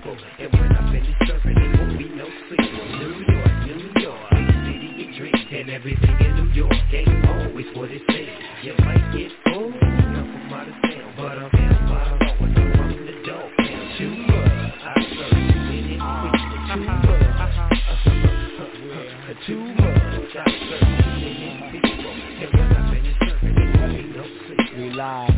people, 0.01 0.17
and 0.39 0.51
when 0.53 0.71
I 0.75 0.91
finish 0.91 1.15
serving, 1.27 1.57
it 1.57 1.79
won't 1.79 1.97
be 1.97 2.05
no 2.09 2.25
sequel. 2.49 2.85
New 2.99 3.21
York, 3.21 3.53
New 3.65 4.01
York, 4.01 4.29
big 4.31 4.47
city, 4.65 4.89
your 4.97 5.11
dreams 5.17 5.47
and 5.51 5.69
everything 5.69 6.17
in 6.19 6.35
New 6.35 6.49
York 6.53 6.73
ain't 6.93 7.25
always 7.27 7.65
what 7.75 7.91
it 7.91 8.01
seems. 8.09 8.29
You 8.63 8.73
might 8.85 9.13
get 9.13 9.31
fooled, 9.45 9.73
you 9.73 9.79
know 9.79 10.25
from 10.25 10.53
out 10.53 10.67
of 10.67 10.73
town, 10.81 11.13
but 11.17 11.37
I'm 11.37 11.49
down 11.51 11.85
by 11.87 12.03
law 12.25 12.35
and 12.41 12.57
I'm 12.57 12.71
from 12.77 12.89
the 13.05 13.13
dog. 13.27 13.49
Too 13.97 14.09
much, 14.09 14.81
I 14.81 14.93
serve 15.17 15.31
too 15.31 15.61
many 15.69 15.95
people, 15.97 16.41
too 16.71 16.81
much. 16.81 17.29
Too 19.47 19.57
much, 19.57 20.35
I 20.35 20.45
serve 20.69 20.81
too 20.81 21.17
many 21.17 21.69
people, 21.71 22.13
and 22.41 22.49
when 22.53 22.67
I 22.71 22.79
finish 22.93 23.17
serving, 23.19 23.57
it 23.57 23.69
won't 23.79 23.93
be 23.97 24.03
no 24.17 24.23
sequel. 24.47 24.77
We 24.77 24.89
live. 24.91 25.30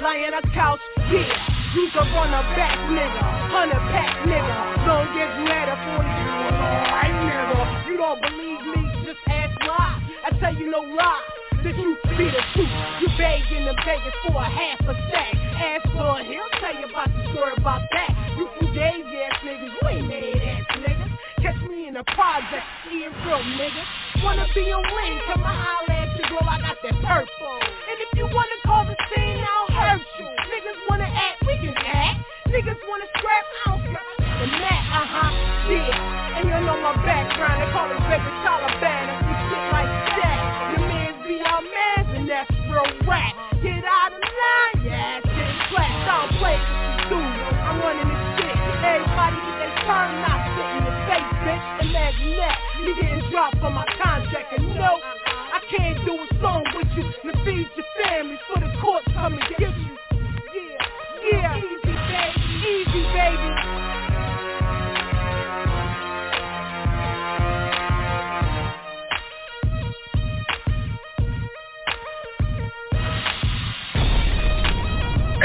Lie 0.00 0.24
on 0.24 0.34
a 0.34 0.42
couch, 0.54 0.80
yeah. 1.12 1.28
You's 1.76 1.92
a 1.94 2.04
runner 2.16 2.42
back 2.56 2.76
nigga, 2.90 3.22
hundred 3.52 3.84
pack 3.92 4.26
nigga. 4.26 4.56
Long 4.88 5.06
as 5.12 5.30
you 5.38 5.46
had 5.46 5.68
a 5.68 5.76
40, 5.76 6.08
you 6.08 6.30
was 6.40 6.56
alright 6.56 7.16
nigga. 7.28 7.60
You 7.86 7.96
don't 8.00 8.20
believe 8.20 8.62
me, 8.64 8.80
just 9.04 9.20
ask 9.28 9.54
why. 9.68 10.00
I 10.24 10.30
tell 10.40 10.54
you 10.56 10.70
no 10.70 10.80
lie. 10.80 11.22
The 11.62 11.76
truth 11.76 12.00
be 12.16 12.26
the 12.32 12.42
truth. 12.56 12.74
You 13.04 13.08
begging 13.20 13.68
the 13.68 13.76
beggars 13.84 14.16
for 14.24 14.40
a 14.40 14.48
half 14.48 14.80
a 14.88 14.94
stack. 15.12 15.36
Ask 15.60 15.84
for 15.92 16.16
a 16.16 16.24
he'll 16.24 16.48
tell 16.58 16.74
you 16.80 16.88
about 16.88 17.12
the 17.12 17.22
story 17.36 17.54
about 17.60 17.84
that. 17.92 18.10
You 18.40 18.48
fugazi 18.56 19.16
ass 19.28 19.36
niggas, 19.44 19.68
you 19.68 19.88
ain't 19.88 20.08
made 20.08 20.40
ass 20.40 20.64
niggas. 20.80 21.12
Catch 21.44 21.60
me 21.68 21.88
in 21.88 21.94
the 21.94 22.04
project, 22.16 22.64
seeing 22.88 23.12
real 23.28 23.44
niggas. 23.60 23.88
Wanna 24.24 24.48
be 24.54 24.64
a 24.72 24.80
wing, 24.80 25.16
come 25.28 25.44
and 25.44 25.60
holler 25.60 25.92
at 25.92 26.08
you, 26.16 26.24
girl, 26.32 26.48
I 26.48 26.60
got 26.60 26.76
that 26.82 26.96
purple. 27.04 27.60
And 27.60 27.96
if 28.00 28.10
you 28.16 28.24
wanna 28.24 28.58
call 28.64 28.84
the 28.84 28.96
scene, 29.12 29.38
hurt 29.38 29.59
Niggas 30.00 30.80
wanna 30.88 31.04
act, 31.04 31.44
we 31.46 31.54
can 31.60 31.76
act. 31.76 32.24
Niggas 32.48 32.80
wanna 32.88 33.04
scrap, 33.20 33.44
I 33.44 33.70
don't 33.70 33.82
care. 33.84 34.08
The 34.40 34.46
mat, 34.48 34.82
uh-huh, 34.96 35.30
yeah. 35.68 36.36
And 36.40 36.48
you 36.48 36.56
know 36.64 36.80
my 36.80 36.96
background, 37.04 37.60
they 37.60 37.68
call 37.68 37.84
it 37.92 38.00
baby 38.08 38.32
Taliban. 38.40 39.04
If 39.12 39.20
you 39.28 39.36
shit 39.52 39.64
like 39.76 39.92
that, 40.16 40.40
your 40.72 40.82
mans 40.88 41.20
be 41.28 41.36
our 41.44 41.60
mans, 41.60 42.08
and 42.16 42.24
that's 42.24 42.48
real 42.72 42.88
rap. 43.04 43.36
Get 43.60 43.84
out 43.84 44.16
of 44.16 44.24
line, 44.24 44.76
yeah, 44.88 45.20
shit 45.20 45.52
flat. 45.68 45.92
Don't 46.08 46.32
play 46.40 46.56
with 46.56 46.80
you, 47.12 47.20
dude. 47.20 47.60
I'm 47.60 47.76
running 47.84 48.08
this 48.08 48.24
shit. 48.40 48.56
Everybody 48.80 49.36
get 49.36 49.56
their 49.60 49.74
turn, 49.84 50.08
not 50.24 50.40
sit 50.56 50.68
in 50.80 50.82
your 50.88 50.98
face, 51.12 51.32
bitch. 51.44 51.64
Imagine 51.84 52.32
that. 52.40 52.56
You 52.80 52.92
getting 52.96 53.24
dropped 53.28 53.60
on 53.60 53.76
my 53.76 53.84
contract, 54.00 54.48
and 54.56 54.64
no, 54.72 54.96
I 54.96 55.60
can't 55.68 56.00
do 56.08 56.16
a 56.16 56.26
song 56.40 56.64
with 56.72 56.88
you 56.96 57.04
to 57.04 57.32
feed 57.44 57.68
your 57.76 57.88
family 58.00 58.40
for 58.48 58.64
the 58.64 58.72
courts 58.80 59.04
come 59.12 59.36
and 59.36 59.44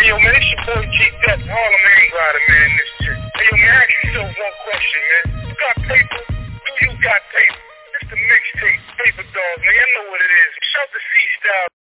Yo, 0.05 0.13
man, 0.21 0.37
it's 0.37 0.45
your 0.53 0.61
boy 0.69 0.85
G-Dep, 0.85 1.41
Harlem 1.49 1.81
Rider, 2.13 2.43
man, 2.45 2.69
this 2.77 2.91
shit. 3.01 3.17
Hey, 3.17 3.45
yo, 3.49 3.57
man, 3.57 3.73
I 3.73 3.81
ask 3.81 3.89
yourself 4.05 4.29
one 4.37 4.57
question, 4.61 5.01
man. 5.01 5.49
You 5.49 5.55
got 5.57 5.75
paper? 5.81 6.21
Do 6.29 6.69
you 6.85 6.93
got 7.01 7.21
paper? 7.33 7.61
It's 7.97 8.05
the 8.13 8.19
mixtape, 8.21 8.81
Paper 9.01 9.25
Doll, 9.33 9.55
man. 9.65 9.73
I 9.81 9.85
know 9.97 10.05
what 10.13 10.21
it 10.21 10.29
is. 10.29 10.51
Shout 10.61 10.89
the 10.93 11.01
C-Style. 11.09 11.84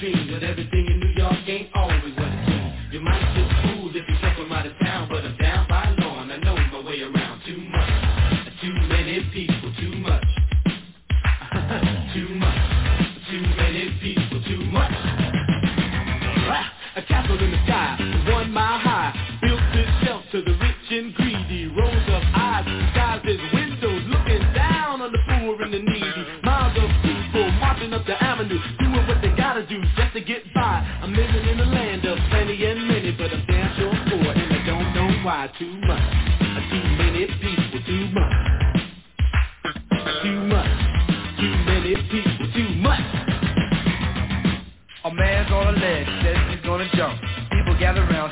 But 0.00 0.42
everything 0.42 0.86
in 0.86 1.00
New 1.00 1.12
York 1.14 1.46
ain't 1.46 1.68
always 1.74 2.19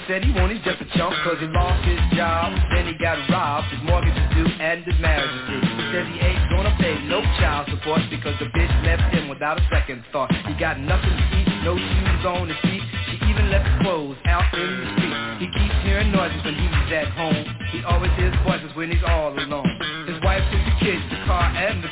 said 0.08 0.24
he 0.24 0.32
wanted 0.32 0.56
just 0.64 0.80
a 0.80 0.88
chunk 0.96 1.12
cause 1.20 1.36
he 1.36 1.46
lost 1.52 1.84
his 1.84 2.00
job. 2.16 2.56
Then 2.72 2.88
he 2.88 2.96
got 2.96 3.20
robbed, 3.28 3.68
his 3.68 3.78
mortgage 3.84 4.16
is 4.16 4.28
due 4.32 4.48
and 4.56 4.80
his 4.82 4.96
marriage 5.04 5.28
is 5.28 5.44
due. 5.52 5.60
He 5.60 5.84
says 5.92 6.04
he 6.08 6.16
ain't 6.24 6.48
gonna 6.48 6.72
pay 6.80 6.96
no 7.04 7.20
child 7.36 7.68
support 7.68 8.00
because 8.08 8.32
the 8.40 8.48
bitch 8.56 8.72
left 8.88 9.12
him 9.12 9.28
without 9.28 9.60
a 9.60 9.64
second 9.68 10.02
thought. 10.10 10.32
He 10.48 10.56
got 10.56 10.80
nothing 10.80 11.12
to 11.12 11.24
eat, 11.36 11.48
no 11.60 11.76
shoes 11.76 12.24
on 12.24 12.48
his 12.48 12.56
feet. 12.64 12.80
She 13.12 13.20
even 13.28 13.52
left 13.52 13.68
his 13.68 13.76
clothes 13.84 14.16
out 14.24 14.48
in 14.56 14.80
the 14.80 14.88
street. 14.96 15.16
He 15.44 15.46
keeps 15.52 15.76
hearing 15.84 16.10
noises 16.10 16.40
when 16.40 16.56
he's 16.56 16.88
at 16.88 17.12
home. 17.12 17.44
He 17.68 17.84
always 17.84 18.10
hears 18.16 18.32
voices 18.48 18.72
when 18.72 18.88
he's 18.88 19.04
all 19.04 19.36
alone. 19.36 19.68
His 20.08 20.16
wife 20.24 20.40
took 20.48 20.64
the 20.72 20.76
kids, 20.80 21.04
the 21.12 21.20
car 21.28 21.52
and 21.52 21.84
the 21.84 21.87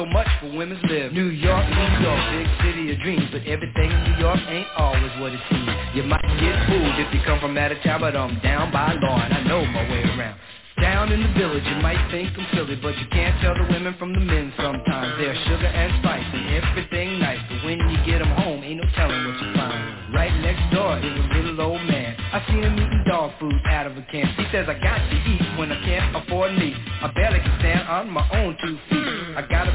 so 0.00 0.06
much 0.06 0.28
for 0.40 0.48
women's 0.56 0.82
lives. 0.84 1.12
New 1.12 1.28
York, 1.28 1.64
New 1.68 1.90
York, 2.00 2.20
big 2.32 2.48
city 2.64 2.92
of 2.92 2.98
dreams, 3.00 3.28
but 3.30 3.44
everything 3.44 3.90
in 3.90 4.00
New 4.04 4.16
York 4.16 4.40
ain't 4.48 4.66
always 4.78 5.12
what 5.20 5.32
it 5.32 5.40
seems. 5.50 5.68
You 5.94 6.04
might 6.04 6.24
get 6.40 6.56
fooled 6.68 6.96
if 6.96 7.12
you 7.12 7.20
come 7.26 7.38
from 7.38 7.56
out 7.58 7.70
of 7.70 7.76
town, 7.82 8.00
but 8.00 8.16
I'm 8.16 8.40
down 8.40 8.72
by 8.72 8.94
law 8.94 9.20
and 9.20 9.34
I 9.34 9.42
know 9.44 9.60
my 9.66 9.84
way 9.90 10.02
around. 10.16 10.40
Down 10.80 11.12
in 11.12 11.20
the 11.20 11.28
village, 11.36 11.64
you 11.68 11.76
might 11.84 12.00
think 12.10 12.32
I'm 12.32 12.46
silly, 12.56 12.80
but 12.80 12.96
you 12.96 13.04
can't 13.12 13.36
tell 13.42 13.52
the 13.52 13.68
women 13.68 13.94
from 13.98 14.14
the 14.14 14.20
men 14.20 14.50
sometimes. 14.56 15.20
They're 15.20 15.36
sugar 15.44 15.68
and 15.68 15.92
spice 16.00 16.24
and 16.32 16.48
everything 16.56 17.18
nice, 17.20 17.40
but 17.50 17.64
when 17.68 17.76
you 17.76 17.96
get 18.08 18.24
them 18.24 18.32
home, 18.40 18.64
ain't 18.64 18.80
no 18.80 18.88
telling 18.96 19.20
what 19.28 19.36
you 19.36 19.52
find. 19.52 20.14
Right 20.14 20.32
next 20.40 20.64
door 20.72 20.96
is 20.96 21.12
a 21.12 21.26
little 21.36 21.60
old 21.60 21.84
man. 21.84 22.16
I 22.32 22.40
seen 22.48 22.62
him 22.62 22.72
eating 22.74 23.04
dog 23.06 23.32
food 23.38 23.52
out 23.66 23.86
of 23.86 23.98
a 23.98 24.02
can. 24.10 24.26
He 24.38 24.44
says 24.50 24.64
I 24.68 24.80
got 24.80 25.04
to 25.04 25.16
eat 25.28 25.58
when 25.58 25.70
I 25.70 25.84
can't 25.84 26.16
afford 26.16 26.56
meat. 26.56 26.74
I 27.02 27.12
barely 27.12 27.40
can 27.40 27.58
stand 27.58 27.86
on 27.88 28.08
my 28.08 28.24
own 28.40 28.56
two 28.64 28.78
feet. 28.88 29.36
I 29.36 29.42
gotta 29.48 29.72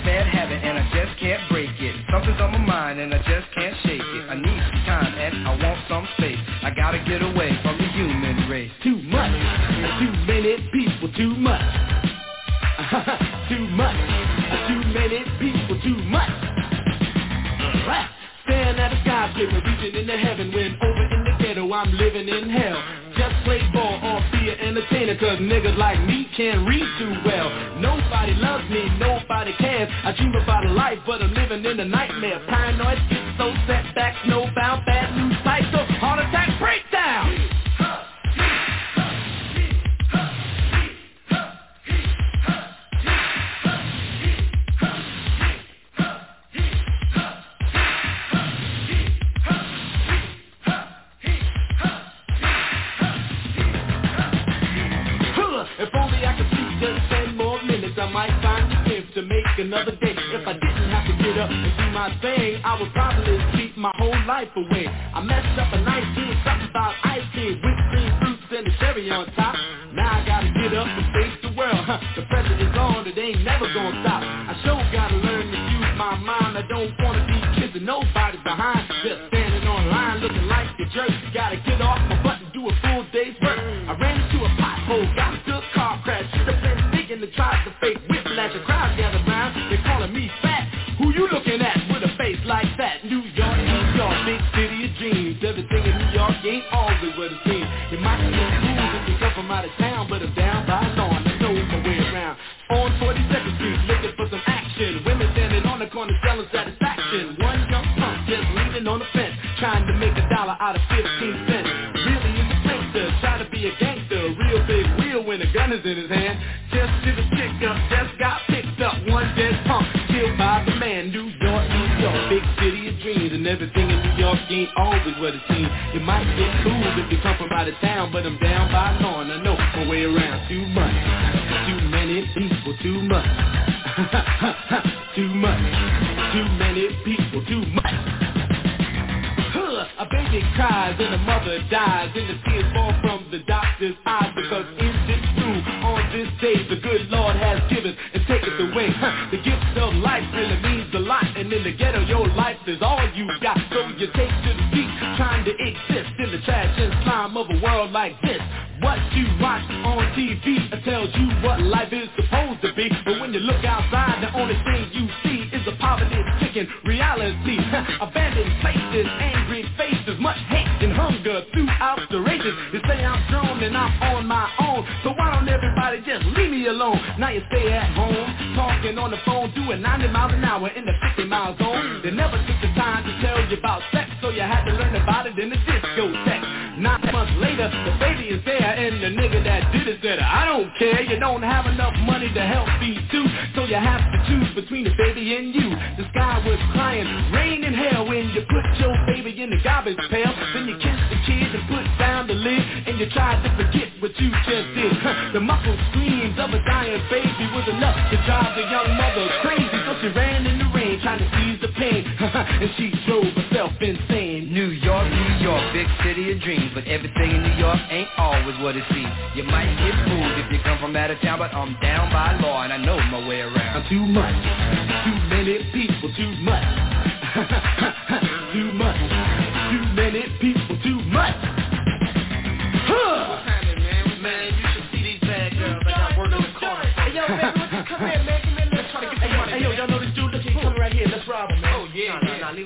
Something's 2.11 2.39
on 2.41 2.51
my 2.51 2.57
mind 2.57 2.99
and 2.99 3.13
I 3.13 3.17
just 3.19 3.47
can't 3.55 3.75
shake 3.83 4.01
it. 4.01 4.29
I 4.29 4.35
need 4.35 4.61
some 4.71 4.83
time 4.85 5.13
and 5.15 5.47
I 5.47 5.51
want 5.57 5.79
some 5.89 6.07
space. 6.17 6.39
I 6.63 6.71
gotta 6.75 6.99
get 6.99 7.21
away 7.21 7.51
from 7.63 7.77
the 7.77 7.87
human 7.89 8.49
race. 8.49 8.71
Too 8.83 8.97
much, 9.03 9.31
too 9.99 10.13
many 10.25 10.57
people, 10.71 11.11
too 11.17 11.35
much. 11.35 11.61
too 13.49 13.67
much, 13.73 13.97
too 14.67 14.81
many 14.93 15.23
people, 15.39 15.81
too 15.81 15.97
much. 16.09 16.29
Staring 18.45 18.77
at 18.77 18.93
the 18.93 19.01
skyscraper, 19.01 19.57
reaching 19.65 19.99
into 20.01 20.17
heaven 20.17 20.53
when 20.53 20.77
over 20.77 21.05
in 21.09 21.23
the 21.25 21.33
ghetto 21.41 21.65
I'm 21.73 21.91
living 21.97 22.29
in 22.29 22.49
hell. 22.49 22.77
Just 23.17 23.33
play 23.43 23.57
ball 23.73 23.97
or 24.05 24.21
be 24.31 24.49
an 24.53 24.59
entertainer 24.59 25.17
cause 25.17 25.39
niggas 25.39 25.77
like 25.77 25.97
me 26.05 26.29
can't 26.37 26.67
read 26.67 26.85
too 26.99 27.15
well. 27.25 27.49
Nobody 27.81 28.33
loves 28.35 28.69
me 28.69 28.84
I 29.59 30.13
dream 30.15 30.33
about 30.35 30.65
a 30.65 30.71
life, 30.71 30.99
but 31.05 31.21
I'm 31.21 31.33
living 31.33 31.65
in 31.65 31.79
a 31.79 31.85
nightmare. 31.85 32.39
Paranoid, 32.47 33.24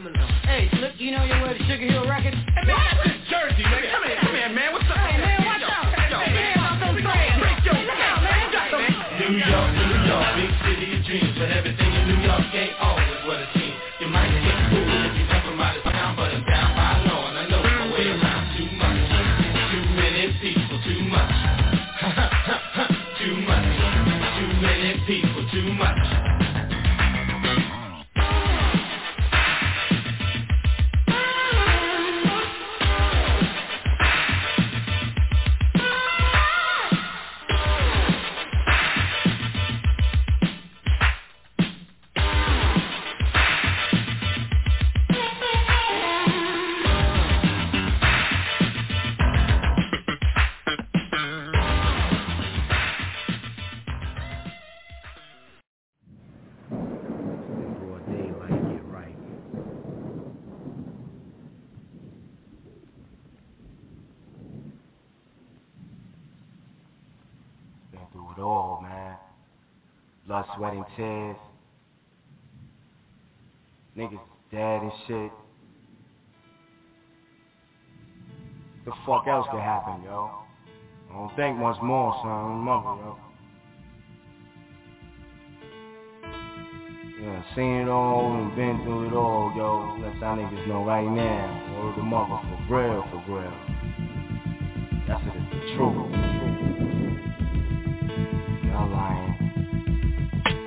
alone. 0.05 0.29
Hey, 0.43 0.69
look, 0.79 0.93
you 0.97 1.11
know 1.11 1.23
you 1.23 1.41
wear 1.41 1.53
the 1.53 1.63
Sugar 1.65 1.88
Blood, 70.59 70.73
sweat, 70.73 70.73
and 70.73 70.85
tears. 70.97 71.37
Niggas 73.97 74.19
dead 74.51 74.81
and 74.81 74.91
shit. 75.07 75.31
The 78.85 78.91
fuck 79.05 79.25
else 79.27 79.47
could 79.49 79.61
happen, 79.61 80.01
yo? 80.03 80.29
I 81.09 81.13
don't 81.13 81.35
think 81.37 81.57
much 81.57 81.81
more, 81.81 82.13
son. 82.21 82.57
Mother, 82.57 82.83
yo. 82.83 83.15
Yeah, 87.21 87.43
seen 87.55 87.81
it 87.81 87.87
all 87.87 88.33
and 88.35 88.55
been 88.55 88.81
through 88.83 89.07
it 89.07 89.13
all, 89.13 89.53
yo. 89.55 89.97
Let 90.01 90.15
y'all 90.19 90.37
niggas 90.37 90.67
know 90.67 90.83
right 90.83 91.09
now. 91.09 91.83
Word 91.83 91.95
the 91.97 92.03
mother 92.03 92.39
for 92.67 92.75
real, 92.75 93.03
for 93.11 93.23
real. 93.27 93.53
That's 95.07 95.21
it, 95.25 95.33
the 95.51 95.59
truth. 95.75 96.11
Y'all 98.65 98.89
lying. 98.89 99.28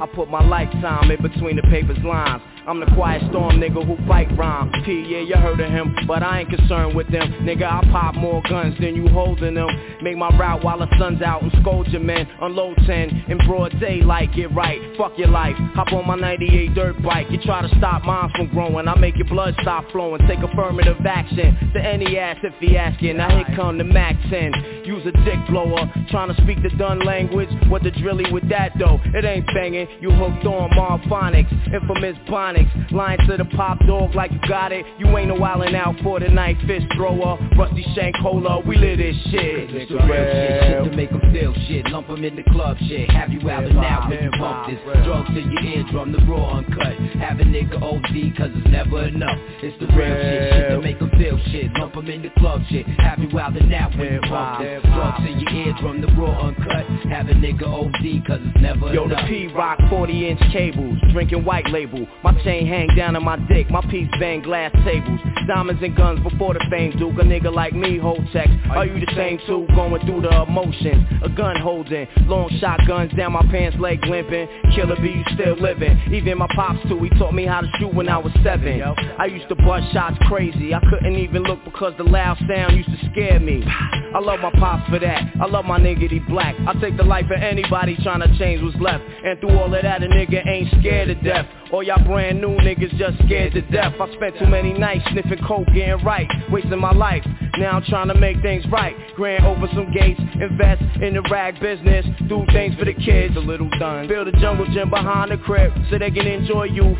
I 0.03 0.07
put 0.07 0.29
my 0.29 0.45
lifetime 0.45 1.12
in 1.12 1.23
between 1.23 1.55
the 1.55 1.62
paper's 1.62 2.03
lines. 2.05 2.43
I'm 2.66 2.78
the 2.78 2.86
quiet 2.94 3.22
storm 3.30 3.56
nigga 3.56 3.84
who 3.84 3.97
fight 4.06 4.28
rhyme. 4.39 4.70
Yeah, 4.86 5.18
you 5.18 5.34
heard 5.34 5.59
of 5.59 5.70
him, 5.70 5.97
but 6.06 6.22
I 6.22 6.40
ain't 6.40 6.51
concerned 6.51 6.94
with 6.94 7.10
them. 7.10 7.32
Nigga, 7.43 7.64
I 7.64 7.82
pop 7.90 8.14
more 8.14 8.40
guns 8.48 8.76
than 8.78 8.94
you 8.94 9.09
holding 9.09 9.55
them. 9.55 9.68
Make 10.01 10.16
my 10.16 10.28
route 10.39 10.62
while 10.62 10.78
the 10.78 10.86
sun's 10.98 11.22
out 11.22 11.43
and 11.43 11.52
scold 11.60 11.89
your 11.89 12.01
men. 12.01 12.28
Unload 12.40 12.76
10 12.86 13.24
in 13.28 13.39
broad 13.47 13.78
daylight, 13.80 14.32
get 14.34 14.55
right. 14.55 14.78
Fuck 14.97 15.18
your 15.18 15.28
life. 15.28 15.56
Hop 15.74 15.93
on 15.93 16.06
my 16.06 16.14
98 16.14 16.74
dirt 16.74 17.02
bike. 17.02 17.26
You 17.30 17.39
try 17.43 17.62
to 17.62 17.78
stop 17.78 18.05
mine 18.05 18.30
from 18.36 18.48
growing. 18.48 18.86
I 18.86 18.97
make 18.97 19.16
your 19.16 19.28
blood 19.28 19.55
stop 19.62 19.90
flowing. 19.90 20.20
Take 20.28 20.39
affirmative 20.40 20.98
action 21.05 21.72
to 21.74 21.80
any 21.80 22.16
ass 22.16 22.36
if 22.44 22.55
he 22.60 22.76
asking. 22.76 23.16
Now 23.16 23.30
here 23.36 23.56
come 23.56 23.78
the 23.78 23.84
Mac 23.84 24.16
10. 24.30 24.84
Use 24.84 25.05
a 25.06 25.12
dick 25.24 25.39
blower. 25.48 25.90
Trying 26.10 26.34
to 26.34 26.43
speak 26.43 26.62
the 26.62 26.70
done 26.76 27.01
language. 27.01 27.48
What 27.68 27.82
the 27.82 27.90
drilly 27.90 28.30
with 28.32 28.48
that 28.51 28.72
though? 28.78 29.01
It 29.14 29.24
ain't 29.24 29.47
banging. 29.47 29.89
You 30.01 30.10
hooked 30.10 30.44
on 30.47 30.70
Marphonics. 30.70 31.51
Infamous 31.72 32.16
Bonics. 32.53 32.93
Lying 32.93 33.19
to 33.27 33.37
the 33.37 33.45
pop 33.57 33.79
dog 33.87 34.15
like 34.15 34.33
you 34.33 34.41
got 34.49 34.73
it. 34.73 34.85
You 34.99 35.07
ain't 35.16 35.29
no 35.29 35.37
wildin' 35.37 35.74
out 35.74 35.97
for 36.03 36.20
the 36.20 36.29
night. 36.29 36.57
Fist 36.66 36.87
thrower. 36.97 37.39
Rusty 37.57 37.85
shank 37.95 38.16
holder. 38.16 38.59
We 38.66 38.77
live 38.77 38.99
this 38.99 39.16
shit. 39.31 39.70
It's 39.70 39.91
the 39.91 39.99
real 39.99 40.09
shit, 40.09 40.62
shit 40.62 40.85
to 40.85 40.97
make 40.97 41.11
them 41.11 41.20
feel 41.33 41.55
shit. 41.66 41.89
Lump 41.91 42.11
'em 42.11 42.24
in 42.24 42.37
the 42.37 42.43
club 42.45 42.77
shit. 42.89 43.11
Have 43.11 43.33
you 43.33 43.49
out 43.51 43.65
and 43.65 43.79
out 43.79 44.09
when 44.09 44.24
you 44.24 44.31
bump 44.39 44.69
this. 44.69 44.79
Drugs 45.05 45.29
to 45.35 45.41
your 45.41 45.62
eardrum, 45.62 46.12
the 46.12 46.19
raw 46.29 46.59
uncut. 46.59 46.95
Have 47.19 47.41
a 47.41 47.45
nigga 47.45 47.81
OD 47.81 48.33
cause 48.37 48.51
it's 48.55 48.69
never 48.69 49.05
enough. 49.05 49.39
It's 49.62 49.79
the 49.79 49.87
real 49.87 50.15
shit, 50.15 50.53
shit 50.53 50.70
to 50.70 50.81
make 50.83 50.99
them 50.99 51.11
feel 51.19 51.39
shit. 51.51 51.73
Lump 51.79 51.97
'em 51.97 52.09
in 52.09 52.23
the 52.23 52.31
club 52.41 52.62
shit. 52.69 52.87
Have 52.87 53.20
you 53.20 53.39
out 53.39 53.57
and 53.57 53.73
out 53.73 53.97
when 53.97 54.15
you 54.15 54.20
bump 54.29 54.61
this. 54.61 54.83
Drugs 54.83 55.24
to 55.24 55.31
your 55.31 55.51
eardrum, 55.66 56.01
the 56.01 56.09
raw 56.12 56.49
uncut. 56.49 56.85
Have 57.09 57.29
a 57.29 57.35
nigga 57.35 57.66
OD 57.66 58.20
cause 58.27 58.41
it's 58.45 58.61
never 58.61 58.93
Yo, 58.93 59.09
the. 59.09 59.16
P-Rock 59.27 59.79
40 59.89 60.29
inch 60.29 60.41
cables, 60.53 60.99
drinking 61.12 61.45
white 61.45 61.69
label. 61.70 62.07
My 62.23 62.33
chain 62.44 62.66
hang 62.66 62.89
down 62.97 63.16
on 63.16 63.24
my 63.24 63.36
dick, 63.48 63.70
my 63.70 63.81
piece 63.90 64.09
bang 64.19 64.43
glass 64.43 64.73
tables. 64.85 65.20
Diamonds 65.47 65.82
and 65.82 65.97
guns 65.97 66.20
before 66.23 66.55
the 66.55 66.64
fame, 66.70 66.93
Duke. 66.98 67.19
A 67.19 67.24
nigga 67.24 67.52
like 67.52 67.74
me 67.74 67.98
hold 67.98 68.20
checks. 68.32 68.51
Are 68.70 68.86
you 68.86 69.05
the 69.05 69.12
same 69.14 69.39
too? 69.47 69.66
Going 69.74 70.05
through 70.06 70.23
the 70.23 70.43
emotions, 70.43 71.06
a 71.23 71.28
gun 71.28 71.56
holding, 71.60 72.06
long 72.27 72.48
shotguns 72.60 73.12
down 73.14 73.32
my 73.32 73.43
pants 73.51 73.77
leg 73.78 74.05
limping. 74.06 74.48
Killer 74.74 74.97
B, 74.97 75.09
you 75.09 75.24
still 75.35 75.56
living. 75.56 76.01
Even 76.12 76.39
my 76.39 76.48
pops 76.55 76.82
too, 76.89 77.02
he 77.02 77.10
taught 77.19 77.35
me 77.35 77.44
how 77.47 77.60
to 77.60 77.69
shoot 77.78 77.93
when 77.93 78.09
I 78.09 78.19
was 78.19 78.32
seven. 78.43 78.82
I 79.19 79.27
used 79.27 79.48
to 79.48 79.56
bust 79.56 79.93
shots 79.93 80.16
crazy. 80.28 80.74
I 80.74 80.81
couldn't 80.90 81.16
even 81.16 81.43
look 81.43 81.64
because 81.64 81.94
the 81.98 82.05
loud 82.05 82.39
sound 82.48 82.77
used 82.77 82.90
to 82.90 83.10
scare 83.10 83.40
me. 83.40 83.62
I 83.66 84.20
love 84.20 84.40
my 84.40 84.51
pops 84.52 84.89
for 84.90 84.98
that. 84.98 85.32
I 85.40 85.47
love 85.47 85.64
my 85.64 85.78
nigga, 85.78 86.10
he 86.10 86.19
black. 86.20 86.55
I 86.66 86.74
take 86.81 86.97
the 86.97 87.05
life 87.05 87.27
of 87.27 87.43
anybody 87.43 87.97
trying 88.02 88.20
to 88.20 88.39
change 88.39 88.62
what's 88.62 88.77
left. 88.78 89.05
And 89.24 89.39
through 89.40 89.59
all 89.59 89.74
of 89.74 89.82
that, 89.82 90.02
a 90.02 90.06
nigga 90.06 90.47
ain't 90.47 90.69
scared 90.81 91.09
to 91.09 91.14
death. 91.14 91.47
All 91.73 91.82
y'all 91.82 92.05
brand 92.05 92.32
new 92.35 92.57
niggas 92.59 92.97
just 92.99 93.19
scared 93.25 93.53
to 93.55 93.63
death. 93.63 93.95
I 94.01 94.13
spent 94.15 94.39
too 94.39 94.47
many 94.47 94.73
nights 94.73 95.05
sniffing 95.13 95.45
coke, 95.47 95.67
getting 95.75 96.05
right, 96.05 96.29
wasting 96.51 96.79
my 96.79 96.93
life. 96.93 97.25
Now 97.59 97.73
I'm 97.73 97.85
trying 97.85 98.09
to 98.09 98.15
make 98.15 98.41
things 98.43 98.65
right. 98.71 98.97
Grant 99.15 99.45
over 99.45 99.67
some 99.75 99.93
gates, 99.93 100.21
invest 100.41 100.83
in 101.03 101.15
the 101.15 101.23
rag 101.31 101.61
business, 101.61 102.07
do 102.29 102.45
things 102.53 102.75
for 102.77 102.85
the 102.85 102.95
kids, 102.95 103.37
a 103.37 103.41
little 103.41 103.69
done. 103.79 104.09
Build 104.09 104.29
a 104.29 104.33
jungle 104.41 104.67
gym 104.73 104.91
behind 104.91 105.31
the 105.31 105.37
crib 105.37 105.73
so 105.91 105.99
they 105.99 106.11
can 106.11 106.27
enjoy 106.27 106.65
youth. 106.65 106.99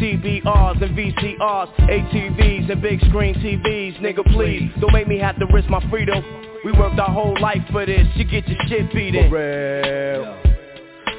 CBRs 0.00 0.82
and 0.82 0.96
VCRs, 0.96 1.74
ATVs 1.76 2.72
and 2.72 2.82
big 2.82 3.00
screen 3.08 3.34
TVs. 3.36 4.00
Nigga, 4.00 4.24
please, 4.32 4.70
don't 4.80 4.92
make 4.92 5.06
me 5.06 5.18
have 5.18 5.38
to 5.38 5.46
risk 5.52 5.68
my 5.68 5.86
freedom. 5.90 6.24
We 6.64 6.72
worked 6.72 6.98
our 6.98 7.10
whole 7.10 7.38
life 7.40 7.62
for 7.70 7.84
this. 7.84 8.06
You 8.14 8.24
get 8.24 8.48
your 8.48 8.58
shit 8.68 8.92
beat 8.92 9.14
in. 9.14 10.51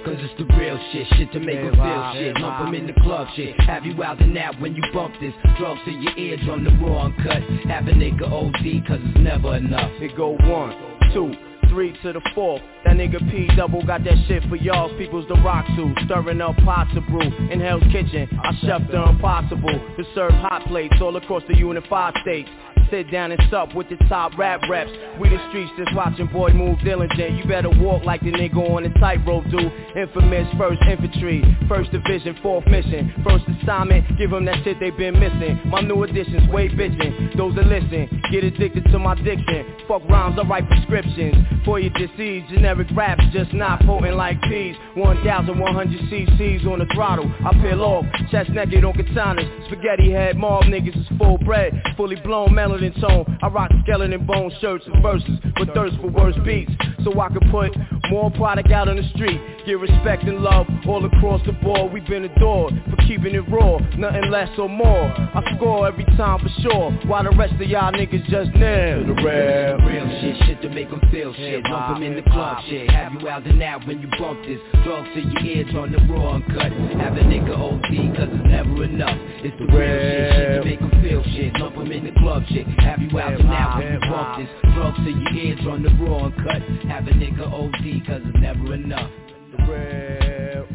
Cause 0.06 0.18
it's 0.20 0.34
the 0.38 0.46
real 0.58 0.78
shit, 0.92 1.08
shit 1.18 1.32
to 1.32 1.40
make 1.40 1.56
them 1.56 1.76
feel 1.76 2.14
shit 2.14 2.38
Lump 2.40 2.68
'em 2.68 2.76
in 2.76 2.88
the 2.88 2.94
club 2.94 3.28
shit, 3.36 3.58
have 3.62 3.86
you 3.86 4.04
out 4.04 4.22
and 4.22 4.38
out 4.38 4.60
when 4.60 4.76
you 4.76 4.84
bump 4.94 5.14
this 5.22 5.34
Drugs 5.58 5.80
to 5.86 5.92
your 5.92 6.18
eardrum, 6.18 6.64
the 6.64 6.72
raw 6.86 7.06
uncut 7.06 7.42
Have 7.68 7.88
a 7.88 7.92
nigga 7.94 8.24
OD 8.24 8.86
cause 8.88 9.00
it's 9.02 9.18
never 9.20 9.56
enough 9.56 9.92
It 10.02 10.16
go 10.18 10.36
one, 10.36 10.76
two, 11.14 11.34
three 11.74 11.92
to 12.04 12.14
the 12.14 12.22
fourth. 12.36 12.62
That 12.86 12.96
nigga 12.98 13.20
P 13.32 13.48
double 13.56 13.84
got 13.84 14.04
that 14.04 14.18
shit 14.28 14.44
for 14.48 14.56
y'all's 14.56 14.92
people's 14.98 15.28
the 15.28 15.36
rock 15.36 15.66
suit. 15.76 15.98
Stirring 16.06 16.40
up 16.40 16.56
pots 16.58 16.92
of 16.96 17.06
brew 17.08 17.22
in 17.50 17.60
Hell's 17.60 17.84
Kitchen. 17.92 18.30
I 18.44 18.56
chef 18.62 18.82
the 18.92 19.10
impossible 19.10 19.80
to 19.98 20.04
serve 20.14 20.32
hot 20.34 20.66
plates 20.68 20.96
all 21.02 21.16
across 21.18 21.44
the 21.48 21.58
unified 21.58 22.14
states. 22.22 22.50
Sit 22.94 23.10
down 23.10 23.32
and 23.32 23.42
sup 23.50 23.74
with 23.74 23.90
the 23.90 23.96
top 24.08 24.38
rap 24.38 24.62
reps. 24.70 24.92
We 25.20 25.28
the 25.28 25.40
streets 25.50 25.72
just 25.76 25.96
watching 25.96 26.28
boy 26.28 26.50
move 26.50 26.78
diligent. 26.86 27.40
You 27.40 27.44
better 27.46 27.72
walk 27.82 28.04
like 28.04 28.22
the 28.22 28.30
nigga 28.32 28.58
on 28.58 28.84
the 28.84 28.90
tightrope 29.00 29.46
do. 29.50 29.58
Infamous 30.00 30.48
first 30.60 30.80
infantry, 30.88 31.42
first 31.68 31.90
division, 31.90 32.38
fourth 32.44 32.68
mission. 32.68 33.12
First 33.28 33.46
assignment, 33.50 34.06
give 34.20 34.30
them 34.30 34.46
that 34.46 34.64
shit 34.64 34.80
they 34.80 34.92
been 34.92 35.20
missing. 35.20 35.60
My 35.66 35.82
new 35.82 36.04
additions, 36.04 36.48
way 36.52 36.70
bitchin'. 36.70 37.36
Those 37.36 37.56
that 37.56 37.66
listen, 37.66 38.24
Get 38.34 38.44
addicted 38.44 38.86
to 38.86 38.98
my 38.98 39.14
diction. 39.14 39.64
Fuck 39.88 40.10
rhymes, 40.10 40.40
I 40.40 40.48
write 40.48 40.68
prescriptions. 40.68 41.36
For 41.64 41.80
your 41.80 41.92
disease, 41.92 42.44
generic 42.50 42.88
raps 42.96 43.22
just 43.32 43.54
not 43.54 43.80
potent 43.82 44.18
like 44.18 44.42
peas. 44.42 44.76
1,100 44.96 46.00
cc's 46.10 46.66
on 46.66 46.80
the 46.80 46.88
throttle. 46.96 47.32
I 47.46 47.54
peel 47.62 47.84
off, 47.84 48.06
chest 48.32 48.50
naked 48.50 48.84
on 48.84 48.94
katanas. 48.94 49.68
Spaghetti 49.68 50.12
head, 50.12 50.36
mob 50.36 50.64
niggas 50.64 51.00
is 51.00 51.08
full 51.20 51.38
bred. 51.46 51.80
Fully 51.96 52.16
blown 52.16 52.56
melanin 52.84 53.02
tone. 53.02 53.38
I 53.42 53.48
rock 53.48 53.72
skeleton 53.84 54.26
bone 54.26 54.52
shirts 54.62 54.86
and 54.92 55.02
verses. 55.02 55.40
With 55.60 55.74
thirst 55.74 55.96
for 56.02 56.08
worse 56.08 56.36
beats. 56.46 56.72
So 57.04 57.20
I 57.20 57.30
can 57.30 57.52
put 57.52 57.72
more 58.10 58.32
product 58.32 58.72
out 58.72 58.88
on 58.88 58.98
the 58.98 59.08
street. 59.16 59.40
Get 59.66 59.80
respect 59.80 60.24
and 60.24 60.40
love 60.40 60.68
all 60.88 61.04
across 61.06 61.42
the 61.46 61.54
board. 61.54 61.92
We've 61.92 62.06
been 62.06 62.26
adored 62.26 62.74
for 62.90 62.96
keeping 63.08 63.36
it 63.36 63.44
raw. 63.50 63.78
Nothing 63.98 64.30
less 64.30 64.50
or 64.58 64.70
more. 64.70 65.12
I 65.12 65.42
score 65.56 65.88
every 65.88 66.06
time 66.18 66.40
for 66.40 66.50
sure. 66.62 66.92
While 67.08 67.24
the 67.24 67.36
rest 67.36 67.54
of 67.54 67.70
y'all 67.70 67.92
niggas 67.92 68.26
just 68.28 68.52
nail. 68.56 69.06
The 69.06 69.14
real, 69.14 69.78
real 69.88 70.22
shit, 70.22 70.48
shit 70.48 70.62
to 70.62 70.70
make 70.70 70.90
them 70.90 71.02
feel 71.12 71.34
shit. 71.34 71.64
Lump 71.70 71.96
them 71.96 72.04
in 72.04 72.16
the 72.16 72.24
club 72.24 72.64
shit. 72.70 72.90
Have 72.90 73.14
you 73.14 73.28
out 73.28 73.46
and 73.46 73.62
out 73.64 73.86
when 73.88 74.02
you 74.02 74.08
bump 74.20 74.40
this. 74.46 74.60
Drugs 74.84 75.10
to 75.16 75.22
your 75.22 75.44
ears 75.44 75.76
on 75.76 75.92
the 75.92 76.00
raw 76.12 76.36
uncut. 76.36 76.72
Have 77.00 77.16
a 77.16 77.24
nigga 77.24 77.56
OD 77.56 78.16
cause 78.16 78.30
it's 78.32 78.48
never 78.48 78.84
enough. 78.84 79.18
It's 79.44 79.58
the 79.60 79.66
real 79.72 79.84
shit, 79.84 80.34
shit 80.34 80.64
to 80.64 80.66
make 80.66 80.80
them 80.80 80.92
feel 81.02 81.24
shit. 81.36 81.54
Lump 81.60 81.76
them 81.76 81.92
in 81.92 82.04
the 82.06 82.12
club 82.20 82.44
shit. 82.50 82.63
Have 82.80 83.02
you 83.02 83.20
out 83.20 83.34
and 83.40 83.50
out 83.50 83.78
when 83.78 83.94
you 83.94 84.00
bump 84.10 84.38
this. 84.38 84.74
Drugs 84.74 84.98
to 84.98 85.10
your 85.10 85.34
ears 85.34 85.60
on 85.68 85.84
the 85.84 85.90
raw 86.04 86.26
and 86.26 86.36
cut. 86.36 86.62
Have 86.90 87.08
a 87.08 87.12
nigga 87.12 87.42
OD 87.42 88.06
cause 88.08 88.22
it's 88.26 88.38
never 88.40 88.74
enough. 88.74 89.12
The 89.52 89.64
real. 89.64 90.68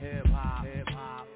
Hip 0.00 0.26
hop, 0.26 0.64
hip 0.64 0.88
hop. 0.88 1.26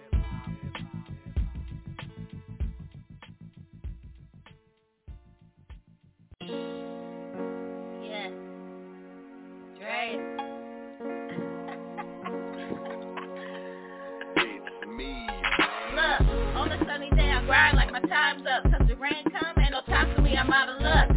Yeah. 8.02 8.30
Dre. 9.78 10.41
Grind 17.52 17.76
like 17.76 17.92
my 17.92 18.00
time's 18.08 18.46
up. 18.46 18.62
Cause 18.62 18.88
the 18.88 18.96
rain 18.96 19.24
come, 19.24 19.62
ain't 19.62 19.72
no 19.72 19.82
time 19.82 20.14
for 20.16 20.22
me, 20.22 20.34
I'm 20.38 20.50
out 20.50 20.70
of 20.70 20.80
luck. 20.80 21.11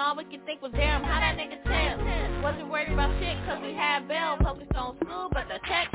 And 0.00 0.08
all 0.08 0.16
we 0.16 0.24
could 0.24 0.46
think 0.46 0.62
was, 0.62 0.72
damn, 0.72 1.04
how 1.04 1.20
that 1.20 1.36
nigga 1.36 1.60
tell? 1.60 2.42
Wasn't 2.42 2.70
worried 2.72 2.88
about 2.88 3.12
shit, 3.20 3.36
cause 3.44 3.60
we 3.60 3.74
had 3.74 4.08
bail. 4.08 4.38
Focused 4.40 4.72
on 4.72 4.96
school, 5.04 5.28
but 5.30 5.44
the 5.52 5.60
check 5.68 5.92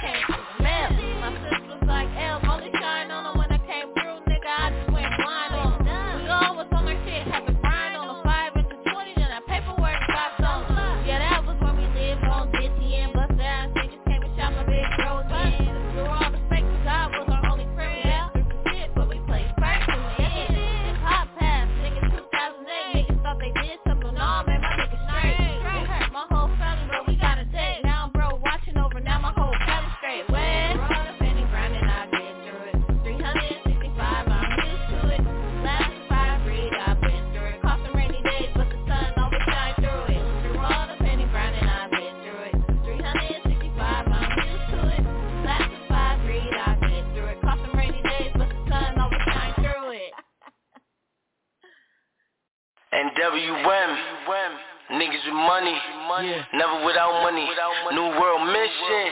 money, 56.08 56.36
never 56.54 56.86
without 56.86 57.24
money. 57.24 57.48
New 57.94 58.10
world 58.20 58.46
mission, 58.46 59.06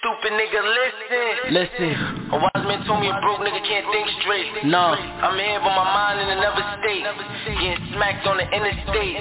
stupid 0.00 0.32
nigga 0.36 0.60
listen. 0.60 1.32
Listen. 1.52 1.92
A 2.32 2.36
wise 2.36 2.64
man 2.66 2.84
told 2.86 3.00
me 3.00 3.08
a 3.08 3.16
broke 3.20 3.40
nigga 3.40 3.62
can't 3.64 3.86
think 3.92 4.08
straight. 4.20 4.64
No. 4.64 4.92
I'm 4.96 5.38
here 5.38 5.60
but 5.60 5.72
my 5.72 5.86
mind 5.88 6.20
in 6.20 6.28
another 6.36 6.64
state, 6.80 7.04
getting 7.46 7.80
smacked 7.94 8.26
on 8.26 8.36
the 8.36 8.46
interstate, 8.50 9.16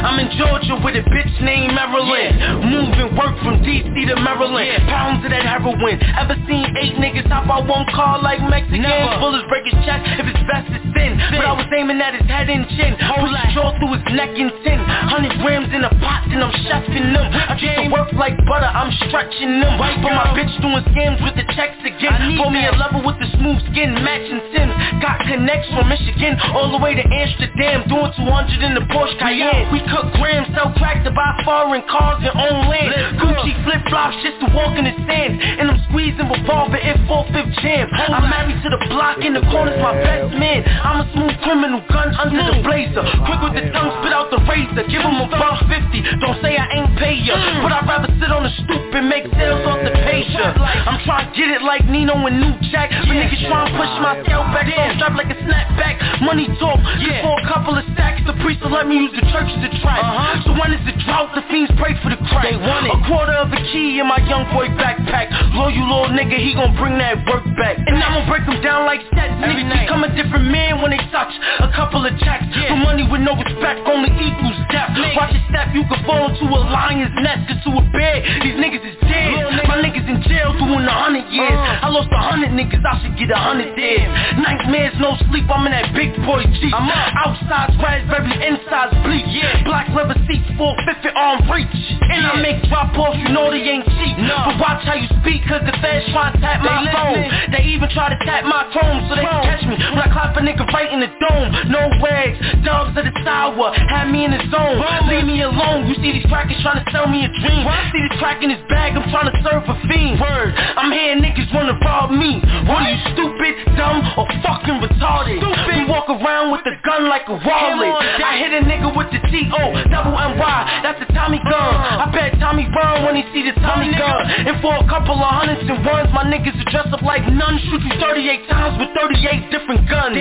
I'm 0.00 0.16
in 0.18 0.32
Georgia 0.36 0.80
with 0.80 0.96
a 0.96 1.04
bitch 1.04 1.34
named 1.44 1.76
Marilyn. 1.76 2.64
Moving 2.72 3.12
work 3.16 3.36
from 3.44 3.60
DC 3.60 3.92
to 4.08 4.16
Maryland. 4.16 4.80
Pounds 4.88 5.24
of 5.24 5.30
that 5.30 5.44
heroin. 5.44 6.00
Ever 6.16 6.36
seen 6.48 6.64
eight 6.80 6.96
niggas 6.96 7.28
hop 7.28 7.48
out 7.52 7.68
one 7.68 7.84
car 7.92 8.20
like 8.22 8.40
Mexicans? 8.48 8.86
Bullets 9.20 9.44
break 9.48 9.64
his 9.68 9.76
chest 9.84 10.04
if 10.16 10.24
his 10.24 10.40
vest 10.48 10.89
But 11.08 11.44
I 11.46 11.52
was 11.56 11.68
aiming 11.72 12.00
at 12.00 12.14
his 12.14 12.26
head 12.28 12.50
and 12.50 12.66
chin. 12.76 12.96
Push 12.96 13.32
a 13.32 13.42
straw 13.52 13.72
through 13.78 13.96
his 13.96 14.04
neck 14.12 14.32
and 14.36 14.52
tin. 14.64 14.80
Hundred 15.08 15.34
grams 15.40 15.70
in 15.72 15.84
a 15.84 15.92
pot 16.02 16.28
and 16.28 16.42
I'm 16.44 16.52
chefing 16.66 17.14
them. 17.14 17.26
I 17.32 17.56
get 17.56 17.76
to 17.80 17.88
work 17.88 18.12
like 18.12 18.36
butter, 18.44 18.68
I'm 18.68 18.92
stretching 19.08 19.60
them. 19.60 19.78
But 19.78 20.12
my 20.12 20.34
bitch 20.34 20.52
doing 20.60 20.84
scams 20.90 21.22
with 21.22 21.36
the 21.36 21.46
checks 21.54 21.78
again. 21.84 22.36
Pull 22.36 22.50
me 22.50 22.66
a 22.66 22.74
level 22.74 23.04
with 23.04 23.16
the 23.20 23.28
smooth 23.38 23.60
skin 23.70 23.94
matching 24.02 24.42
Sims 24.50 24.74
Got 24.98 25.22
connects 25.22 25.70
from 25.70 25.86
Michigan 25.86 26.34
all 26.50 26.74
the 26.74 26.80
way 26.82 26.98
to 26.98 27.04
Amsterdam. 27.06 27.86
Doing 27.86 28.10
200 28.18 28.66
in 28.66 28.74
the 28.74 28.84
Porsche 28.90 29.14
Cayenne. 29.22 29.70
We 29.70 29.80
cook 29.86 30.10
grams, 30.18 30.50
sell 30.50 30.74
crack 30.74 31.04
to 31.04 31.12
buy 31.14 31.30
foreign 31.46 31.86
cars 31.86 32.18
and 32.26 32.34
own 32.34 32.66
land. 32.66 33.16
Gucci 33.22 33.54
flip-flops 33.62 34.18
just 34.26 34.42
to 34.42 34.48
walk 34.50 34.74
in 34.74 34.90
the 34.90 34.96
sand. 35.06 35.38
And 35.38 35.70
I'm 35.70 35.78
squeezing 35.88 36.26
revolver 36.26 36.76
in 36.76 36.98
4-5 37.06 37.62
jam. 37.62 37.86
I'm 37.94 38.26
married 38.26 38.58
to 38.66 38.68
the 38.74 38.82
block 38.90 39.22
in 39.22 39.32
the 39.32 39.44
corner's 39.46 39.78
my 39.78 39.94
best 40.02 40.34
man. 40.34 40.66
I'm 40.66 40.89
a 40.98 41.06
smooth 41.14 41.36
criminal, 41.46 41.78
gun 41.86 42.10
under 42.18 42.42
the 42.42 42.58
blazer. 42.66 43.04
Quick 43.22 43.40
with 43.46 43.54
the 43.54 43.70
tongue, 43.70 43.94
spit 44.02 44.10
out 44.10 44.32
the 44.34 44.42
razor. 44.50 44.82
Give 44.90 45.02
him 45.02 45.22
a 45.22 45.28
buck 45.30 45.62
50, 45.70 46.18
don't 46.18 46.38
say 46.42 46.58
I 46.58 46.66
ain't 46.74 46.92
pay 46.98 47.14
ya 47.22 47.38
But 47.62 47.70
I'd 47.70 47.86
rather 47.86 48.10
sit 48.18 48.30
on 48.32 48.42
the 48.42 48.52
stoop 48.64 48.90
and 48.96 49.06
make 49.06 49.28
sales 49.36 49.62
off 49.66 49.80
the 49.86 49.94
patient 50.02 50.58
I'm 50.58 50.98
trying 51.06 51.28
to 51.28 51.32
get 51.36 51.48
it 51.52 51.62
like 51.62 51.86
Nino 51.86 52.16
and 52.16 52.40
New 52.40 52.54
Jack. 52.72 52.90
But 52.90 53.14
niggas 53.14 53.44
trying 53.46 53.70
to 53.70 53.74
push 53.78 53.92
my 54.02 54.18
scale 54.24 54.44
back 54.50 54.66
on 54.66 54.96
Strap 54.98 55.14
like 55.14 55.30
a 55.30 55.38
snapback, 55.46 55.94
money 56.24 56.48
talk 56.58 56.80
Just 56.98 57.22
for 57.22 57.34
a 57.38 57.44
couple 57.46 57.74
of 57.78 57.84
stacks, 57.94 58.24
the 58.26 58.34
priest 58.42 58.64
will 58.64 58.74
let 58.74 58.88
me 58.88 58.98
use 58.98 59.14
the 59.14 59.24
church 59.30 59.50
to 59.50 59.68
try 59.84 60.00
So 60.42 60.56
when 60.56 60.74
it's 60.74 60.86
a 60.90 60.94
drought, 61.06 61.34
the 61.36 61.42
fiends 61.52 61.70
pray 61.78 61.94
for 62.02 62.10
the 62.10 62.20
crack. 62.30 62.50
A 62.50 62.98
quarter 63.06 63.36
of 63.36 63.52
a 63.52 63.60
key 63.70 64.00
in 64.00 64.06
my 64.06 64.18
young 64.26 64.48
boy 64.50 64.66
backpack. 64.80 65.30
Loyal 65.54 65.76
little 65.76 66.10
nigga, 66.14 66.38
he 66.38 66.54
gon' 66.54 66.74
bring 66.76 66.98
that 66.98 67.22
work 67.26 67.44
back. 67.58 67.78
And 67.78 67.98
I'ma 68.00 68.26
break 68.28 68.44
him 68.46 68.62
down 68.62 68.86
like 68.86 69.00
sets 69.14 69.34
Niggas 69.40 69.68
become 69.72 70.04
a 70.04 70.12
different 70.14 70.46
man 70.52 70.79
when 70.82 70.90
they 70.90 71.02
touch 71.12 71.32
a 71.60 71.68
couple 71.72 72.04
of 72.04 72.12
checks 72.20 72.46
For 72.68 72.76
money 72.76 73.04
with 73.06 73.20
no 73.20 73.36
respect 73.36 73.84
only 73.86 74.10
equals 74.20 74.58
death. 74.72 74.92
Watch 75.16 75.32
your 75.32 75.44
step, 75.52 75.72
you 75.72 75.84
can 75.84 76.00
fall 76.04 76.28
into 76.28 76.46
a 76.48 76.60
lion's 76.72 77.14
nest, 77.20 77.48
cause 77.48 77.60
to 77.64 77.70
a 77.78 77.82
bear, 77.92 78.20
these 78.42 78.56
niggas 78.56 78.84
is 78.84 78.96
dead. 79.04 79.66
My 79.68 79.78
niggas 79.80 80.06
in 80.08 80.22
jail 80.26 80.52
doing 80.56 80.84
a 80.84 80.96
hundred 80.96 81.28
years. 81.30 81.54
I 81.54 81.88
lost 81.88 82.08
a 82.12 82.18
hundred 82.20 82.52
niggas, 82.56 82.82
I 82.82 82.94
should 83.02 83.16
get 83.16 83.30
a 83.30 83.38
hundred 83.38 83.76
dead. 83.76 84.04
Nightmares, 84.40 84.96
no 84.98 85.16
sleep, 85.30 85.46
I'm 85.50 85.66
in 85.68 85.72
that 85.72 85.92
big 85.94 86.16
boy 86.24 86.42
Jeep. 86.58 86.74
I'm 86.74 86.88
outside's 86.90 87.76
raspberry, 87.78 88.34
inside's 88.40 88.96
bleach. 89.04 89.30
Black 89.64 89.88
leather 89.94 90.16
seats, 90.26 90.48
450 90.56 91.08
arm 91.14 91.38
reach. 91.50 91.78
And 92.10 92.26
I 92.26 92.34
make 92.42 92.62
drop 92.66 92.94
offs, 92.98 93.18
you 93.20 93.28
know 93.30 93.50
they 93.50 93.62
ain't 93.62 93.86
cheap. 94.00 94.16
But 94.18 94.58
watch 94.58 94.82
how 94.86 94.96
you 94.98 95.08
speak, 95.22 95.46
cause 95.46 95.62
the 95.66 95.74
feds 95.82 96.06
try 96.10 96.32
to 96.32 96.38
tap 96.40 96.62
my 96.62 96.86
phone. 96.90 97.22
They 97.52 97.62
even 97.70 97.88
try 97.90 98.10
to 98.10 98.18
tap 98.24 98.44
my 98.44 98.66
chrome 98.72 99.06
so 99.08 99.14
they 99.16 99.26
can 99.26 99.42
catch 99.46 99.64
me. 99.66 99.76
When 99.78 100.00
I 100.02 100.08
clap 100.10 100.36
a 100.36 100.42
nigga 100.42 100.59
right 100.68 100.90
in 100.92 101.00
the 101.00 101.10
dome. 101.20 101.48
No 101.72 101.88
wags, 102.00 102.38
dogs 102.64 102.96
of 102.96 103.04
the 103.04 103.14
tower, 103.24 103.72
had 103.88 104.10
me 104.10 104.24
in 104.24 104.32
the 104.32 104.42
zone. 104.52 104.80
Leave 105.08 105.24
me 105.24 105.42
alone, 105.42 105.88
you 105.88 105.94
see 106.00 106.12
these 106.12 106.26
crackers 106.26 106.60
trying 106.62 106.84
to 106.84 106.86
sell 106.92 107.08
me 107.08 107.24
a 107.24 107.30
dream. 107.40 107.64
See 107.92 108.02
this 108.04 108.16
crack 108.18 108.42
in 108.42 108.50
his 108.50 108.62
bag, 108.68 108.96
I'm 108.96 109.08
trying 109.10 109.30
to 109.32 109.36
serve 109.42 109.64
a 109.66 109.76
fiend. 109.88 110.20
Word, 110.20 110.54
I'm 110.54 110.92
hearing 110.92 111.22
niggas 111.24 111.48
wanna 111.54 111.78
rob 111.80 112.10
me. 112.10 112.40
What 112.68 112.84
are 112.84 112.90
you 112.90 113.00
stupid, 113.14 113.54
dumb, 113.76 114.04
or 114.18 114.26
fucking 114.44 114.78
retarded? 114.84 115.40
Stupid. 115.40 115.66
We 115.70 115.88
walk 115.88 116.08
around 116.10 116.52
with 116.52 116.64
a 116.66 116.74
gun 116.84 117.08
like 117.08 117.26
a 117.28 117.36
wallet. 117.36 117.94
I 118.20 118.38
hit 118.38 118.52
a 118.52 118.62
nigga 118.66 118.94
with 118.94 119.10
the 119.10 119.20
T-O, 119.30 119.62
double 119.90 120.14
M-Y, 120.18 120.58
that's 120.82 121.00
the 121.00 121.08
Tommy 121.14 121.38
gun. 121.42 121.72
I 121.74 122.10
bet 122.12 122.38
Tommy 122.38 122.68
run 122.70 123.04
when 123.04 123.16
he 123.16 123.24
see 123.32 123.42
the 123.46 123.54
Tommy 123.60 123.90
gun. 123.92 124.22
And 124.46 124.60
for 124.60 124.74
a 124.76 124.86
couple 124.88 125.14
of 125.14 125.30
hundreds 125.30 125.62
and 125.68 125.84
ones, 125.86 126.10
my 126.12 126.24
niggas 126.24 126.54
are 126.54 126.70
dressed 126.70 126.92
up 126.92 127.02
like 127.02 127.24
none. 127.32 127.58
Shoot 127.70 127.82
you 127.82 127.94
38 128.00 128.48
times 128.48 128.78
with 128.78 128.90
38 128.94 129.50
different 129.50 129.88
guns. 129.88 130.14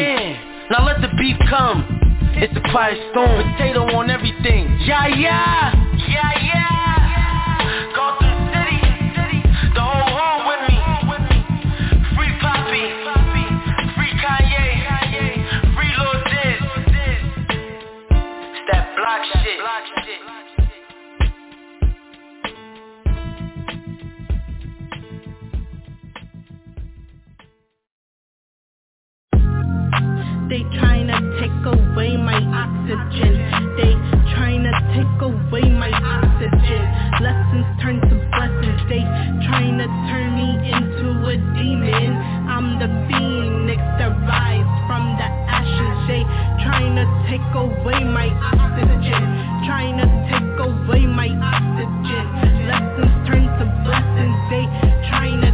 Now 0.69 0.85
let 0.85 1.01
the 1.01 1.09
beef 1.17 1.35
come. 1.49 1.81
It's 2.35 2.53
a 2.55 2.71
quiet 2.71 2.97
storm, 3.09 3.41
potato 3.53 3.89
on 3.97 4.11
everything. 4.11 4.77
Yeah, 4.85 5.07
yeah, 5.07 5.73
yeah, 6.07 6.45
yeah. 6.45 6.68
They 30.49 30.65
tryna 30.73 31.21
take 31.37 31.61
away 31.61 32.17
my 32.17 32.41
oxygen. 32.41 33.37
They 33.77 33.93
tryna 34.33 34.73
take 34.97 35.21
away 35.21 35.61
my 35.69 35.93
oxygen. 35.93 36.81
Lessons 37.21 37.69
turn 37.77 38.01
to 38.01 38.15
blessings. 38.33 38.81
They 38.89 39.05
tryna 39.45 39.85
turn 40.09 40.33
me 40.33 40.49
into 40.73 41.21
a 41.29 41.37
demon. 41.53 42.17
I'm 42.49 42.81
the 42.81 42.89
phoenix 43.05 43.77
that 44.01 44.09
rise 44.25 44.73
from 44.89 45.21
the 45.21 45.29
ashes. 45.53 45.97
They 46.09 46.25
tryna 46.65 47.05
take 47.29 47.45
away 47.53 48.01
my 48.09 48.33
oxygen. 48.49 49.21
Tryna 49.69 50.09
take 50.33 50.65
away 50.65 51.05
my 51.05 51.29
oxygen. 51.29 52.25
Lessons 52.65 53.13
turn 53.29 53.45
to 53.45 53.65
blessings. 53.85 54.37
They 54.49 54.65
tryna 55.13 55.48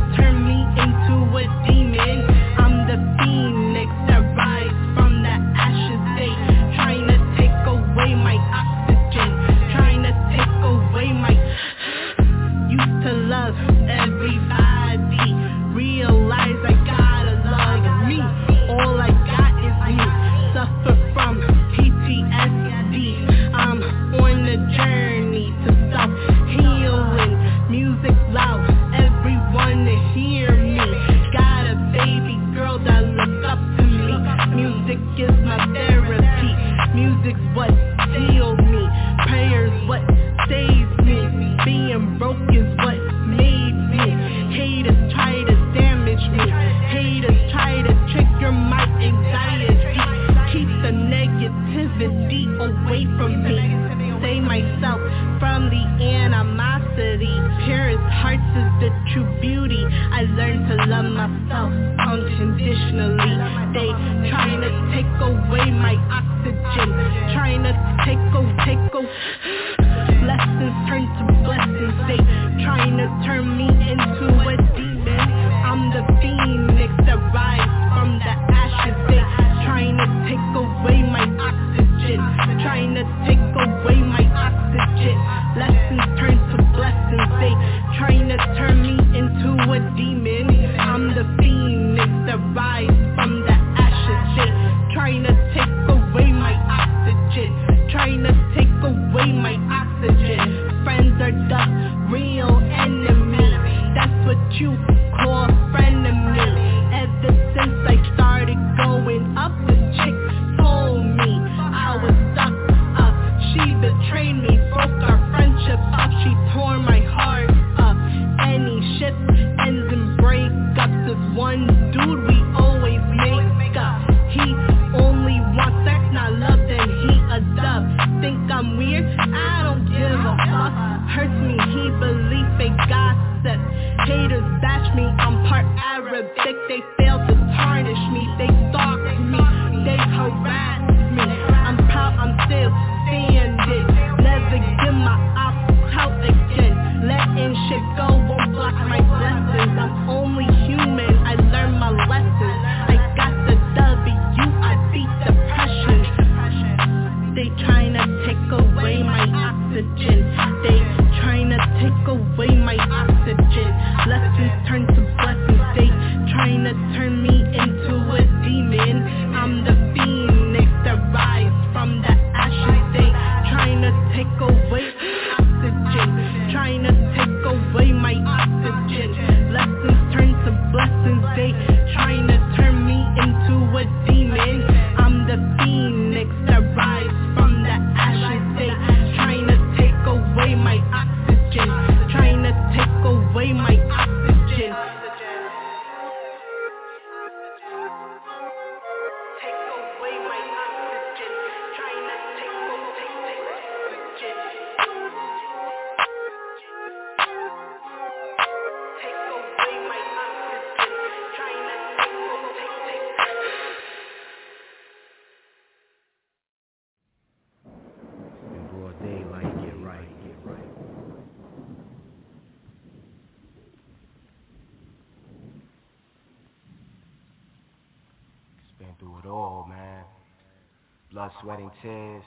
blood, 231.15 231.31
sweat, 231.41 231.59
and 231.59 231.71
tears. 231.81 232.23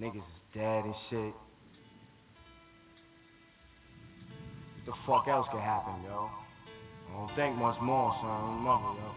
Niggas 0.00 0.16
is 0.16 0.40
dead 0.52 0.84
and 0.84 0.94
shit. 1.08 1.32
What 4.74 4.86
the 4.86 4.92
fuck 5.06 5.28
else 5.28 5.46
could 5.52 5.60
happen, 5.60 6.02
yo? 6.02 6.28
I 7.08 7.12
don't 7.16 7.36
think 7.36 7.56
much 7.56 7.80
more, 7.80 8.12
son. 8.20 8.58
Remember, 8.58 8.98
yo. 8.98 9.14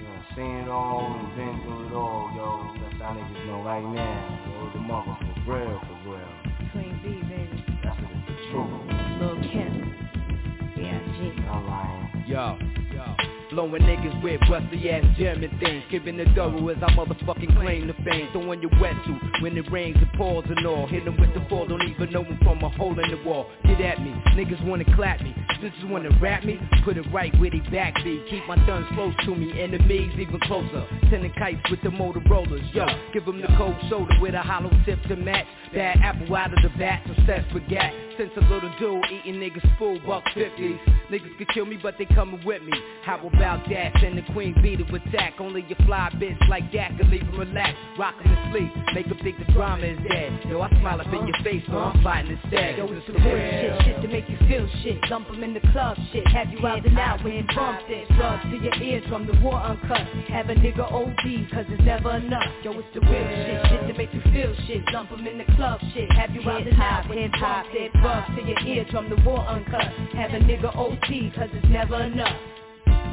Yeah, 0.00 0.36
seen 0.36 0.54
it 0.62 0.68
all 0.68 1.18
and 1.18 1.36
been 1.36 1.60
through 1.64 1.88
it 1.88 1.92
all, 1.94 2.30
yo. 2.36 2.70
That's 2.80 2.94
y'all 3.00 3.16
niggas 3.16 3.46
know 3.46 3.62
right 3.64 3.82
now. 3.82 4.38
Yo, 4.46 4.70
the 4.74 4.78
mother 4.78 5.16
for 5.44 5.58
real, 5.58 5.80
for 5.80 5.98
real. 6.08 6.70
Queen 6.70 7.00
B, 7.02 7.08
baby. 7.26 7.64
That's 7.82 7.96
the, 7.96 8.06
the 8.06 8.38
truth. 8.52 8.70
Lil 9.18 9.42
Kim. 9.50 9.72
B.I.G. 10.76 11.42
I'm 11.48 11.66
lying. 11.66 12.24
Yo, 12.28 12.56
yo. 12.60 12.67
Blowing 13.58 13.82
niggas 13.82 14.22
with 14.22 14.40
rusty 14.48 14.88
ass 14.88 15.02
German 15.18 15.50
things. 15.58 15.82
Giving 15.90 16.16
the 16.16 16.26
thorough 16.36 16.68
as 16.68 16.76
I 16.80 16.92
motherfucking 16.92 17.60
claim 17.60 17.88
the 17.88 17.92
fame. 18.04 18.28
Throwing 18.30 18.62
your 18.62 18.70
wetsuit 18.78 19.42
when 19.42 19.58
it 19.58 19.68
rains 19.72 19.96
and 19.98 20.12
pours 20.12 20.44
and 20.48 20.64
all. 20.64 20.86
Hit 20.86 21.04
them 21.04 21.16
with 21.18 21.34
the 21.34 21.44
fall, 21.48 21.66
don't 21.66 21.82
even 21.82 22.12
know 22.12 22.22
them 22.22 22.38
from 22.44 22.62
a 22.62 22.68
hole 22.68 22.96
in 23.00 23.10
the 23.10 23.20
wall. 23.28 23.50
Get 23.64 23.80
at 23.80 24.00
me, 24.00 24.10
niggas 24.36 24.64
wanna 24.64 24.84
clap 24.94 25.22
me. 25.22 25.34
Sisters 25.60 25.72
wanna 25.86 26.10
rap 26.22 26.44
me, 26.44 26.60
put 26.84 26.98
it 26.98 27.06
right 27.12 27.36
where 27.40 27.50
they 27.50 27.58
back 27.72 27.96
be 28.04 28.24
Keep 28.30 28.46
my 28.46 28.64
guns 28.64 28.86
close 28.94 29.14
to 29.24 29.34
me, 29.34 29.60
enemies 29.60 30.12
even 30.16 30.38
closer. 30.38 30.86
Sending 31.10 31.32
kites 31.32 31.68
with 31.68 31.82
the 31.82 31.88
Motorola's, 31.88 32.62
yo. 32.72 32.86
Give 33.12 33.24
them 33.24 33.40
the 33.40 33.48
cold 33.56 33.74
shoulder 33.88 34.14
with 34.20 34.34
a 34.34 34.40
hollow 34.40 34.70
tip 34.84 35.02
to 35.08 35.16
match 35.16 35.46
Bad 35.74 35.98
apple 35.98 36.36
out 36.36 36.56
of 36.56 36.62
the 36.62 36.78
bat, 36.78 37.02
success 37.08 37.44
forget 37.52 37.92
Since 38.18 38.32
a 38.36 38.40
little 38.52 38.72
dude 38.80 39.04
eating 39.12 39.36
niggas 39.40 39.78
full 39.78 40.00
buck 40.00 40.24
fifties. 40.34 40.76
Niggas 41.08 41.38
could 41.38 41.48
kill 41.54 41.66
me 41.66 41.78
but 41.80 41.94
they 41.98 42.04
coming 42.04 42.44
with 42.44 42.62
me. 42.62 42.72
How 43.04 43.16
about 43.24 43.66
that? 43.70 43.92
Send 44.00 44.18
the 44.18 44.22
queen 44.32 44.54
bee 44.60 44.76
to 44.76 44.84
attack 44.94 45.34
Only 45.38 45.64
your 45.68 45.78
fly 45.86 46.10
bitch 46.16 46.36
like 46.48 46.70
that 46.72 46.98
can 46.98 47.10
leave 47.10 47.24
them 47.24 47.38
relax 47.38 47.78
Rock 47.96 48.14
'em 48.22 48.34
to 48.34 48.50
sleep, 48.50 48.70
make 48.92 49.08
them 49.08 49.18
think 49.22 49.38
the 49.38 49.50
drama 49.52 49.86
is 49.86 49.98
dead. 50.10 50.32
Yo, 50.50 50.60
I 50.60 50.68
smile 50.80 51.00
up 51.00 51.06
in 51.06 51.26
your 51.28 51.38
face, 51.44 51.62
so 51.66 51.78
I'm 51.78 52.02
fighting 52.02 52.36
instead 52.42 52.76
Yo, 52.76 52.86
it's 52.90 53.06
the 53.06 53.12
real 53.14 53.22
shit, 53.22 53.82
shit 53.84 54.02
to 54.02 54.08
make 54.08 54.28
you 54.28 54.36
feel 54.48 54.68
shit. 54.82 55.00
Dump 55.08 55.28
'em 55.30 55.44
in 55.44 55.54
the 55.54 55.60
club, 55.72 55.96
shit. 56.12 56.26
Have 56.28 56.50
you 56.52 56.66
out 56.66 56.84
and 56.84 56.98
out 56.98 57.22
when 57.22 57.46
bump 57.54 57.88
it. 57.88 58.08
Drugs 58.16 58.42
to 58.50 58.56
your 58.58 58.74
ears 58.82 59.04
from 59.08 59.26
the 59.26 59.38
war 59.40 59.54
uncut 59.62 60.06
Have 60.28 60.50
a 60.50 60.56
nigga 60.56 60.90
OD, 60.92 61.46
cause 61.54 61.64
it's 61.70 61.82
never 61.84 62.16
enough. 62.16 62.52
Yo, 62.64 62.72
it's 62.72 62.88
the 62.92 63.00
real 63.00 63.28
shit, 63.46 63.66
shit 63.68 63.88
to 63.88 63.94
make 63.94 64.12
you 64.12 64.20
feel 64.32 64.52
shit. 64.66 64.84
Dump 64.92 65.12
'em 65.12 65.26
in 65.26 65.38
the 65.38 65.48
club, 65.54 65.80
shit. 65.94 66.10
Have 66.12 66.34
you 66.34 66.42
out 66.50 66.66
and 66.66 66.80
out 66.82 67.08
when 67.08 67.18
you 67.18 67.30
bump 67.40 67.68
it 67.72 67.92
To 68.08 68.42
your 68.42 68.60
ears 68.66 68.90
from 68.90 69.10
the 69.10 69.16
war 69.16 69.40
uncut 69.40 69.84
Have 70.14 70.32
a 70.32 70.38
nigga 70.38 70.74
OD, 70.74 71.34
cause 71.34 71.50
it's 71.52 71.68
never 71.68 72.02
enough 72.02 72.36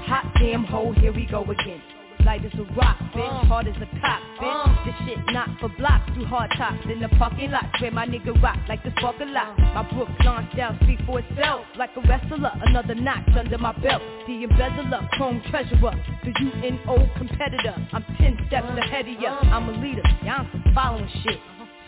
Hot 0.05 0.31
damn 0.39 0.63
hole, 0.63 0.93
here 0.93 1.11
we 1.11 1.25
go 1.25 1.41
again. 1.43 1.81
Light 2.23 2.45
as 2.45 2.53
a 2.53 2.63
rock, 2.75 2.97
bitch, 3.13 3.27
uh. 3.27 3.45
hard 3.45 3.67
as 3.67 3.75
a 3.77 3.87
cop, 3.99 4.21
bitch. 4.39 4.67
Uh. 4.67 4.85
This 4.85 4.95
shit 5.03 5.17
not 5.33 5.49
for 5.59 5.67
blocks, 5.69 6.13
through 6.13 6.25
hard 6.25 6.51
tops 6.57 6.85
in 6.85 6.99
the 6.99 7.09
parking 7.17 7.49
lot 7.49 7.65
where 7.81 7.89
my 7.89 8.05
nigga 8.05 8.39
rock 8.41 8.57
like 8.69 8.83
the 8.83 8.91
spark 8.99 9.15
a 9.19 9.25
lot. 9.25 9.59
Uh. 9.59 9.73
My 9.73 9.91
Brooks 9.91 10.11
launched 10.23 10.59
out, 10.59 10.75
speak 10.83 10.99
for 11.07 11.19
itself 11.19 11.65
like 11.75 11.89
a 11.97 12.01
wrestler. 12.07 12.51
Another 12.61 12.93
notch 12.93 13.27
under 13.35 13.57
my 13.57 13.73
belt. 13.79 14.01
The 14.27 14.43
embezzler, 14.43 15.09
chrome 15.13 15.41
treasurer, 15.49 15.95
the 16.23 16.33
UNO 16.39 17.09
competitor. 17.17 17.75
I'm 17.91 18.05
ten 18.19 18.37
steps 18.45 18.69
ahead 18.77 19.07
of 19.07 19.19
ya. 19.19 19.39
I'm 19.41 19.69
a 19.69 19.71
leader, 19.81 20.03
y'all 20.23 20.45
some 20.51 20.63
following 20.75 21.09
shit. 21.23 21.39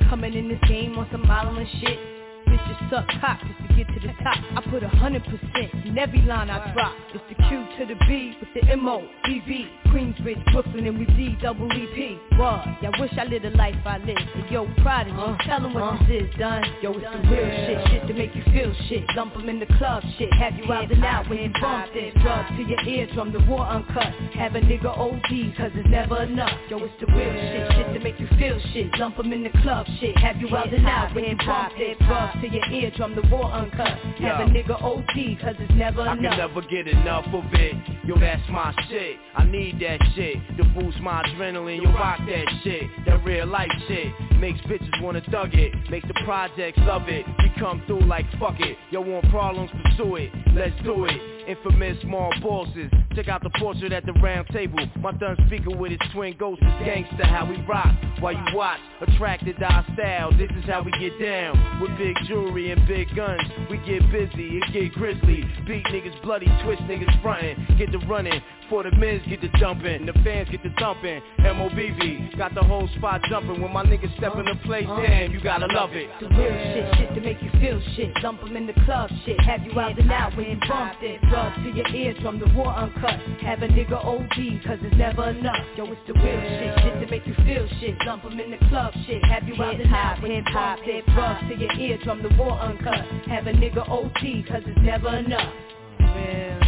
Coming 0.09 0.33
in 0.33 0.49
this 0.49 0.59
game 0.67 0.97
on 0.97 1.07
some 1.11 1.27
modeling 1.27 1.67
shit. 1.81 2.16
Bitches 2.57 2.89
suck 2.89 3.07
cock 3.21 3.39
just 3.41 3.69
to 3.69 3.75
get 3.75 3.87
to 3.93 3.99
the 4.07 4.13
top. 4.23 4.37
I 4.55 4.61
put 4.69 4.81
a 4.83 4.87
hundred 4.87 5.23
percent 5.25 5.85
in 5.85 5.97
every 5.97 6.21
line 6.21 6.49
I 6.49 6.73
drop. 6.73 6.93
It's 7.13 7.23
the 7.29 7.35
Q 7.47 7.67
to 7.77 7.85
the 7.85 7.95
B 8.07 8.35
with 8.39 8.49
the 8.55 8.71
M 8.71 8.87
O 8.87 9.07
B 9.25 9.41
B. 9.45 9.67
Queensbridge, 9.87 10.43
Brooklyn, 10.51 10.85
and 10.87 10.99
we 10.99 11.05
D 11.05 11.37
double 11.41 11.71
E 11.71 11.87
P. 11.95 12.19
What? 12.37 12.65
Y'all 12.81 12.91
wish 12.99 13.11
I 13.17 13.23
lived 13.25 13.45
a 13.45 13.51
life 13.51 13.75
I 13.85 13.99
lived. 13.99 14.19
And 14.35 14.49
yo, 14.51 14.67
prodigy, 14.81 15.15
tell 15.45 15.65
'em 15.65 15.73
what 15.73 15.99
this 16.07 16.23
is, 16.23 16.35
done. 16.37 16.63
Yo, 16.81 16.91
it's 16.91 17.01
the 17.01 17.29
real 17.29 17.49
shit, 17.49 17.87
shit 17.89 18.07
to 18.07 18.13
make 18.13 18.35
you 18.35 18.43
feel 18.51 18.73
shit. 18.89 19.07
Dump 19.15 19.35
'em 19.37 19.49
in 19.49 19.59
the 19.59 19.65
club, 19.77 20.03
shit. 20.17 20.33
Have 20.33 20.57
you 20.57 20.71
out 20.73 20.91
and 20.91 21.05
out 21.05 21.29
when 21.29 21.39
you 21.39 21.51
bump 21.61 21.93
this. 21.93 22.13
Drugs 22.21 22.49
to 22.57 22.63
your 22.63 22.81
eardrum, 22.81 23.31
the 23.31 23.39
war 23.45 23.65
uncut. 23.65 24.13
Have 24.33 24.55
a 24.55 24.61
nigga 24.61 24.91
OD, 24.97 25.53
cause 25.55 25.71
it's 25.75 25.87
never 25.89 26.23
enough. 26.23 26.57
Yo, 26.69 26.77
it's 26.79 26.93
the 26.99 27.05
real 27.07 27.33
shit, 27.33 27.71
shit 27.73 27.93
to 27.93 27.99
make 27.99 28.19
you 28.19 28.27
feel 28.37 28.59
shit. 28.73 28.91
Dump 28.93 29.17
'em 29.19 29.31
in 29.31 29.43
the 29.43 29.53
club, 29.61 29.87
shit. 29.99 30.17
Have 30.17 30.41
you 30.41 30.55
out 30.55 30.73
and 30.73 30.85
out 30.87 31.13
when 31.15 31.23
you 31.23 31.35
bump 31.37 31.75
this. 31.77 31.97
Drugs 31.99 32.41
to 32.41 32.46
your 32.51 32.65
eardrum, 32.69 33.15
the 33.15 33.27
war 33.29 33.51
uncut. 33.51 33.87
Have 34.19 34.47
a 34.47 34.51
nigga 34.51 34.81
OD, 34.81 35.39
cause 35.41 35.55
it's 35.59 35.73
never 35.75 36.01
I 36.01 36.15
can 36.15 36.23
never 36.23 36.61
get 36.61 36.87
enough 36.87 37.25
of 37.33 37.45
it. 37.53 37.75
Yo, 38.05 38.17
that's 38.19 38.41
my 38.49 38.73
shit. 38.89 39.17
I 39.35 39.45
need 39.45 39.79
that 39.81 39.99
shit 40.15 40.37
to 40.57 40.63
boost 40.63 40.99
my 40.99 41.23
adrenaline. 41.23 41.83
Yo, 41.83 41.91
rock 41.93 42.19
that 42.19 42.45
shit. 42.63 42.83
That 43.05 43.23
real 43.23 43.47
life 43.47 43.71
shit 43.87 44.13
makes 44.39 44.59
bitches 44.61 45.01
wanna 45.01 45.21
thug 45.31 45.53
it. 45.53 45.73
Makes 45.89 46.07
the 46.07 46.15
projects 46.25 46.79
love 46.83 47.07
it. 47.07 47.25
We 47.39 47.51
come 47.59 47.83
through 47.87 48.01
like 48.01 48.25
fuck 48.39 48.59
it. 48.59 48.77
Yo, 48.91 49.01
want 49.01 49.29
problems? 49.29 49.71
Pursue 49.83 50.15
it. 50.17 50.31
Let's 50.53 50.75
do 50.83 51.05
it. 51.05 51.36
Infamous 51.47 51.97
small 52.01 52.33
bosses. 52.41 52.91
Check 53.15 53.29
out 53.29 53.41
the 53.41 53.49
portrait 53.57 53.93
at 53.93 54.05
the 54.05 54.11
round 54.13 54.47
table. 54.49 54.79
My 54.99 55.13
thumb 55.13 55.37
speaker 55.47 55.71
with 55.71 55.91
his 55.91 55.99
twin 56.13 56.35
ghosts 56.37 56.61
is 56.61 56.69
gangsta. 56.85 57.23
How 57.23 57.49
we 57.49 57.55
rock 57.65 57.95
while 58.19 58.33
you 58.33 58.43
watch. 58.53 58.79
Attracted 59.01 59.57
to 59.59 59.65
our 59.65 59.85
style. 59.93 60.31
This 60.37 60.51
is 60.57 60.65
how 60.65 60.83
we 60.83 60.91
get 60.99 61.17
down. 61.19 61.79
With 61.81 61.97
big 61.97 62.15
jewelry 62.27 62.71
and 62.71 62.85
big 62.87 63.07
guns. 63.15 63.41
We 63.69 63.77
get 63.77 64.01
busy. 64.11 64.57
It 64.57 64.73
get 64.73 64.93
grizzly. 64.93 65.45
Beat 65.65 65.85
niggas 65.85 66.21
bloody. 66.21 66.47
Twist 66.63 66.81
niggas 66.83 67.21
frontin'. 67.21 67.77
Get 67.77 67.91
the 67.91 67.99
running. 67.99 68.41
For 68.69 68.83
the 68.83 68.91
men's 68.91 69.25
get 69.27 69.39
the 69.39 69.49
jumping. 69.57 70.05
The 70.05 70.13
fans 70.25 70.49
get 70.51 70.61
the 70.63 70.73
thumping. 70.77 71.21
M.O.B.B. 71.39 72.31
Got 72.37 72.53
the 72.55 72.63
whole 72.63 72.89
spot 72.97 73.21
jumping. 73.29 73.61
When 73.61 73.71
my 73.71 73.85
niggas 73.85 74.15
step 74.17 74.35
in 74.35 74.45
the 74.45 74.59
place, 74.65 74.85
uh-huh. 74.89 75.01
damn, 75.01 75.31
you 75.31 75.39
gotta 75.39 75.67
love 75.67 75.91
it. 75.93 76.09
The 76.19 76.27
real 76.27 76.51
shit, 76.51 76.95
shit 76.97 77.15
to 77.15 77.21
make 77.21 77.41
you 77.41 77.49
feel 77.61 77.81
shit. 77.95 78.13
Dump 78.21 78.41
'em 78.43 78.57
in 78.57 78.67
the 78.67 78.73
club, 78.85 79.09
shit. 79.25 79.39
Have 79.41 79.63
you 79.63 79.79
out 79.79 79.97
and 79.97 80.11
out 80.11 80.35
when 80.35 80.49
you 80.49 80.57
bump 80.67 81.01
it. 81.01 81.21
Drugs 81.37 81.57
to 81.57 81.69
your 81.69 81.87
eardrum, 81.89 82.39
the 82.39 82.51
war 82.55 82.69
uncut. 82.69 83.19
Have 83.45 83.61
a 83.61 83.67
nigga 83.67 83.93
OD, 83.93 84.65
cause 84.65 84.79
it's 84.81 84.97
never 84.97 85.29
enough. 85.29 85.63
Yo, 85.77 85.85
it's 85.85 86.01
the 86.07 86.13
real 86.13 86.41
shit, 86.41 86.79
shit 86.79 86.99
to 86.99 87.07
make 87.11 87.27
you 87.27 87.35
feel 87.45 87.67
shit. 87.79 87.95
Dump 87.99 88.25
'em 88.25 88.39
in 88.39 88.49
the 88.49 88.57
club, 88.69 88.91
shit. 89.05 89.23
Have 89.25 89.47
you 89.47 89.53
out 89.63 89.79
and 89.79 89.93
out 89.93 90.19
when 90.19 90.31
you 90.31 90.41
bump 90.51 90.81
it. 90.87 91.05
Drugs 91.05 91.47
to 91.47 91.55
your 91.55 91.71
eardrum, 91.73 92.23
the 92.23 92.29
war 92.29 92.53
uncut. 92.53 93.05
Have 93.27 93.45
a 93.45 93.53
nigga 93.53 93.87
OD, 93.87 94.41
cause 94.49 94.63
it's 94.65 94.79
never 94.81 95.15
enough. 95.15 95.53
Real. 95.99 96.59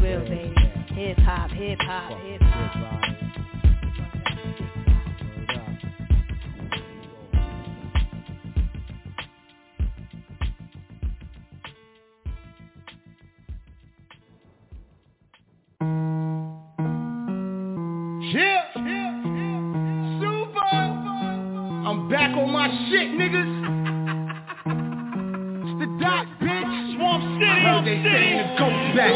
Real, 0.00 0.20
baby. 0.20 0.54
Hip 0.94 1.18
hop, 1.18 1.50
hip 1.50 1.80
hop, 1.80 2.20
hip 2.20 2.40
hop. 2.40 3.15
Back 22.10 22.36
on 22.36 22.52
my 22.52 22.68
shit, 22.88 23.08
niggas. 23.18 23.50
It's 25.66 25.74
the 25.80 25.86
dot, 26.00 26.26
bitch. 26.40 26.96
Swamp 26.96 27.22
City. 27.34 27.50
I 27.50 27.58
heard 27.66 27.84
they 27.84 27.98
saying 28.04 28.36
the 28.38 28.44
goat's 28.58 28.96
back. 28.96 29.10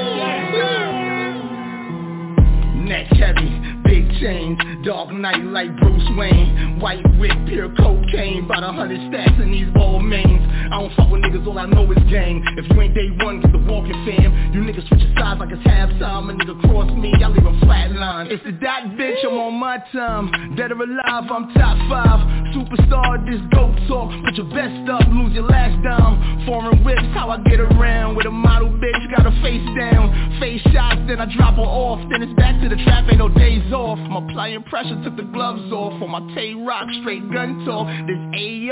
Neck 2.91 3.07
heavy, 3.15 3.51
big 3.85 4.11
chains, 4.19 4.59
dark 4.85 5.13
Knight 5.13 5.45
like 5.45 5.71
Bruce 5.79 6.09
Wayne. 6.17 6.81
White 6.81 7.05
whip, 7.21 7.31
pure 7.47 7.73
cocaine, 7.77 8.47
about 8.47 8.65
a 8.65 8.73
hundred 8.73 8.99
stacks 9.13 9.39
in 9.41 9.53
these 9.53 9.69
Balmains. 9.69 10.43
I 10.73 10.81
don't 10.81 10.93
fuck 10.97 11.11
with 11.11 11.23
niggas, 11.23 11.47
all 11.47 11.59
I 11.59 11.67
know 11.67 11.89
is 11.93 11.99
gang. 12.11 12.43
If 12.59 12.69
you 12.71 12.81
ain't 12.81 12.95
day 12.95 13.11
one, 13.25 13.41
get 13.41 13.53
the 13.53 13.59
walking 13.59 13.93
fam. 14.05 14.53
You 14.53 14.63
niggas 14.63 14.89
switch 14.89 15.03
your 15.03 15.15
sides 15.17 15.39
like 15.39 15.51
it's 15.53 15.63
halftime. 15.63 16.31
A 16.31 16.33
nigga 16.35 16.61
cross 16.63 16.91
me, 16.99 17.13
I 17.23 17.29
leave 17.29 17.47
him 17.47 17.61
flatline. 17.61 18.33
It's 18.33 18.43
the 18.43 18.53
dot 18.53 18.83
bitch, 18.99 19.25
I'm 19.25 19.39
on 19.39 19.55
my 19.61 19.79
time. 19.93 20.57
Dead 20.57 20.73
or 20.73 20.83
alive, 20.83 21.31
I'm 21.31 21.55
top 21.55 21.79
five. 21.89 22.40
Superstar, 22.55 23.23
this 23.27 23.41
go 23.55 23.71
talk. 23.87 24.11
Put 24.25 24.35
your 24.35 24.47
vest 24.51 24.91
up, 24.91 25.07
lose 25.09 25.35
your 25.35 25.47
last 25.47 25.83
dime. 25.83 26.47
Foreign 26.47 26.83
whips, 26.85 27.07
how 27.15 27.31
I 27.31 27.39
get 27.47 27.61
around. 27.61 28.17
With 28.17 28.27
a 28.27 28.31
model 28.31 28.69
bitch, 28.69 28.99
got 29.15 29.23
her 29.23 29.43
face 29.43 29.65
down. 29.79 30.30
Face 30.41 30.63
shots, 30.73 31.01
then 31.07 31.21
I 31.21 31.29
drop 31.37 31.57
her 31.57 31.63
off. 31.63 32.01
Then 32.11 32.23
it's 32.23 32.33
back 32.35 32.61
to 32.63 32.69
the 32.69 32.77
trap, 32.85 33.05
ain't 33.09 33.19
no 33.19 33.29
days 33.29 33.73
off. 33.73 33.99
I'm 33.99 34.29
applying 34.29 34.63
pressure, 34.65 34.97
took 35.05 35.17
the 35.17 35.23
gloves 35.23 35.71
off. 35.71 36.01
On 36.01 36.11
my 36.11 36.21
Tay-Rock, 36.35 36.89
straight 37.03 37.31
gun 37.31 37.65
talk. 37.65 37.87
This 38.09 38.19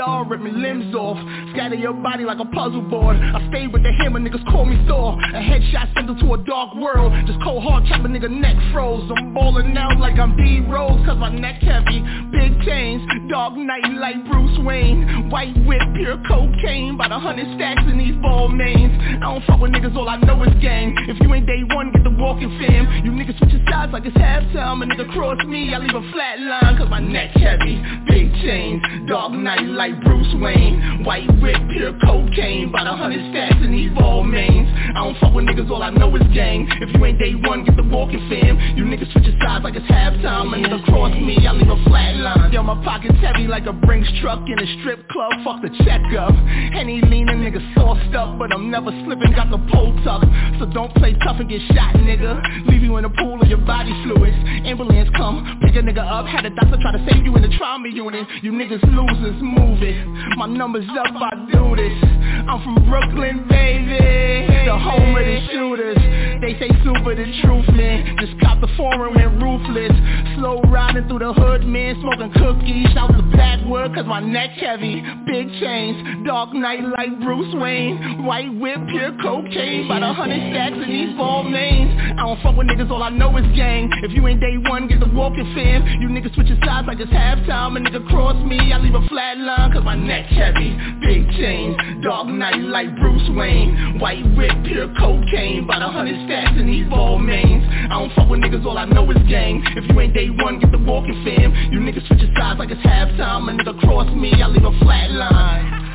AR, 0.01 0.25
rip 0.25 0.41
me 0.41 0.51
limbs 0.51 0.95
off. 0.95 1.17
Scatter 1.53 1.75
your 1.75 1.93
body 1.93 2.25
like 2.25 2.39
a 2.39 2.45
puzzle 2.45 2.81
board. 2.81 3.17
I 3.17 3.47
stay 3.49 3.67
with 3.67 3.83
the 3.83 3.91
hammer, 4.01 4.19
niggas 4.19 4.43
call 4.51 4.65
me 4.65 4.81
Thor. 4.87 5.13
A 5.13 5.41
headshot 5.41 5.93
sent 5.93 6.09
to 6.09 6.33
a 6.33 6.37
dark 6.43 6.73
world. 6.75 7.13
Just 7.27 7.39
cold 7.43 7.63
hard, 7.63 7.85
chop 7.85 8.03
a 8.03 8.09
nigga 8.09 8.29
neck 8.29 8.57
froze. 8.73 9.09
I'm 9.15 9.33
balling 9.33 9.77
out 9.77 9.99
like 9.99 10.17
I'm 10.17 10.35
D-Rose, 10.35 11.05
cause 11.05 11.17
my 11.17 11.29
neck 11.29 11.61
heavy. 11.61 12.01
Big 12.31 12.59
chains, 12.65 13.01
dog 13.29 13.55
night 13.57 13.85
like 13.99 14.15
Bruce 14.25 14.57
Wayne 14.65 15.29
White 15.29 15.55
whip, 15.65 15.81
pure 15.95 16.17
cocaine, 16.27 16.95
about 16.95 17.11
a 17.11 17.19
hundred 17.19 17.47
stacks 17.55 17.81
in 17.89 17.97
these 17.97 18.15
Balmains 18.15 18.93
I 19.17 19.33
don't 19.33 19.45
fuck 19.45 19.59
with 19.59 19.71
niggas, 19.71 19.95
all 19.95 20.09
I 20.09 20.17
know 20.17 20.41
is 20.43 20.53
gang 20.61 20.95
If 21.07 21.19
you 21.21 21.33
ain't 21.33 21.45
day 21.59 21.75
one, 21.75 21.91
get 21.91 22.03
the 22.03 22.09
walking 22.09 22.49
fam. 22.59 23.03
You 23.03 23.11
niggas 23.11 23.37
switch 23.39 23.51
your 23.51 23.63
sides 23.69 23.91
like 23.91 24.05
it's 24.05 24.15
halftime. 24.17 24.83
A 24.83 24.85
nigga 24.85 25.11
cross 25.11 25.37
me, 25.45 25.73
I 25.73 25.79
leave 25.79 25.95
a 25.95 26.11
flat 26.11 26.39
line 26.39 26.77
Cause 26.77 26.89
my 26.89 26.99
neck 26.99 27.31
heavy, 27.35 27.81
big 28.07 28.31
chains, 28.41 28.81
dog 29.07 29.33
night 29.33 29.65
like 29.65 29.99
Bruce 30.03 30.33
Wayne. 30.35 31.03
White 31.03 31.27
whip, 31.41 31.57
pure 31.71 31.93
cocaine, 32.03 32.69
about 32.69 32.87
a 32.87 32.95
hundred 32.95 33.31
stacks 33.31 33.59
in 33.63 33.71
these 33.71 33.91
Balmains. 33.91 34.67
I 34.95 35.03
don't 35.03 35.17
fuck 35.19 35.33
with 35.33 35.45
niggas, 35.45 35.69
all 35.69 35.83
I 35.83 35.89
know 35.89 36.15
is 36.15 36.23
gang. 36.33 36.67
If 36.81 36.93
you 36.93 37.05
ain't 37.05 37.19
day 37.19 37.35
one, 37.35 37.63
get 37.65 37.75
the 37.75 37.83
walking 37.83 38.23
fam. 38.29 38.59
You 38.77 38.83
niggas 38.85 39.11
switch 39.11 39.25
your 39.25 39.39
sides 39.41 39.63
like 39.63 39.75
it's 39.75 39.87
halftime. 39.87 40.53
A 40.53 40.57
nigga 40.57 40.83
cross 40.85 41.13
me, 41.15 41.45
I 41.47 41.53
leave 41.53 41.69
a 41.69 41.83
flat 41.85 42.15
line. 42.17 42.51
Yo, 42.51 42.63
my 42.63 42.81
pockets 42.83 43.17
heavy 43.19 43.47
like 43.47 43.65
a 43.65 43.73
Brinks 43.73 44.09
truck 44.21 44.47
in 44.47 44.59
a 44.59 44.79
strip 44.79 45.07
club. 45.09 45.31
Fuck 45.43 45.61
the 45.61 45.69
checkup. 45.83 46.33
Henny 46.73 47.01
leaning, 47.01 47.43
nigga 47.43 47.59
sauced 47.75 48.15
up 48.15 48.37
But 48.37 48.53
I'm 48.53 48.69
never 48.69 48.91
slipping, 49.03 49.33
got 49.33 49.49
the 49.49 49.57
pole 49.71 49.93
tuck 50.03 50.23
So 50.59 50.65
don't 50.71 50.93
play 50.95 51.13
tough 51.23 51.39
and 51.39 51.48
get 51.49 51.61
shot, 51.73 51.95
nigga. 51.95 52.69
Leave 52.69 52.83
you 52.83 52.95
in 52.97 53.05
a 53.05 53.09
pool 53.09 53.41
of 53.41 53.47
your 53.49 53.57
body 53.57 53.91
fluids. 54.03 54.37
Ambulance 54.65 55.09
come, 55.17 55.59
pick 55.61 55.75
a 55.75 55.81
nigga 55.81 56.05
up. 56.05 56.27
Had 56.27 56.45
a 56.45 56.51
doctor 56.51 56.77
try 56.79 56.91
to 56.91 57.03
save 57.09 57.25
you 57.25 57.35
in 57.35 57.41
the 57.41 57.49
trauma 57.57 57.89
unit. 57.89 58.27
You 58.43 58.51
niggas 58.51 58.83
losers, 58.83 59.41
move 59.41 59.81
it. 59.81 59.97
My 60.37 60.45
number's 60.45 60.87
up, 60.89 61.11
I 61.15 61.47
do 61.51 61.75
this 61.75 62.28
I'm 62.49 62.63
from 62.63 62.89
Brooklyn, 62.89 63.45
baby. 63.47 64.65
The 64.65 64.75
home 64.75 65.15
of 65.15 65.23
the 65.23 65.39
shooters. 65.51 66.01
They 66.41 66.57
say 66.57 66.69
super 66.83 67.13
the 67.13 67.29
truth, 67.43 67.69
man. 67.77 68.17
Just 68.17 68.41
cop 68.41 68.59
the 68.59 68.67
foreign, 68.75 69.13
went 69.13 69.39
ruthless. 69.39 69.93
Slow 70.39 70.61
riding 70.71 71.07
through 71.07 71.19
the 71.19 71.33
hood, 71.33 71.65
man 71.65 71.99
Smoking 71.99 72.31
cookies, 72.31 72.95
out 72.95 73.11
the 73.11 73.23
backwood 73.35 73.93
Cause 73.93 74.05
my 74.05 74.21
neck 74.21 74.51
heavy, 74.51 75.03
big 75.27 75.51
chains 75.59 76.25
Dark 76.25 76.53
Knight 76.53 76.79
like 76.97 77.19
Bruce 77.19 77.53
Wayne. 77.55 78.23
White 78.23 78.53
whip, 78.55 78.79
pure 78.89 79.11
cocaine. 79.21 79.85
About 79.85 80.03
a 80.03 80.13
hundred 80.13 80.39
stacks 80.53 80.79
in 80.79 80.87
these 80.87 81.13
Balmains 81.19 81.91
I 82.17 82.23
don't 82.23 82.41
fuck 82.41 82.55
with 82.55 82.67
niggas, 82.67 82.89
all 82.89 83.03
I 83.03 83.09
know 83.09 83.35
is 83.37 83.45
gang. 83.55 83.89
If 84.01 84.11
you 84.11 84.25
ain't 84.27 84.39
day 84.39 84.57
one, 84.57 84.87
get 84.87 84.99
the 84.99 85.11
walking 85.11 85.51
fam. 85.53 85.85
You 85.99 86.07
niggas 86.07 86.33
switch 86.35 86.47
your 86.47 86.59
sides 86.65 86.87
like 86.87 86.99
it's 86.99 87.11
halftime. 87.11 87.75
A 87.75 87.79
nigga 87.79 88.07
cross 88.09 88.35
me, 88.45 88.71
I 88.71 88.77
leave 88.77 88.95
a 88.95 89.05
flat 89.07 89.37
line 89.37 89.73
Cause 89.73 89.83
my 89.83 89.95
neck 89.95 90.25
heavy, 90.27 90.71
big 91.01 91.29
chains 91.35 91.75
Dark 92.03 92.27
Knight 92.39 92.61
like 92.61 92.95
Bruce 92.95 93.29
Wayne. 93.35 93.99
White 93.99 94.23
whip, 94.37 94.51
pure 94.63 94.87
cocaine 94.97 95.65
About 95.65 95.81
a 95.81 95.91
hundred 95.91 96.25
stacks 96.25 96.57
in 96.57 96.67
these 96.67 96.85
Balmains. 96.85 97.67
I 97.91 97.99
don't 97.99 98.13
fuck 98.15 98.29
with 98.29 98.39
niggas, 98.39 98.65
all 98.65 98.77
I 98.77 98.85
know 98.85 99.11
is 99.11 99.17
gang. 99.27 99.61
If 99.75 99.89
you 99.89 99.99
ain't 99.99 100.13
day 100.13 100.29
one, 100.29 100.59
get 100.59 100.71
the 100.71 100.77
walking 100.79 101.21
fam. 101.25 101.53
You 101.73 101.79
niggas 101.79 102.07
switch 102.07 102.21
your 102.21 102.33
sides 102.37 102.57
like 102.57 102.71
it's 102.71 102.81
halftime. 102.81 103.49
A 103.49 103.61
nigga 103.61 103.77
cross 103.81 104.07
me, 104.15 104.31
I 104.41 104.47
leave 104.47 104.63
a 104.63 104.71
flat 104.79 105.11
line 105.11 105.88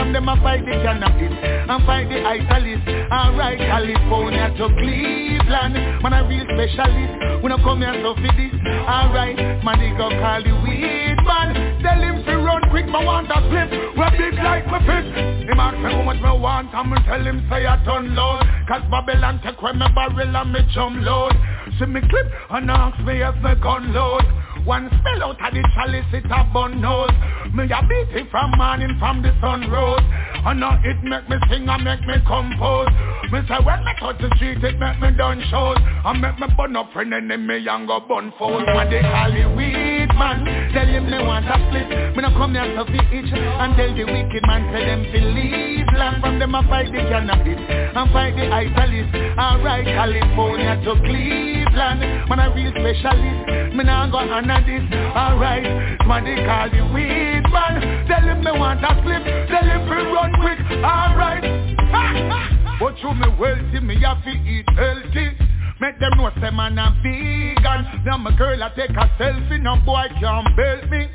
from 0.00 0.12
them 0.14 0.28
I 0.28 0.40
fight 0.40 0.64
the 0.64 0.72
cannabis. 0.80 1.36
And 1.44 1.84
fight 1.84 2.08
the 2.08 2.24
italist. 2.24 2.88
Alright, 3.12 3.58
California 3.58 4.48
to 4.56 4.66
Cleveland. 4.80 5.76
Man, 6.00 6.12
a 6.16 6.24
real 6.24 6.48
specialist. 6.48 7.44
We 7.44 7.48
no 7.52 7.60
come 7.60 7.84
here 7.84 7.92
to 7.92 8.16
fit 8.16 8.32
this. 8.32 8.54
Alright, 8.64 9.36
they 9.36 9.90
got 10.00 10.12
call 10.16 10.40
the 10.40 10.56
weed 10.64 11.20
man. 11.20 11.52
Tell 11.84 12.00
him 12.00 12.24
to 12.24 12.32
run 12.40 12.64
quick, 12.72 12.86
me 12.86 13.00
want 13.04 13.28
a 13.28 13.44
split. 13.44 13.68
We 13.92 14.06
big 14.16 14.40
like 14.40 14.64
my 14.72 14.80
fist. 14.88 15.12
Him 15.12 15.60
ask 15.60 15.76
me 15.76 15.92
how 15.92 16.02
much 16.02 16.16
me 16.16 16.32
want, 16.32 16.72
and 16.72 16.90
me 16.90 16.96
tell 17.04 17.20
him 17.20 17.44
say 17.52 17.68
I 17.68 17.76
turn 17.84 18.16
load. 18.16 18.40
Cause 18.68 18.82
Babylon 18.90 19.40
take 19.44 19.60
away 19.60 19.72
me 19.72 19.86
barrel 19.94 20.36
and 20.36 20.52
me 20.52 20.60
chum 20.72 21.04
load. 21.04 21.36
See 21.78 21.86
me 21.86 22.00
clip 22.08 22.26
and 22.50 22.70
ask 22.70 22.96
me 23.04 23.20
if 23.20 23.36
me 23.44 23.52
gun 23.60 23.92
load. 23.92 24.24
One 24.64 24.88
spell 25.00 25.24
out 25.24 25.40
of 25.40 25.54
the 25.54 25.62
chalice, 25.74 26.04
it 26.12 26.24
a 26.26 26.44
bun 26.52 26.80
nose. 26.80 27.10
Me 27.54 27.64
a 27.64 27.80
beat 27.88 28.14
it 28.14 28.30
from 28.30 28.52
morning 28.56 28.96
from 28.98 29.22
the 29.22 29.32
sun 29.40 29.70
rose. 29.70 30.04
And 30.44 30.60
now 30.60 30.78
it 30.84 31.02
make 31.02 31.28
me 31.28 31.36
sing 31.48 31.68
and 31.68 31.84
make 31.84 32.00
me 32.06 32.14
compose. 32.26 32.92
Me 33.32 33.40
say 33.48 33.58
when 33.64 33.84
me 33.84 33.92
touch 33.98 34.20
the 34.20 34.30
street, 34.36 34.62
it 34.62 34.78
make 34.78 35.00
me 35.00 35.10
done 35.16 35.42
shows. 35.50 35.78
And 36.04 36.20
make 36.20 36.38
me 36.38 36.46
burn 36.56 36.76
up 36.76 36.92
friend 36.92 37.12
enemy 37.14 37.66
and 37.66 37.86
go 37.88 38.00
bun 38.00 38.32
foes. 38.38 38.62
When 38.66 38.90
they 38.90 39.00
call 39.00 39.32
it 39.32 39.56
weed 39.56 40.10
man, 40.20 40.44
tell 40.72 40.86
him 40.86 41.08
me 41.08 41.18
want 41.24 41.48
a 41.48 41.56
split. 41.56 42.16
Me 42.16 42.20
no 42.20 42.30
come 42.36 42.52
here 42.52 42.68
to 42.76 42.84
be 42.84 43.00
itch 43.16 43.32
and 43.32 43.72
tell 43.76 43.90
the 43.96 44.04
wicked 44.04 44.44
man 44.44 44.62
say 44.72 44.84
them 44.84 45.02
believe. 45.08 45.88
Land 45.96 46.20
from 46.20 46.38
them 46.38 46.54
I 46.54 46.62
fight 46.68 46.92
the 46.92 47.00
cannabis 47.08 47.60
and 47.60 48.08
fight 48.12 48.36
the 48.36 48.44
italist. 48.52 49.10
Alright, 49.40 49.84
California 49.88 50.76
to 50.84 50.92
Cleveland. 51.70 52.28
Man 52.28 52.38
a 52.38 52.54
real 52.54 52.70
specialist. 52.72 53.74
Me 53.74 53.84
nah 53.84 54.10
go 54.10 54.18
honor 54.18 54.60
this. 54.66 54.82
Alright, 55.14 55.64
man 56.06 56.24
they 56.24 56.44
call 56.44 56.70
the 56.70 56.82
weed 56.92 57.44
man. 57.50 58.06
Tell 58.06 58.22
him 58.22 58.44
me 58.44 58.50
want 58.52 58.82
a 58.84 58.90
slip. 59.02 59.22
Tell 59.48 59.64
him 59.64 59.86
to 59.86 59.96
run 60.10 60.32
quick. 60.40 60.58
Alright. 60.82 61.44
But 62.80 62.96
you 63.02 63.12
me 63.12 63.28
wealthy, 63.38 63.80
me 63.80 64.00
have 64.00 64.24
to 64.24 64.30
eat 64.30 64.64
healthy. 64.74 65.36
Make 65.80 66.00
them 66.00 66.16
know 66.16 66.30
say 66.40 66.50
man 66.50 66.78
a 66.78 66.96
vegan. 67.02 68.04
Now 68.06 68.16
my 68.16 68.34
girl 68.36 68.62
I 68.62 68.70
take 68.70 68.90
a 68.90 69.04
selfie, 69.20 69.60
no 69.60 69.76
boy 69.84 70.06
can't 70.18 70.48
belt 70.56 70.88
me. 70.90 71.08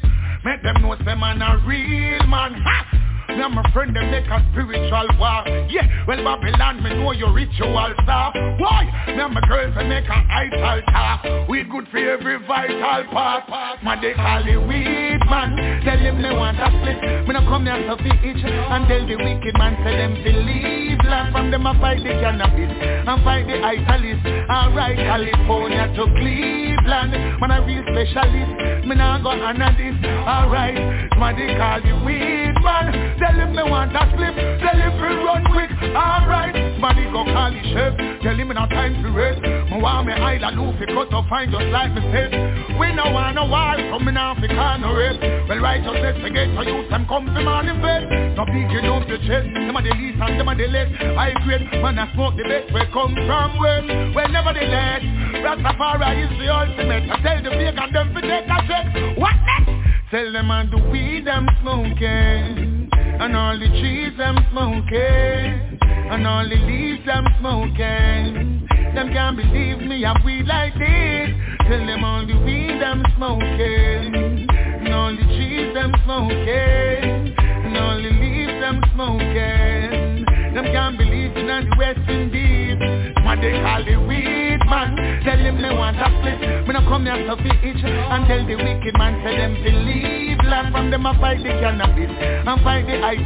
Make 0.46 0.62
them 0.62 0.84
know 0.84 0.96
say 1.04 1.16
man 1.16 1.42
a 1.42 1.58
real 1.66 2.28
man. 2.28 2.54
Ha! 2.54 3.15
And 3.28 3.54
my 3.54 3.66
friend 3.74 3.96
them 3.96 4.12
make 4.12 4.28
a 4.28 4.40
spiritual 4.52 5.08
war. 5.18 5.44
Yeah, 5.70 6.06
well 6.08 6.24
Babylon 6.24 6.84
me 6.84 6.94
know 6.94 7.12
your 7.12 7.34
ritual 7.34 7.94
star 8.04 8.32
Why? 8.58 8.86
And 9.08 9.34
my 9.34 9.42
girls 9.48 9.74
they 9.76 9.88
make 9.88 10.06
a 10.06 10.18
idol 10.30 10.82
talk 10.94 11.50
We 11.50 11.64
good 11.64 11.88
for 11.90 11.98
every 11.98 12.38
vital 12.46 13.04
part. 13.12 13.84
Man 13.84 14.02
they 14.02 14.14
call 14.14 14.46
it 14.46 14.62
weed 14.68 15.20
man. 15.30 15.58
Tell 15.84 15.98
him 15.98 16.22
they 16.22 16.32
want 16.32 16.62
a 16.62 16.70
split. 16.70 17.28
Me 17.28 17.34
no 17.34 17.42
come 17.50 17.66
here 17.66 17.82
to 17.82 17.96
itch 17.98 18.46
And 18.46 18.88
tell 18.88 19.04
the 19.06 19.16
wicked 19.18 19.58
man 19.58 19.74
say 19.84 19.98
them 19.98 20.14
believe 20.24 21.00
Land 21.06 21.34
from 21.34 21.52
them 21.52 21.68
I 21.68 21.74
fight 21.82 22.04
the 22.06 22.14
cannabis 22.22 22.72
And 22.78 23.24
fight 23.26 23.48
the 23.48 23.58
italist. 23.58 24.22
Alright 24.50 24.98
California 24.98 25.90
to 25.98 26.04
Cleveland. 26.14 27.42
Man 27.42 27.52
a 27.52 27.66
real 27.66 27.84
specialist. 27.90 28.86
Me 28.86 28.96
nah 28.96 29.18
go 29.18 29.30
honor 29.30 29.74
this 29.78 29.98
Alright 30.06 30.78
Man 31.18 31.36
they 31.36 31.58
call 31.58 31.82
it 31.82 32.06
weed 32.06 32.54
man 32.64 33.15
Tell 33.16 33.32
him 33.32 33.56
me 33.56 33.64
want 33.64 33.96
a 33.96 34.04
slip. 34.12 34.36
Tell 34.36 34.76
him 34.76 34.92
to 35.00 35.08
run 35.24 35.44
quick. 35.48 35.72
Alright 35.96 36.56
Money 36.80 37.08
go 37.08 37.24
call 37.24 37.48
the 37.48 37.64
chef 37.72 37.96
Tell 38.20 38.36
him 38.36 38.52
no 38.52 38.68
time 38.68 39.00
to 39.00 39.10
rest. 39.16 39.40
Me 39.40 39.80
want 39.80 40.08
me 40.08 40.14
idol 40.14 40.68
Luffy 40.68 40.86
cut 40.92 41.08
to 41.08 41.24
find 41.32 41.48
just 41.48 41.72
like 41.72 41.96
me 41.96 42.04
said. 42.12 42.36
We 42.76 42.92
no 42.92 43.08
want 43.16 43.40
no 43.40 43.48
war 43.48 43.80
So 43.80 44.04
me 44.04 44.12
now 44.12 44.36
fi 44.36 44.52
call 44.52 44.80
no 44.84 44.92
rape 44.92 45.24
Well 45.48 45.64
righteousness 45.64 46.20
we 46.20 46.30
get 46.36 46.52
to 46.52 46.62
use 46.68 46.90
them 46.92 47.08
come 47.08 47.32
to 47.32 47.40
bed 47.40 48.36
No 48.36 48.44
big 48.44 48.68
you 48.68 48.84
up 48.92 49.08
your 49.08 49.24
chest. 49.24 49.48
Them 49.48 49.76
a 49.76 49.80
the 49.80 49.96
least 49.96 50.20
and 50.20 50.36
them 50.36 50.52
a 50.52 50.54
the 50.56 50.68
less 50.68 50.92
I 51.00 51.32
grade 51.48 51.64
Man 51.80 51.96
I 51.96 52.12
smoke 52.12 52.36
the 52.36 52.44
best. 52.44 52.68
We 52.76 52.84
come 52.92 53.16
from 53.16 53.50
west. 53.56 53.88
Well 54.12 54.28
nevertheless 54.28 55.08
Rastafari 55.40 56.28
is 56.28 56.34
the 56.36 56.52
ultimate. 56.52 57.08
I 57.08 57.16
tell 57.24 57.40
the 57.40 57.52
vegan 57.56 57.90
them 57.96 58.12
fi 58.12 58.20
take 58.20 58.52
a 58.52 58.60
check 58.68 58.86
What 59.16 59.40
next? 59.48 59.72
Tell 60.12 60.28
them 60.36 60.52
on 60.52 60.68
the 60.68 60.84
weed 60.92 61.28
I'm 61.32 61.48
smoking 61.64 62.85
and 63.20 63.36
all 63.36 63.58
the 63.58 63.68
trees 63.80 64.18
them 64.18 64.38
smoking. 64.52 65.80
And 66.12 66.28
all 66.28 66.48
the 66.48 66.56
leaves 66.56 67.06
them 67.06 67.26
smoking. 67.40 68.68
Them 68.94 69.10
can't 69.14 69.38
believe 69.38 69.80
me 69.80 70.06
I 70.06 70.14
weed 70.26 70.46
like 70.46 70.74
this. 70.74 71.30
Tell 71.68 71.86
them 71.86 72.04
all 72.04 72.26
the 72.26 72.38
weed 72.46 72.82
I'm 72.84 73.04
smoking. 73.16 74.48
And 74.50 74.94
all 74.94 75.12
the 75.16 75.24
trees 75.36 75.74
them 75.74 75.92
smoking. 76.04 77.36
And 77.38 77.78
all 77.78 77.98
the 77.98 78.12
leaves 78.12 78.60
them 78.62 78.82
smoking. 78.94 80.26
Them 80.54 80.66
can't 80.66 80.98
believe 80.98 81.36
in 81.36 81.48
the 81.48 81.76
West 81.78 82.10
Indies. 82.10 83.05
They 83.42 83.60
call 83.60 83.84
the 83.84 83.96
weed 84.08 84.64
man. 84.70 84.96
Tell 85.26 85.38
him 85.38 85.62
they 85.62 85.74
want 85.74 85.98
a 85.98 86.08
flip 86.22 86.40
Me 86.68 86.74
no 86.74 86.82
come 86.88 87.06
here 87.06 87.18
to 87.18 87.34
itch 87.34 87.84
And 87.84 88.28
tell 88.28 88.46
the 88.46 88.56
wicked 88.56 88.96
man 88.98 89.20
Tell 89.26 89.36
them 89.36 89.56
to 89.58 89.72
leave. 89.84 90.38
Land 90.46 90.72
From 90.72 90.92
them 90.92 91.06
I 91.06 91.18
fight 91.20 91.44
the 91.44 91.50
cannabis 91.50 92.14
And 92.14 92.62
fight 92.62 92.86
the 92.86 93.02
i 93.02 93.18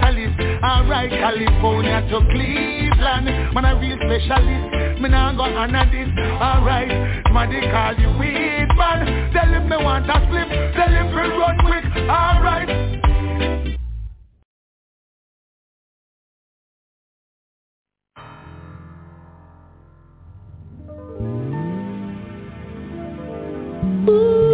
Alright 0.63 1.11
California 1.11 2.01
to 2.09 2.19
Cleveland. 2.31 3.53
Man 3.53 3.65
a 3.65 3.75
real 3.79 3.97
specialist. 3.99 5.01
Me 5.01 5.09
no 5.09 5.35
go 5.35 5.43
under 5.43 5.85
this 5.91 6.09
Alright 6.39 6.89
Man 7.29 7.49
they 7.51 7.67
call 7.69 7.93
the 7.93 8.07
weed 8.17 8.69
man. 8.79 9.31
Tell 9.33 9.51
him 9.51 9.69
me 9.69 9.77
want 9.77 10.09
a 10.09 10.17
flip 10.31 10.49
Tell 10.73 10.89
him 10.89 11.11
to 11.11 11.23
run 11.37 11.57
quick. 11.59 11.85
Alright 12.09 12.98
Ooh. 24.07 24.48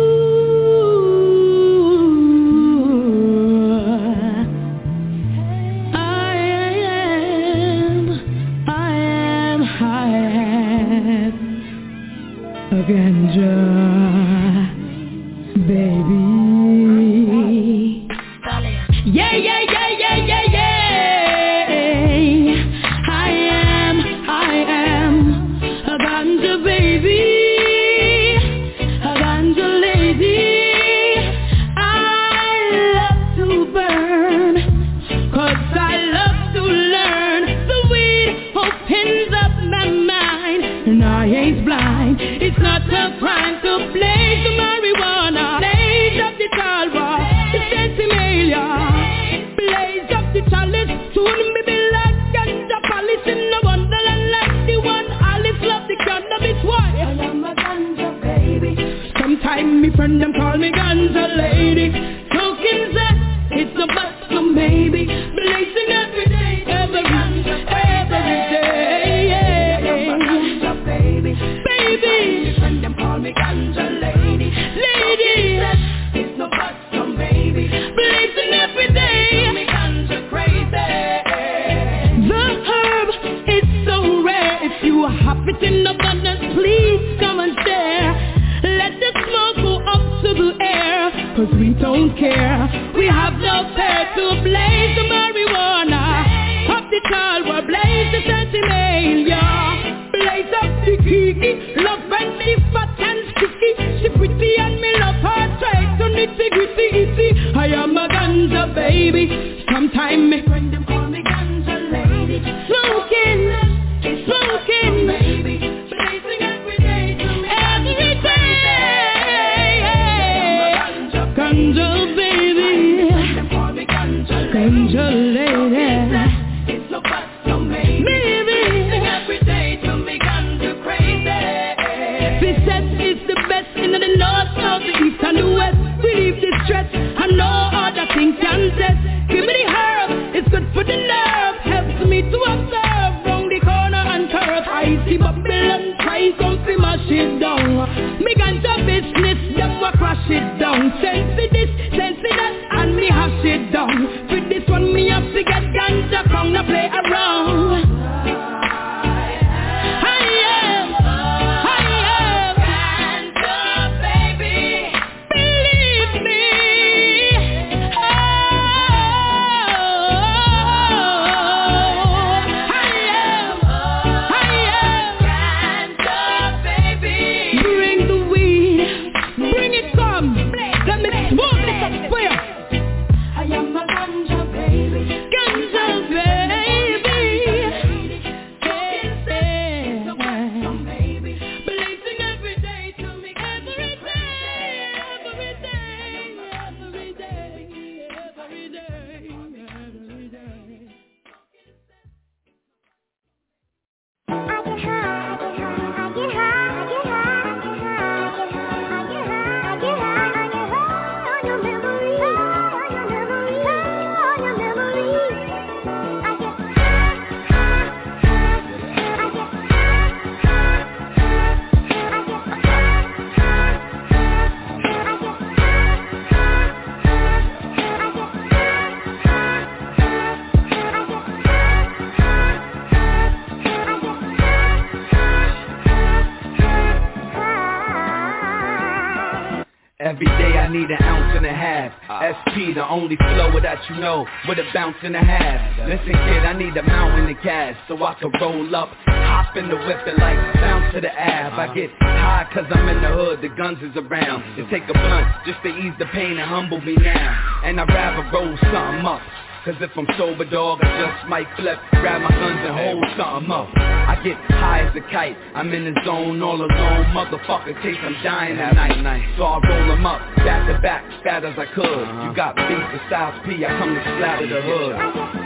you 243.98 244.26
with 244.48 244.60
a 244.60 244.66
bounce 244.74 244.98
and 245.04 245.16
a 245.16 245.24
half. 245.24 245.88
Listen 245.88 246.14
kid, 246.14 246.44
I 246.46 246.54
need 246.54 246.76
a 246.78 246.84
mountain 246.84 247.28
the 247.28 247.36
cash 247.42 247.78
so 247.88 247.96
I 248.04 248.14
can 248.16 248.32
roll 248.42 248.76
up, 248.76 248.90
hop 249.08 249.56
in 249.58 249.70
the 249.70 249.76
whip 249.76 250.02
and 250.08 250.18
like 250.18 250.38
bounce 250.56 250.94
to 250.94 251.02
the 251.02 251.12
ab. 251.12 251.54
I 251.58 251.74
get 251.74 251.90
high 252.00 252.48
cause 252.54 252.66
I'm 252.72 252.88
in 252.90 253.02
the 253.02 253.10
hood, 253.10 253.42
the 253.42 253.50
guns 253.56 253.80
is 253.82 253.96
around. 253.96 254.44
And 254.60 254.70
take 254.70 254.84
a 254.90 254.94
blunt 254.94 255.28
just 255.46 255.62
to 255.64 255.70
ease 255.70 255.94
the 256.00 256.06
pain 256.14 256.38
and 256.38 256.50
humble 256.50 256.82
me 256.82 256.96
now. 256.96 257.62
And 257.64 257.80
I'd 257.80 257.90
rather 257.90 258.30
roll 258.32 258.58
something 258.62 259.06
up 259.06 259.22
Cause 259.66 259.74
if 259.82 259.90
I'm 259.98 260.06
sober, 260.16 260.46
dog, 260.46 260.78
I 260.84 260.94
just 261.02 261.28
might 261.28 261.48
flip, 261.58 261.80
grab 261.90 262.22
my 262.22 262.30
guns 262.30 262.62
and 262.70 262.78
hold 262.78 263.04
something 263.18 263.50
up. 263.50 263.68
I 263.76 264.14
get 264.24 264.38
high 264.54 264.86
as 264.86 264.96
a 264.96 265.02
kite, 265.10 265.36
I'm 265.56 265.74
in 265.74 265.92
the 265.92 266.00
zone 266.06 266.40
all 266.44 266.62
alone, 266.62 267.06
motherfucker, 267.18 267.74
case 267.82 267.98
I'm 268.00 268.14
dying 268.22 268.58
night. 268.58 269.26
So 269.38 269.44
I 269.44 269.58
roll 269.68 269.88
them 269.88 270.06
up, 270.06 270.22
back 270.46 270.68
to 270.70 270.80
back, 270.84 271.04
fat 271.24 271.44
as 271.46 271.58
I 271.58 271.66
could. 271.74 271.82
You 271.82 272.30
uh-huh. 272.30 272.34
got 272.34 272.56
beef 272.56 272.78
for 272.94 273.02
Styles 273.08 273.42
P, 273.44 273.66
I 273.66 273.70
come 273.80 273.96
to 273.96 274.02
splatter 274.02 274.46
the 274.46 274.62
hood. 274.62 275.45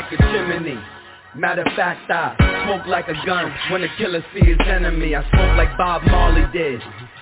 Like 0.00 0.12
a 0.12 0.16
chimney. 0.16 0.78
Matter 1.36 1.62
of 1.62 1.72
fact, 1.76 2.10
I 2.10 2.34
smoke 2.64 2.86
like 2.86 3.08
a 3.08 3.26
gun 3.26 3.52
when 3.70 3.82
the 3.82 3.88
killer 3.98 4.24
see 4.34 4.40
his 4.40 4.58
enemy. 4.66 5.14
I 5.14 5.22
smoke 5.30 5.56
like 5.56 5.76
Bob 5.76 6.02
Marley 6.04 6.46
did. 6.52 6.80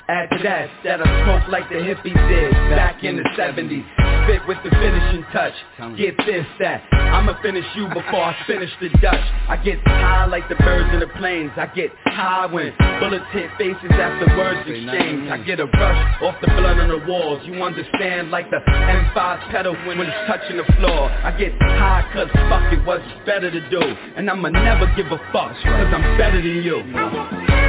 Add 0.09 0.31
to 0.31 0.43
that, 0.43 0.71
that 0.85 1.05
I 1.05 1.25
smoke 1.25 1.53
like 1.53 1.69
the 1.69 1.77
hippies 1.85 2.17
did 2.33 2.53
back 2.73 3.05
in 3.05 3.19
the 3.19 3.29
70s. 3.37 3.85
Spit 4.25 4.41
with 4.49 4.57
the 4.65 4.71
finishing 4.71 5.21
touch. 5.37 5.53
Get 5.99 6.17
this, 6.25 6.47
that. 6.61 6.81
I'ma 6.93 7.37
finish 7.43 7.65
you 7.77 7.89
before 7.89 8.25
I 8.25 8.35
finish 8.47 8.71
the 8.81 8.89
Dutch. 9.05 9.21
I 9.53 9.61
get 9.63 9.77
high 9.85 10.25
like 10.25 10.49
the 10.49 10.55
birds 10.65 10.89
in 10.95 11.01
the 11.01 11.13
planes. 11.21 11.53
I 11.59 11.67
get 11.67 11.93
high 12.07 12.47
when 12.47 12.73
bullets 13.01 13.29
hit 13.33 13.51
faces 13.59 13.93
after 13.93 14.25
words 14.33 14.65
exchange. 14.65 15.29
I 15.29 15.45
get 15.45 15.61
a 15.61 15.67
rush 15.67 16.23
off 16.23 16.41
the 16.41 16.49
blood 16.57 16.81
on 16.81 16.89
the 16.89 17.05
walls. 17.05 17.45
You 17.45 17.63
understand 17.63 18.31
like 18.31 18.49
the 18.49 18.65
M5 18.65 19.51
pedal 19.51 19.77
when 19.85 20.01
it's 20.01 20.17
touching 20.27 20.57
the 20.57 20.65
floor. 20.81 21.13
I 21.13 21.37
get 21.37 21.53
high 21.61 22.09
cause 22.15 22.33
fuck 22.49 22.73
it, 22.73 22.81
what's 22.87 23.05
better 23.27 23.51
to 23.51 23.61
do. 23.69 23.83
And 24.17 24.31
I'ma 24.31 24.49
never 24.49 24.87
give 24.97 25.13
a 25.13 25.19
fuck 25.37 25.53
cause 25.53 25.93
I'm 25.93 26.17
better 26.17 26.41
than 26.41 26.65
you. 26.65 27.68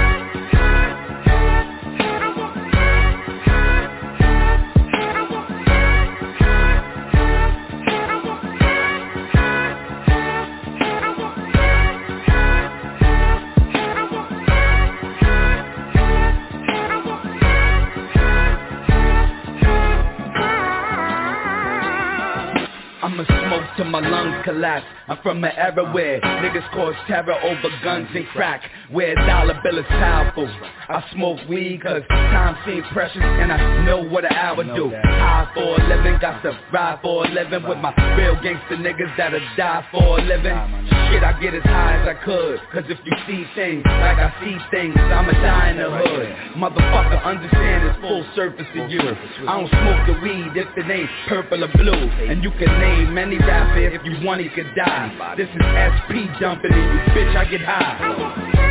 My 24.01 24.09
lungs 24.09 24.43
collapse. 24.43 24.85
I'm 25.07 25.17
from 25.23 25.43
an 25.43 25.51
era 25.55 25.91
where 25.93 26.21
niggas 26.21 26.69
cause 26.71 26.93
terror 27.07 27.33
over 27.33 27.69
guns 27.83 28.07
and 28.13 28.27
crack. 28.27 28.61
Where 28.91 29.15
dollar 29.15 29.59
bill 29.63 29.79
is 29.79 29.85
powerful. 29.87 30.47
I 30.89 31.03
smoke 31.13 31.39
weed 31.49 31.81
cause 31.81 32.03
time 32.09 32.57
seems 32.65 32.85
precious 32.91 33.21
and 33.21 33.51
I 33.51 33.85
know 33.85 34.03
what 34.03 34.25
an 34.25 34.33
hour 34.33 34.63
do. 34.63 34.91
High 34.91 35.51
for 35.53 35.81
a 35.81 35.87
living, 35.87 36.19
got 36.21 36.41
to 36.43 36.59
ride 36.71 36.99
for 37.01 37.25
a 37.25 37.29
living 37.29 37.67
with 37.67 37.77
my 37.79 37.93
real 38.15 38.35
gangster 38.41 38.77
niggas 38.77 39.15
that'll 39.17 39.39
die 39.57 39.85
for 39.91 40.19
a 40.19 40.21
living. 40.21 40.98
Shit, 41.09 41.23
I 41.23 41.33
get 41.41 41.53
as 41.53 41.63
high 41.63 42.01
as 42.01 42.07
I 42.07 42.13
could. 42.23 42.59
Cause 42.71 42.83
if 42.87 42.99
you 43.05 43.13
see 43.25 43.45
things 43.55 43.83
like 43.85 44.17
I 44.17 44.29
see 44.41 44.57
things, 44.69 44.95
I'ma 44.95 45.31
die 45.31 45.71
in 45.71 45.77
the 45.77 45.89
hood. 45.89 46.29
Motherfucker, 46.53 47.23
understand 47.23 47.87
it's 47.87 47.99
full 47.99 48.25
surface 48.35 48.67
to 48.73 48.87
you. 48.87 49.01
I 49.47 49.57
don't 49.57 49.69
smoke 49.69 50.05
the 50.05 50.15
weed 50.21 50.53
if 50.55 50.69
it 50.77 50.89
ain't 50.89 51.09
purple 51.27 51.63
or 51.63 51.71
blue. 51.73 51.93
And 51.93 52.43
you 52.43 52.51
can 52.51 52.69
name 52.79 53.17
any 53.17 53.37
rapper 53.37 53.79
if 53.79 54.05
you 54.05 54.25
want, 54.25 54.41
he 54.41 54.49
could 54.49 54.69
die. 54.75 55.35
This 55.35 55.49
is 55.49 55.61
SP 55.65 56.29
dumping 56.39 56.73
in 56.73 56.77
you, 56.77 57.01
bitch, 57.17 57.35
I 57.35 57.45
get 57.45 57.61
high. 57.61 58.68